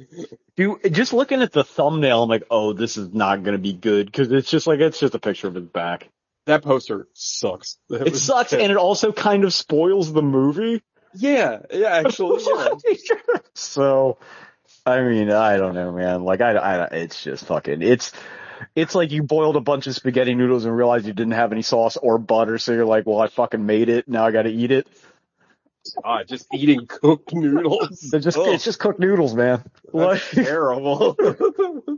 Do 0.55 0.79
just 0.91 1.11
looking 1.13 1.41
at 1.41 1.51
the 1.51 1.63
thumbnail, 1.63 2.23
I'm 2.23 2.29
like, 2.29 2.43
oh, 2.49 2.73
this 2.73 2.95
is 2.97 3.13
not 3.13 3.43
gonna 3.43 3.57
be 3.57 3.73
good 3.73 4.05
because 4.05 4.31
it's 4.31 4.49
just 4.49 4.67
like 4.67 4.79
it's 4.79 4.99
just 4.99 5.15
a 5.15 5.19
picture 5.19 5.47
of 5.47 5.55
his 5.55 5.65
back. 5.65 6.07
that 6.45 6.63
poster 6.63 7.07
sucks. 7.13 7.77
That 7.89 8.05
It 8.07 8.11
was- 8.13 8.21
sucks, 8.23 8.53
and 8.53 8.71
it 8.71 8.77
also 8.77 9.11
kind 9.11 9.43
of 9.43 9.53
spoils 9.53 10.13
the 10.13 10.21
movie. 10.21 10.81
yeah, 11.15 11.59
yeah, 11.73 11.87
actually, 12.05 12.43
yeah. 12.45 12.69
so, 13.55 14.17
I 14.85 15.01
mean, 15.01 15.31
I 15.31 15.57
don't 15.57 15.73
know, 15.73 15.91
man. 15.91 16.23
Like, 16.23 16.41
I, 16.41 16.51
I, 16.51 16.85
it's 16.85 17.23
just 17.23 17.45
fucking, 17.45 17.81
it's, 17.81 18.11
it's 18.75 18.93
like 18.93 19.11
you 19.11 19.23
boiled 19.23 19.55
a 19.55 19.61
bunch 19.61 19.87
of 19.87 19.95
spaghetti 19.95 20.35
noodles 20.35 20.65
and 20.65 20.75
realized 20.75 21.07
you 21.07 21.13
didn't 21.13 21.33
have 21.33 21.51
any 21.51 21.63
sauce 21.63 21.97
or 21.97 22.17
butter, 22.17 22.57
so 22.57 22.71
you're 22.73 22.85
like, 22.85 23.05
well, 23.05 23.19
I 23.19 23.27
fucking 23.27 23.65
made 23.65 23.89
it. 23.89 24.07
Now 24.07 24.25
I 24.25 24.31
got 24.31 24.43
to 24.43 24.51
eat 24.51 24.71
it. 24.71 24.87
Ah, 26.03 26.23
just 26.23 26.47
eating 26.53 26.87
cooked 26.87 27.33
noodles. 27.33 28.11
It's 28.13 28.23
just, 28.23 28.37
Ugh, 28.37 28.49
it's 28.49 28.63
just 28.63 28.79
cooked 28.79 28.99
noodles, 28.99 29.33
man. 29.33 29.63
Like, 29.91 30.21
terrible. 30.31 31.17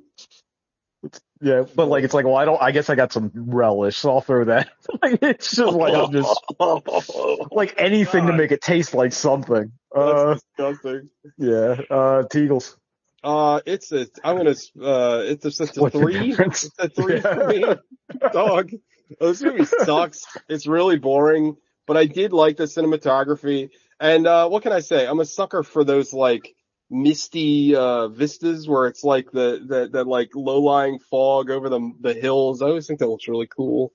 yeah, 1.42 1.64
but 1.76 1.88
like, 1.88 2.04
it's 2.04 2.14
like, 2.14 2.26
well, 2.26 2.36
I 2.36 2.46
don't. 2.46 2.62
I 2.62 2.72
guess 2.72 2.90
I 2.90 2.96
got 2.96 3.12
some 3.14 3.32
relish, 3.36 3.98
so 3.98 4.12
I'll 4.12 4.22
throw 4.22 4.46
that. 4.46 4.70
like, 5.02 5.20
it's 5.22 5.56
just 5.56 5.74
like 5.74 5.94
I'm 5.94 6.12
just 6.12 6.42
like 7.52 7.76
anything 7.78 8.28
to 8.28 8.34
make 8.34 8.52
it 8.52 8.62
taste 8.62 8.94
like 8.94 9.14
something. 9.14 9.72
Uh, 9.96 10.26
That's 10.36 10.44
disgusting. 10.58 11.10
yeah. 11.38 11.76
Uh, 11.90 12.24
Teagles. 12.24 12.76
Uh, 13.24 13.60
it's 13.66 13.92
a, 13.92 14.08
I'm 14.24 14.38
gonna, 14.38 14.52
uh, 14.52 15.24
it's 15.26 15.44
a, 15.46 15.64
it's 15.64 15.78
a 15.78 15.90
three. 15.90 16.34
It's 16.38 16.70
a 16.80 16.88
three 16.88 17.20
for 17.20 17.48
me. 17.48 17.62
Dog. 18.32 18.72
Oh, 19.20 19.28
This 19.28 19.42
movie 19.42 19.66
sucks. 19.66 20.26
It's 20.48 20.68
really 20.68 20.98
boring, 20.98 21.56
but 21.88 21.98
I 21.98 22.06
did 22.06 22.32
like 22.32 22.58
the 22.58 22.66
cinematography. 22.66 23.70
And, 24.00 24.28
uh, 24.28 24.48
what 24.50 24.64
can 24.64 24.72
I 24.72 24.80
say? 24.82 25.08
I'm 25.08 25.20
a 25.20 25.26
sucker 25.26 25.64
for 25.64 25.84
those 25.84 26.14
like 26.14 26.56
misty, 26.90 27.76
uh, 27.76 28.08
vistas 28.08 28.68
where 28.68 28.88
it's 28.88 29.04
like 29.04 29.32
the, 29.32 29.62
the, 29.66 29.90
the 29.92 30.04
like 30.04 30.32
low-lying 30.36 31.00
fog 31.00 31.50
over 31.50 31.70
the, 31.70 31.92
the 32.00 32.14
hills. 32.14 32.62
I 32.62 32.68
always 32.68 32.88
think 32.88 33.00
that 33.00 33.08
looks 33.08 33.28
really 33.28 33.48
cool. 33.48 33.92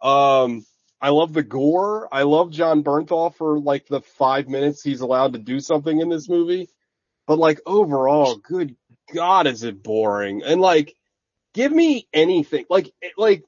Um, 0.00 0.64
I 1.00 1.10
love 1.10 1.32
the 1.32 1.42
gore. 1.42 2.08
I 2.12 2.22
love 2.22 2.50
Jon 2.50 2.82
Bernthal 2.82 3.34
for 3.34 3.58
like 3.58 3.86
the 3.86 4.00
five 4.00 4.48
minutes 4.48 4.82
he's 4.82 5.00
allowed 5.00 5.34
to 5.34 5.38
do 5.38 5.60
something 5.60 6.00
in 6.00 6.08
this 6.08 6.28
movie. 6.28 6.68
But 7.26 7.38
like 7.38 7.60
overall, 7.66 8.36
good 8.36 8.76
God, 9.12 9.46
is 9.46 9.62
it 9.62 9.82
boring? 9.82 10.42
And 10.42 10.60
like, 10.60 10.94
give 11.52 11.72
me 11.72 12.08
anything. 12.12 12.64
Like, 12.70 12.92
like, 13.16 13.44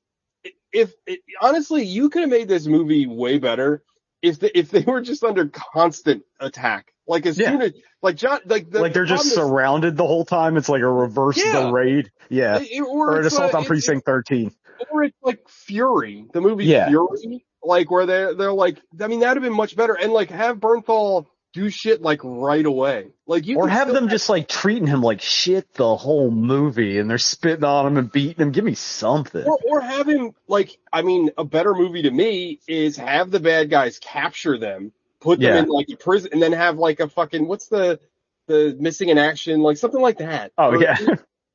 if, 0.73 0.93
it, 1.07 1.21
honestly, 1.41 1.85
you 1.85 2.11
could 2.11 2.23
have 2.23 2.31
made 2.31 2.49
this 2.49 2.67
movie 2.67 3.07
way 3.07 3.39
better 3.39 3.83
if 4.23 4.41
the, 4.41 4.57
if 4.59 4.71
they 4.71 4.81
were 4.83 5.01
just 5.01 5.23
under 5.25 5.47
constant 5.49 6.23
attack. 6.41 6.93
Like 7.07 7.25
as 7.27 7.39
Yeah. 7.39 7.51
soon 7.53 7.63
as, 7.63 7.73
like 8.03 8.17
Jon, 8.17 8.41
like 8.47 8.71
the, 8.71 8.81
like 8.81 8.93
they're 8.93 9.05
the 9.05 9.09
just 9.09 9.33
surrounded 9.35 9.97
the 9.97 10.07
whole 10.07 10.25
time. 10.25 10.57
It's 10.57 10.69
like 10.69 10.83
a 10.83 10.89
reverse 10.91 11.39
Yeah. 11.43 11.61
the 11.67 11.73
raid. 11.73 12.11
Yeah. 12.29 12.59
it- 12.61 12.83
or, 12.83 13.13
Or 13.15 13.21
an 13.21 13.27
assault 13.27 13.55
uh, 13.55 13.59
on 13.59 13.65
it- 13.65 13.67
precinct 13.67 14.05
13. 14.05 14.53
or 14.91 15.05
it's 15.05 15.17
like 15.23 15.49
Fury, 15.49 16.27
the 16.33 16.41
movie 16.41 16.67
Yeah. 16.67 16.89
Fury, 16.89 17.45
like 17.63 17.91
where 17.91 18.07
they're 18.07 18.35
they're 18.35 18.53
like, 18.53 18.79
I 19.01 19.07
mean, 19.09 19.21
that'd 19.21 19.43
have 19.43 19.49
been 19.49 19.57
much 19.57 19.75
better, 19.75 19.95
and 19.95 20.13
like 20.13 20.31
have 20.31 20.59
Bernthal 20.59 21.27
do 21.55 21.71
shit 21.71 22.03
like 22.03 22.21
right 22.23 22.65
away, 22.65 23.09
like 23.27 23.47
you 23.47 23.57
Or 23.59 23.69
have 23.69 23.89
them 23.93 24.09
just 24.09 24.29
like 24.29 24.49
treating 24.49 24.87
him 24.87 25.01
like 25.01 25.23
shit 25.23 25.73
the 25.75 25.97
whole 25.97 26.31
movie 26.31 26.99
and 26.99 27.09
they're 27.09 27.19
spitting 27.19 27.65
on 27.65 27.87
him 27.87 27.97
and 27.97 28.13
beating 28.13 28.43
him. 28.43 28.53
Give 28.53 28.65
me 28.65 28.75
something. 28.75 29.45
Or, 29.45 29.59
or 29.67 29.81
have 29.81 30.07
him 30.09 30.33
like, 30.47 30.79
I 30.93 31.03
mean, 31.03 31.31
a 31.39 31.45
better 31.45 31.75
movie 31.75 32.03
to 32.03 32.11
me 32.11 32.61
is 32.69 32.97
have 32.99 33.31
the 33.31 33.41
bad 33.41 33.71
guys 33.71 33.99
capture 33.99 34.59
them, 34.59 34.93
put 35.21 35.41
them 35.41 35.55
Yeah. 35.55 35.63
in 35.63 35.69
like 35.69 35.89
a 35.91 35.97
prison, 35.97 36.31
and 36.33 36.43
then 36.43 36.53
have 36.53 36.77
like 36.79 37.01
a 37.01 37.09
fucking 37.09 37.49
what's 37.49 37.69
the 37.69 37.99
the 38.47 38.77
missing 38.79 39.09
in 39.09 39.19
action, 39.19 39.61
like 39.61 39.77
something 39.79 40.01
like 40.01 40.19
that. 40.19 40.53
Oh, 40.59 40.73
or, 40.73 40.83
yeah. 40.83 40.97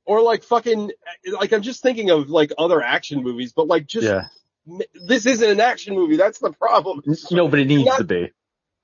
Or 0.06 0.22
like 0.22 0.44
fucking 0.44 0.92
like 1.32 1.54
I'm 1.54 1.62
just 1.62 1.82
thinking 1.82 2.10
of 2.10 2.30
like 2.30 2.52
other 2.58 2.82
action 2.82 3.24
movies, 3.24 3.54
but 3.54 3.68
like 3.68 3.88
just 3.88 4.06
yeah. 4.08 4.28
this 5.08 5.26
isn't 5.26 5.50
an 5.50 5.60
action 5.60 5.94
movie. 5.96 6.18
That's 6.18 6.40
the 6.40 6.52
problem. 6.52 7.02
No, 7.32 7.48
but 7.48 7.60
it 7.60 7.68
needs 7.68 7.86
Not- 7.86 8.00
to 8.00 8.04
be. 8.04 8.32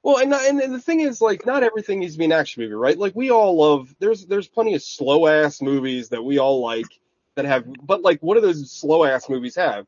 Well, 0.04 0.18
and, 0.20 0.34
and 0.34 0.62
and 0.62 0.74
the 0.74 0.80
thing 0.80 1.02
is, 1.02 1.20
like, 1.22 1.46
not 1.46 1.64
everything 1.64 2.00
needs 2.00 2.14
to 2.14 2.20
be 2.20 2.26
an 2.26 2.32
action 2.32 2.64
movie, 2.64 2.74
right? 2.74 2.98
Like, 2.98 3.16
we 3.16 3.32
all 3.32 3.58
love. 3.58 3.94
There's 4.00 4.26
there's 4.26 4.48
plenty 4.48 4.74
of 4.76 4.82
slow 4.82 5.28
ass 5.28 5.62
movies 5.62 6.10
that 6.10 6.24
we 6.24 6.40
all 6.40 6.62
like 6.62 6.88
that 7.36 7.46
have, 7.46 7.66
but 7.86 8.02
like, 8.02 8.22
what 8.22 8.36
do 8.36 8.42
those 8.42 8.72
slow 8.72 9.04
ass 9.04 9.30
movies 9.30 9.56
have? 9.56 9.86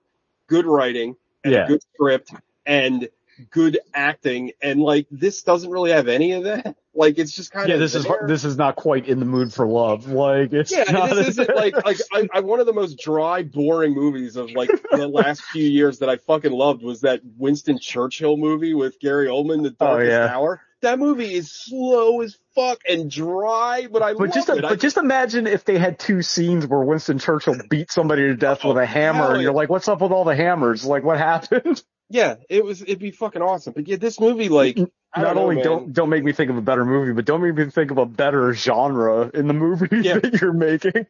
Good 0.47 0.66
writing 0.66 1.16
and 1.43 1.53
Yeah. 1.53 1.68
good 1.68 1.82
script 1.93 2.34
and 2.66 3.07
good 3.51 3.80
acting, 3.93 4.51
and 4.62 4.82
like, 4.82 5.07
this 5.09 5.43
doesn't 5.43 5.72
really 5.72 5.91
have 5.91 6.07
any 6.09 6.34
of 6.34 6.43
that. 6.43 6.76
Like, 6.94 7.18
it's 7.18 7.32
just 7.32 7.52
kind 7.52 7.70
Yeah, 7.70 7.76
of 7.76 7.80
yeah. 7.80 7.86
this 7.86 7.96
is 7.96 8.08
this 8.28 8.44
is 8.44 8.58
not 8.58 8.76
quite 8.76 9.08
in 9.08 9.20
the 9.20 9.26
mood 9.26 9.54
for 9.54 9.66
love. 9.66 10.08
Like 10.08 10.52
it's 10.52 10.72
Yeah, 10.72 10.84
not 10.92 11.10
this 11.12 11.30
isn't 11.30 11.56
like 11.56 11.74
like 11.86 11.98
I, 12.12 12.28
I 12.34 12.39
one 12.42 12.60
of 12.60 12.66
the 12.66 12.74
most 12.74 13.00
dry, 13.00 13.44
boring 13.44 13.94
movies 13.94 14.36
of 14.36 14.52
like 14.52 14.70
the 14.92 15.08
last 15.12 15.42
few 15.44 15.64
years 15.64 16.00
that 16.00 16.10
I 16.10 16.18
fucking 16.18 16.52
loved 16.52 16.84
was 16.84 17.02
that 17.02 17.22
Winston 17.38 17.80
Churchill 17.80 18.36
movie 18.36 18.74
with 18.74 19.00
Gary 19.00 19.28
Oldman, 19.28 19.64
The 19.64 19.76
oh, 19.80 19.86
Darkest 19.86 20.12
Oh, 20.12 20.26
yeah. 20.26 20.36
Hour. 20.36 20.62
That 20.82 20.98
movie 20.98 21.34
is 21.36 21.52
slow 21.52 22.22
as 22.22 22.38
fuck 22.56 22.80
and 22.89 23.10
dry, 23.10 23.88
but 23.92 24.02
I 24.02 24.14
But 24.16 24.34
just 24.34 24.50
it. 24.50 24.66
I- 24.66 24.70
but 24.70 24.80
just 24.80 24.98
imagine 24.98 25.46
if 25.48 25.64
they 25.64 25.78
had 25.78 25.98
two 26.00 26.22
scenes 26.24 26.66
where 26.68 26.80
Winston 26.82 27.20
Churchill 27.20 27.56
beat 27.70 27.92
somebody 27.92 28.24
to 28.24 28.36
death 28.36 28.62
oh, 28.64 28.70
with 28.70 28.78
a 28.78 28.86
hammer, 28.86 29.34
and 29.34 29.44
you're 29.44 29.54
like, 29.54 29.70
"What's 29.70 29.88
up 29.88 30.02
with 30.02 30.12
all 30.12 30.24
the 30.26 30.36
hammers? 30.36 30.84
Like, 30.84 31.04
what 31.04 31.20
happened?" 31.20 31.84
Yeah, 32.12 32.36
it 32.49 32.64
was 32.64 32.82
it'd 32.82 32.99
be 32.99 33.12
fucking 33.12 33.41
awesome. 33.41 33.74
But 33.74 33.88
yeah, 33.88 33.97
this 33.97 34.20
movie 34.20 34.49
like 34.49 34.78
I 35.14 35.22
Not 35.22 35.34
don't 35.34 35.36
know, 35.36 35.41
only 35.43 35.55
man. 35.57 35.64
don't 35.66 35.93
don't 35.93 36.09
make 36.09 36.24
me 36.24 36.32
think 36.34 36.49
of 36.51 36.57
a 36.57 36.62
better 36.62 36.86
movie, 36.86 37.14
but 37.14 37.26
don't 37.26 37.41
make 37.41 37.55
me 37.55 37.70
think 37.72 37.91
of 37.91 37.97
a 37.97 38.05
better 38.05 38.53
genre 38.53 39.30
in 39.34 39.47
the 39.47 39.53
movie 39.53 39.88
Yeah. 40.01 40.20
that 40.20 40.39
you're 40.41 40.53
making. 40.53 41.05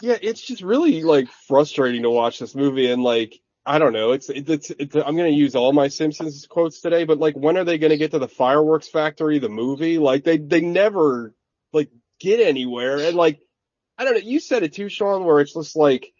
yeah, 0.00 0.16
it's 0.20 0.40
just 0.42 0.62
really 0.62 1.02
like 1.02 1.28
frustrating 1.46 2.02
to 2.02 2.10
watch 2.10 2.38
this 2.38 2.54
movie 2.54 2.90
and 2.90 3.02
like 3.02 3.40
I 3.66 3.78
don't 3.78 3.92
know. 3.92 4.12
It's 4.12 4.30
it's, 4.30 4.70
it's 4.70 4.94
I'm 4.96 5.16
gonna 5.16 5.28
use 5.28 5.54
all 5.54 5.72
my 5.72 5.88
Simpsons 5.88 6.46
quotes 6.46 6.80
today, 6.80 7.04
but 7.04 7.18
like 7.18 7.34
when 7.36 7.56
are 7.58 7.64
they 7.64 7.78
gonna 7.78 7.96
get 7.98 8.12
to 8.12 8.18
the 8.18 8.28
fireworks 8.28 8.88
factory, 8.88 9.38
the 9.38 9.48
movie? 9.50 9.98
Like 9.98 10.24
they 10.24 10.38
they 10.38 10.60
never 10.62 11.34
like 11.72 11.90
get 12.20 12.40
anywhere 12.40 12.98
and 12.98 13.16
like 13.16 13.40
I 13.98 14.04
don't 14.04 14.14
know. 14.14 14.20
You 14.20 14.40
said 14.40 14.62
it 14.62 14.72
too, 14.74 14.88
Sean, 14.88 15.24
where 15.24 15.40
it's 15.40 15.52
just 15.54 15.76
like 15.76 16.12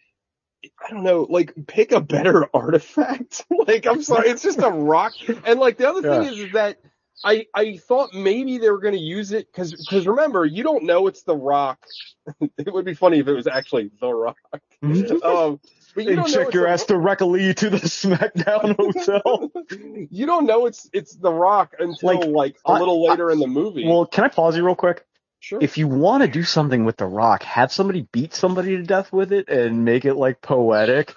I 0.65 0.91
don't 0.91 1.03
know, 1.05 1.27
like 1.29 1.55
pick 1.67 1.93
a 1.93 2.01
better 2.01 2.49
artifact. 2.55 3.45
like 3.67 3.87
I'm 3.87 4.03
sorry, 4.03 4.29
it's 4.31 4.43
just 4.43 4.59
a 4.59 4.71
rock. 4.71 5.13
And 5.45 5.61
like 5.61 5.77
the 5.79 5.89
other 5.89 6.03
thing 6.03 6.23
Yeah. 6.25 6.31
is, 6.31 6.39
is 6.39 6.53
that 6.53 6.79
I 7.25 7.47
I 7.55 7.77
thought 7.77 8.15
maybe 8.15 8.59
they 8.59 8.71
were 8.71 8.79
gonna 8.81 8.97
use 8.97 9.33
it 9.33 9.47
because 9.53 9.73
because 9.73 10.07
remember 10.07 10.45
you 10.45 10.63
don't 10.63 10.85
know 10.85 11.07
it's 11.07 11.23
the 11.23 11.37
rock. 11.37 11.85
it 12.59 12.73
would 12.73 12.85
be 12.85 12.95
funny 12.95 13.19
if 13.19 13.29
it 13.29 13.33
was 13.35 13.47
actually 13.47 13.91
the 14.01 14.13
rock. 14.13 14.37
Um, 14.83 15.61
but 15.95 16.05
you 16.05 16.15
don't 16.17 16.29
check 16.31 16.53
your 16.55 16.67
ass 16.69 16.85
directly 16.85 17.53
to 17.55 17.71
the 17.71 17.79
SmackDown 17.79 18.77
hotel. 18.77 19.51
you 20.11 20.27
don't 20.27 20.47
know 20.47 20.67
it's 20.67 20.89
it's 20.93 21.17
the 21.17 21.33
Rock 21.33 21.75
until 21.79 22.21
Like, 22.21 22.29
like, 22.29 22.57
a 22.67 22.71
I- 22.73 22.79
little 22.79 23.05
later 23.05 23.31
in 23.31 23.41
the 23.41 23.47
movie. 23.49 23.85
well, 23.87 24.07
can 24.07 24.25
I 24.25 24.29
pause 24.29 24.57
you 24.57 24.65
real 24.65 24.77
quick? 24.77 25.05
Sure. 25.41 25.59
If 25.63 25.79
you 25.79 25.89
want 25.89 26.23
to 26.23 26.29
do 26.29 26.43
something 26.43 26.85
with 26.85 26.97
The 26.97 27.07
Rock, 27.07 27.43
have 27.45 27.73
somebody 27.73 28.07
beat 28.13 28.35
somebody 28.35 28.77
to 28.77 28.83
death 28.83 29.13
with 29.13 29.33
it 29.33 29.49
and 29.49 29.85
make 29.85 30.05
it 30.05 30.15
like 30.15 30.41
poetic. 30.41 31.15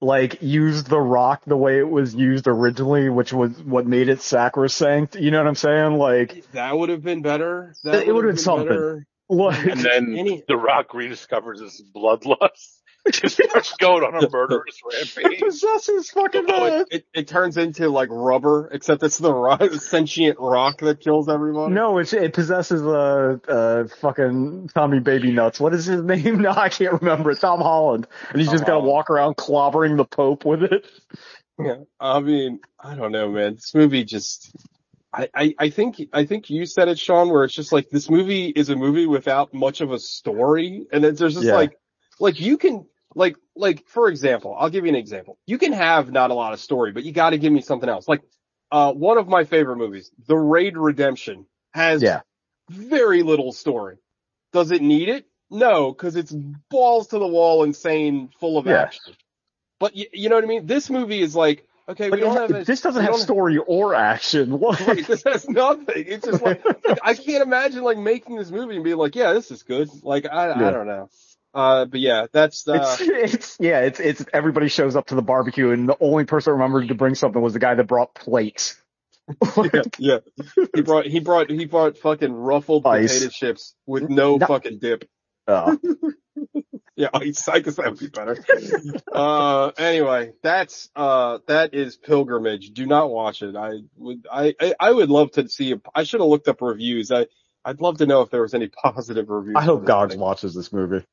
Like 0.00 0.42
use 0.42 0.84
The 0.84 1.00
Rock 1.00 1.42
the 1.46 1.56
way 1.56 1.78
it 1.78 1.88
was 1.88 2.14
used 2.14 2.46
originally, 2.46 3.08
which 3.08 3.32
was 3.32 3.50
what 3.62 3.86
made 3.86 4.08
it 4.10 4.20
sacrosanct. 4.20 5.16
You 5.16 5.30
know 5.30 5.38
what 5.38 5.46
I'm 5.46 5.54
saying? 5.54 5.94
Like, 5.94 6.44
that 6.52 6.76
would 6.76 6.90
have 6.90 7.02
been 7.02 7.22
better. 7.22 7.74
That 7.82 8.06
It 8.06 8.14
would've 8.14 8.28
have 8.30 8.36
been 8.36 8.42
something. 8.44 8.68
better. 8.68 9.06
like 9.28 9.64
And 9.64 9.80
then 9.80 10.14
Any- 10.16 10.44
The 10.46 10.56
Rock 10.56 10.90
rediscovers 10.90 11.60
his 11.60 11.82
bloodlust. 11.94 12.80
Just 13.12 13.36
starts 13.42 13.74
going 13.76 14.02
on 14.02 14.22
a 14.22 14.28
murderous 14.28 14.80
rampage. 14.84 15.38
It 15.38 15.44
possesses 15.44 16.10
fucking 16.10 16.44
Oh, 16.48 16.64
it, 16.80 16.88
it, 16.90 17.06
it 17.14 17.28
turns 17.28 17.56
into 17.56 17.88
like 17.88 18.08
rubber, 18.10 18.68
except 18.72 19.02
it's 19.02 19.18
the 19.18 19.32
rock, 19.32 19.62
sentient 19.80 20.38
rock 20.40 20.78
that 20.78 21.00
kills 21.00 21.28
everyone. 21.28 21.72
No, 21.74 21.98
it, 21.98 22.12
it 22.12 22.32
possesses 22.32 22.82
uh, 22.82 23.36
uh, 23.48 23.84
fucking 24.00 24.70
Tommy 24.74 25.00
Baby 25.00 25.32
Nuts. 25.32 25.60
What 25.60 25.72
is 25.74 25.86
his 25.86 26.02
name? 26.04 26.40
No, 26.42 26.50
I 26.50 26.68
can't 26.68 27.00
remember 27.00 27.30
it. 27.30 27.40
Tom 27.40 27.60
Holland. 27.60 28.06
And 28.30 28.38
he's 28.38 28.48
Tom 28.48 28.54
just 28.54 28.66
gotta 28.66 28.80
walk 28.80 29.08
around 29.10 29.36
clobbering 29.36 29.96
the 29.96 30.04
Pope 30.04 30.44
with 30.44 30.62
it. 30.64 30.86
Yeah, 31.58 31.76
I 32.00 32.20
mean, 32.20 32.60
I 32.78 32.94
don't 32.96 33.12
know, 33.12 33.30
man. 33.30 33.54
This 33.54 33.74
movie 33.74 34.04
just, 34.04 34.54
I, 35.12 35.28
I, 35.34 35.54
I 35.58 35.70
think, 35.70 35.96
I 36.12 36.26
think 36.26 36.50
you 36.50 36.66
said 36.66 36.88
it, 36.88 36.98
Sean, 36.98 37.30
where 37.30 37.44
it's 37.44 37.54
just 37.54 37.72
like 37.72 37.88
this 37.88 38.10
movie 38.10 38.48
is 38.48 38.68
a 38.68 38.76
movie 38.76 39.06
without 39.06 39.54
much 39.54 39.80
of 39.80 39.90
a 39.90 39.98
story, 39.98 40.86
and 40.92 41.02
it's, 41.04 41.18
there's 41.18 41.32
just 41.34 41.46
Yeah. 41.46 41.54
like, 41.54 41.78
like 42.20 42.40
you 42.40 42.58
can, 42.58 42.86
like, 43.16 43.36
like 43.56 43.84
for 43.88 44.08
example, 44.08 44.54
I'll 44.56 44.70
give 44.70 44.84
you 44.84 44.90
an 44.90 44.94
example. 44.96 45.38
You 45.46 45.58
can 45.58 45.72
have 45.72 46.12
not 46.12 46.30
a 46.30 46.34
lot 46.34 46.52
of 46.52 46.60
story, 46.60 46.92
but 46.92 47.02
you 47.02 47.10
got 47.12 47.30
to 47.30 47.38
give 47.38 47.52
me 47.52 47.60
something 47.62 47.88
else. 47.88 48.06
Like, 48.06 48.22
uh, 48.70 48.92
one 48.92 49.18
of 49.18 49.26
my 49.26 49.44
favorite 49.44 49.76
movies, 49.76 50.10
The 50.28 50.36
Raid 50.36 50.76
Redemption, 50.76 51.46
has 51.74 52.02
Yeah. 52.02 52.20
very 52.70 53.22
little 53.24 53.52
story. 53.52 53.96
Does 54.52 54.70
it 54.70 54.82
need 54.82 55.08
it? 55.08 55.26
No, 55.50 55.92
because 55.92 56.16
it's 56.16 56.32
balls 56.70 57.08
to 57.08 57.18
the 57.18 57.26
wall, 57.26 57.62
insane, 57.64 58.30
full 58.40 58.58
of 58.58 58.66
Yeah. 58.66 58.82
action. 58.82 59.14
But 59.78 59.92
y- 59.94 60.06
you 60.12 60.28
know 60.28 60.34
what 60.36 60.44
I 60.44 60.48
mean? 60.48 60.66
This 60.66 60.90
movie 60.90 61.20
is 61.22 61.36
like, 61.36 61.66
okay, 61.88 62.08
But 62.10 62.18
we 62.18 62.24
don't 62.24 62.36
have 62.36 62.50
a, 62.50 62.64
this 62.64 62.80
doesn't 62.80 63.04
have 63.04 63.14
story 63.16 63.58
or 63.58 63.94
action. 63.94 64.50
What? 64.58 64.80
Right, 64.80 65.06
this 65.06 65.22
has 65.24 65.48
nothing. 65.48 66.04
It's 66.08 66.24
just 66.26 66.42
like 66.42 66.64
I 67.02 67.14
can't 67.14 67.42
imagine 67.42 67.82
like 67.84 67.98
making 67.98 68.36
this 68.36 68.50
movie 68.50 68.74
and 68.76 68.84
being 68.84 68.96
like, 68.96 69.14
yeah, 69.14 69.32
this 69.32 69.50
is 69.50 69.62
good. 69.62 69.88
Like 70.02 70.26
I, 70.26 70.48
Yeah. 70.48 70.68
I 70.68 70.70
don't 70.72 70.86
know. 70.86 71.08
Uh, 71.56 71.86
but 71.86 72.00
yeah, 72.00 72.26
that's 72.32 72.68
uh, 72.68 72.96
It's, 73.00 73.34
it's, 73.34 73.56
yeah, 73.58 73.80
it's, 73.80 73.98
it's, 73.98 74.24
everybody 74.34 74.68
shows 74.68 74.94
up 74.94 75.06
to 75.06 75.14
the 75.14 75.22
barbecue 75.22 75.70
and 75.70 75.88
the 75.88 75.96
only 76.00 76.24
person 76.26 76.50
that 76.50 76.56
remembered 76.56 76.88
to 76.88 76.94
bring 76.94 77.14
something 77.14 77.40
was 77.40 77.54
the 77.54 77.58
guy 77.58 77.74
that 77.74 77.84
brought 77.84 78.14
plates. 78.14 78.76
yeah, 79.72 79.82
yeah. 79.98 80.18
He 80.74 80.82
brought 80.82 81.06
he 81.06 81.18
brought 81.20 81.50
he 81.50 81.64
brought 81.64 81.96
fucking 81.96 82.32
ruffled 82.32 82.86
Ice. 82.86 83.12
potato 83.14 83.30
chips 83.30 83.74
with 83.86 84.08
no 84.10 84.36
No. 84.36 84.46
fucking 84.46 84.78
dip. 84.78 85.08
Uh, 85.48 85.76
Yeah, 86.98 87.08
ice. 87.12 87.46
I 87.46 87.58
guess 87.60 87.76
that 87.76 87.90
would 87.90 87.98
be 87.98 88.08
better. 88.08 88.42
uh, 89.12 89.68
anyway, 89.76 90.32
that's 90.42 90.88
uh 90.96 91.38
that 91.46 91.74
is 91.74 91.96
pilgrimage. 91.96 92.70
Do 92.72 92.86
not 92.86 93.10
watch 93.10 93.42
it. 93.42 93.54
I 93.54 93.80
would 93.96 94.26
I 94.32 94.54
I, 94.60 94.74
I 94.80 94.92
would 94.92 95.10
love 95.10 95.32
to 95.32 95.46
see. 95.48 95.74
I 95.94 96.04
should 96.04 96.20
have 96.20 96.28
looked 96.28 96.48
up 96.48 96.62
reviews. 96.62 97.12
I 97.12 97.26
I'd 97.64 97.80
love 97.82 97.98
to 97.98 98.06
know 98.06 98.22
if 98.22 98.30
there 98.30 98.40
was 98.42 98.54
any 98.54 98.68
positive 98.82 99.28
reviews. 99.28 99.56
I 99.56 99.62
hope 99.62 99.80
for 99.80 99.86
this 99.86 99.88
Gogs 99.88 100.16
watches 100.16 100.54
this 100.54 100.72
movie. 100.72 101.04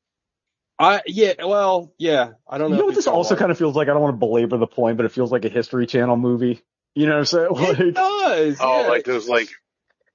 I 0.80 1.01
yeah. 1.05 1.34
Well, 1.45 1.93
yeah. 1.97 2.32
I 2.47 2.57
don't 2.57 2.69
You 2.71 2.76
know. 2.76 2.82
know 2.82 2.86
what 2.88 2.95
this 2.95 3.07
also 3.07 3.36
kind 3.36 3.51
of 3.51 3.57
feels 3.57 3.76
like? 3.76 3.88
I 3.89 3.93
don't 3.93 4.01
want 4.01 4.13
to 4.15 4.19
belabor 4.19 4.57
the 4.57 4.67
point, 4.67 4.97
but 4.97 5.05
it 5.05 5.11
feels 5.11 5.32
like 5.32 5.45
a 5.45 5.49
History 5.49 5.86
Channel 5.88 6.17
movie. 6.17 6.61
You 6.95 7.07
know 7.07 7.13
what 7.13 7.19
I'm 7.19 7.26
saying? 7.26 7.47
It 7.51 7.80
Like, 7.86 7.95
does. 7.95 8.57
Oh, 8.59 8.82
yeah. 8.82 8.88
like 8.89 9.03
those 9.05 9.28
like 9.28 9.49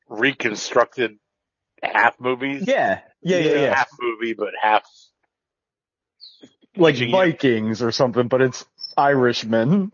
reconstructed 0.09 1.19
half 1.83 2.19
movies. 2.21 2.65
yeah, 2.67 3.01
yeah, 3.23 3.39
yeah, 3.39 3.53
yeah. 3.61 3.75
Half 3.75 3.89
movie, 4.01 4.35
but 4.35 4.51
half. 4.61 4.85
Like 6.77 6.95
Genius. 6.97 7.13
Vikings 7.17 7.83
or 7.83 7.91
something, 7.93 8.29
but 8.29 8.41
it's 8.43 8.65
Irishmen. 8.97 9.91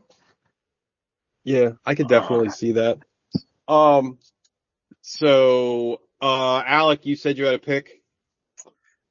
Yeah, 1.44 1.70
I 1.84 1.94
could 1.94 2.08
definitely 2.08 2.50
see 2.50 2.72
that. 2.72 2.98
Um, 3.68 4.18
so, 5.02 6.00
uh, 6.20 6.62
Alec, 6.66 7.06
you 7.06 7.16
said 7.16 7.38
you 7.38 7.44
had 7.46 7.54
a 7.54 7.58
pick. 7.58 8.02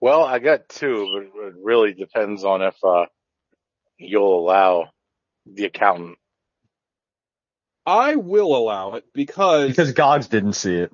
Well, 0.04 0.22
I 0.26 0.40
got 0.40 0.68
two, 0.68 1.30
but 1.34 1.48
it 1.48 1.54
really 1.64 1.94
depends 1.94 2.44
on 2.44 2.62
if 2.62 2.76
uh, 2.84 3.06
you'll 3.98 4.38
allow 4.38 4.90
the 5.46 5.64
accountant. 5.64 6.18
I 7.86 8.18
will 8.18 8.54
allow 8.54 8.96
it 8.96 9.06
because, 9.14 9.70
Because 9.70 9.94
Gogs 9.94 10.28
didn't 10.28 10.54
see 10.54 10.76
it. 10.76 10.92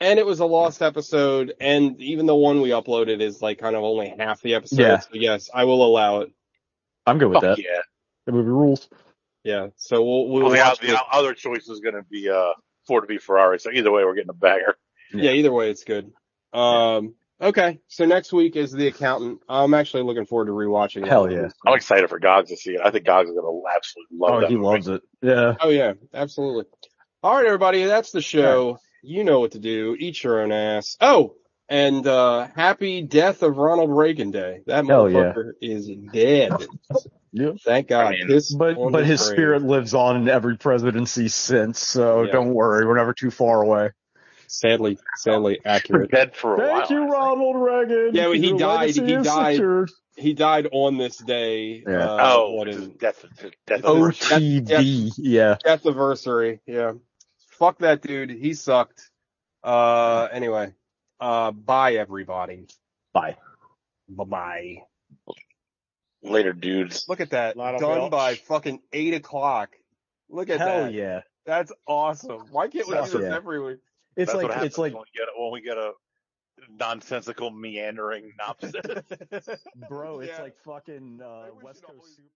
and 0.00 0.18
it 0.18 0.26
was 0.26 0.40
a 0.40 0.44
lost 0.44 0.82
episode, 0.82 1.54
and 1.62 1.98
even 2.02 2.26
the 2.26 2.34
one 2.34 2.60
we 2.60 2.68
uploaded 2.70 3.22
is 3.22 3.40
like 3.40 3.58
kind 3.58 3.74
of 3.74 3.84
only 3.84 4.12
half 4.18 4.42
the 4.42 4.54
episode. 4.54 4.80
Yeah. 4.80 4.98
So 4.98 5.08
yes, 5.14 5.48
I 5.54 5.64
will 5.64 5.82
allow 5.86 6.20
it. 6.20 6.30
I'm 7.06 7.16
good 7.16 7.28
with 7.30 7.36
Fuck 7.40 7.56
that. 7.56 7.58
yeah. 7.58 7.80
The 8.26 8.32
movie 8.32 8.50
rules. 8.50 8.86
Yeah. 9.44 9.68
So 9.76 10.02
we'll 10.04 10.28
we'll 10.28 10.42
Well, 10.42 10.52
the, 10.52 10.58
watch 10.58 10.80
the 10.80 10.92
it. 10.92 11.00
other 11.10 11.32
choice 11.32 11.70
is 11.70 11.80
going 11.80 11.94
to 11.94 12.02
be 12.02 12.28
uh, 12.28 12.52
Ford 12.86 13.04
to 13.04 13.08
be 13.08 13.16
Ferrari. 13.16 13.58
So 13.60 13.70
either 13.70 13.90
way, 13.90 14.04
we're 14.04 14.14
getting 14.14 14.28
a 14.28 14.34
banger. 14.34 14.76
Yeah. 15.14 15.30
Either 15.30 15.52
way, 15.52 15.70
it's 15.70 15.84
good. 15.84 16.12
Um. 16.52 17.14
Okay. 17.42 17.80
So 17.88 18.04
next 18.04 18.32
week 18.32 18.54
is 18.56 18.70
the 18.72 18.86
accountant. 18.86 19.40
I'm 19.48 19.74
actually 19.74 20.04
looking 20.04 20.26
forward 20.26 20.46
to 20.46 20.52
rewatching. 20.52 21.00
that 21.02 21.08
Hell 21.08 21.22
one. 21.22 21.32
yeah. 21.32 21.48
I'm 21.66 21.74
excited 21.74 22.08
for 22.08 22.18
Gogs 22.20 22.50
to 22.50 22.56
see 22.56 22.72
it. 22.72 22.80
I 22.84 22.90
think 22.90 23.04
Gogs 23.04 23.28
is 23.28 23.34
going 23.34 23.44
to 23.44 23.62
absolutely 23.76 24.16
love 24.18 24.32
it. 24.32 24.36
Oh, 24.36 24.40
that. 24.42 24.50
he 24.50 24.56
movie. 24.56 24.66
loves 24.66 24.88
it. 24.88 25.02
Yeah. 25.22 25.54
Oh 25.60 25.68
yeah, 25.70 25.92
absolutely. 26.14 26.64
All 27.22 27.34
right, 27.36 27.46
everybody, 27.46 27.84
that's 27.84 28.12
the 28.12 28.20
show. 28.22 28.78
You 29.02 29.24
know 29.24 29.40
what 29.40 29.52
to 29.52 29.58
do. 29.58 29.96
Eat 29.98 30.22
your 30.22 30.40
own 30.42 30.52
ass. 30.52 30.96
Oh, 31.00 31.34
and 31.68 32.06
uh 32.06 32.48
happy 32.54 33.02
death 33.02 33.42
of 33.42 33.56
Ronald 33.56 33.90
Reagan 33.90 34.30
Day. 34.30 34.60
That 34.66 34.86
Hell 34.86 35.10
yeah. 35.10 35.32
motherfucker 35.32 35.52
is 35.60 35.90
dead. 36.12 36.52
Yeah. 37.32 37.52
Thank 37.64 37.88
God. 37.88 38.06
I 38.06 38.10
mean, 38.26 38.40
But 38.58 38.76
but 38.90 39.06
his 39.06 39.22
grave. 39.22 39.34
spirit 39.36 39.62
lives 39.62 39.94
on 39.94 40.16
in 40.16 40.28
every 40.28 40.58
presidency 40.58 41.28
since, 41.28 41.78
so 41.80 42.22
Yeah. 42.24 42.32
don't 42.32 42.52
worry, 42.54 42.86
we're 42.86 42.96
never 42.96 43.14
too 43.14 43.30
far 43.30 43.62
away. 43.62 43.90
Sadly, 44.52 44.98
sadly 45.16 45.58
We're 45.64 45.70
accurate. 45.70 46.10
dead 46.10 46.36
for 46.36 46.54
a 46.54 46.58
while. 46.58 46.78
Thank 46.78 46.90
you, 46.90 47.08
Ronald 47.10 47.56
Reagan. 47.56 48.10
Yeah, 48.12 48.24
well, 48.26 48.32
he 48.34 48.48
Your 48.48 48.58
died- 48.58 48.94
he 48.94 49.16
died- 49.16 49.54
secured. 49.56 49.90
He 50.14 50.34
died 50.34 50.68
on 50.72 50.98
this 50.98 51.16
day. 51.16 51.82
Yeah. 51.86 52.04
Uh, 52.04 52.18
Oh, 52.36 52.50
what 52.52 52.66
which 52.68 52.76
is 52.76 52.84
in 52.84 52.90
death, 52.98 53.24
death 53.66 53.80
Oh, 53.82 53.94
anniversary. 53.96 54.60
OTD. 54.60 55.12
Yeah. 55.16 55.56
death 55.64 55.86
anniversary. 55.86 56.60
Yeah. 56.66 56.92
Fuck 57.58 57.78
that 57.78 58.02
dude. 58.02 58.28
He 58.30 58.52
sucked. 58.54 59.10
Uh, 59.64 60.28
anyway. 60.30 60.74
Uh, 61.18 61.50
bye 61.52 61.94
everybody. 61.94 62.66
Bye. 63.14 63.36
Bye 64.08 64.24
bye. 64.24 64.76
Later, 66.22 66.52
dudes. 66.52 67.06
Look 67.08 67.20
at 67.20 67.30
that. 67.30 67.56
Done 67.56 67.78
milk. 67.80 68.10
by 68.10 68.34
fucking 68.34 68.80
eight 68.92 69.14
o'clock. 69.14 69.70
Look 70.28 70.50
at 70.50 70.58
Hell 70.60 70.84
that. 70.84 70.92
yeah. 70.92 71.20
That's 71.46 71.72
awesome. 71.86 72.42
Why 72.50 72.68
can't 72.68 72.86
we 72.86 72.94
do 72.94 73.00
this 73.02 73.14
yeah. 73.14 73.34
every 73.34 73.60
week? 73.60 73.78
It's 74.16 74.30
That's 74.32 74.42
like 74.42 74.52
happens 74.52 74.66
it's 74.66 74.78
like 74.78 74.92
when 74.94 75.02
we 75.02 75.18
get 75.18 75.28
a, 75.28 75.40
when 75.42 75.52
we 75.52 75.60
get 75.62 75.78
a 75.78 75.92
nonsensical 76.78 77.50
meandering 77.50 78.32
nonsense. 78.38 79.06
bro, 79.88 80.20
it's 80.20 80.32
Yeah. 80.32 80.42
like 80.42 80.56
fucking 80.64 81.20
uh 81.22 81.46
West 81.62 81.82
Coast 81.82 81.98
always- 81.98 82.16
soup. 82.16 82.26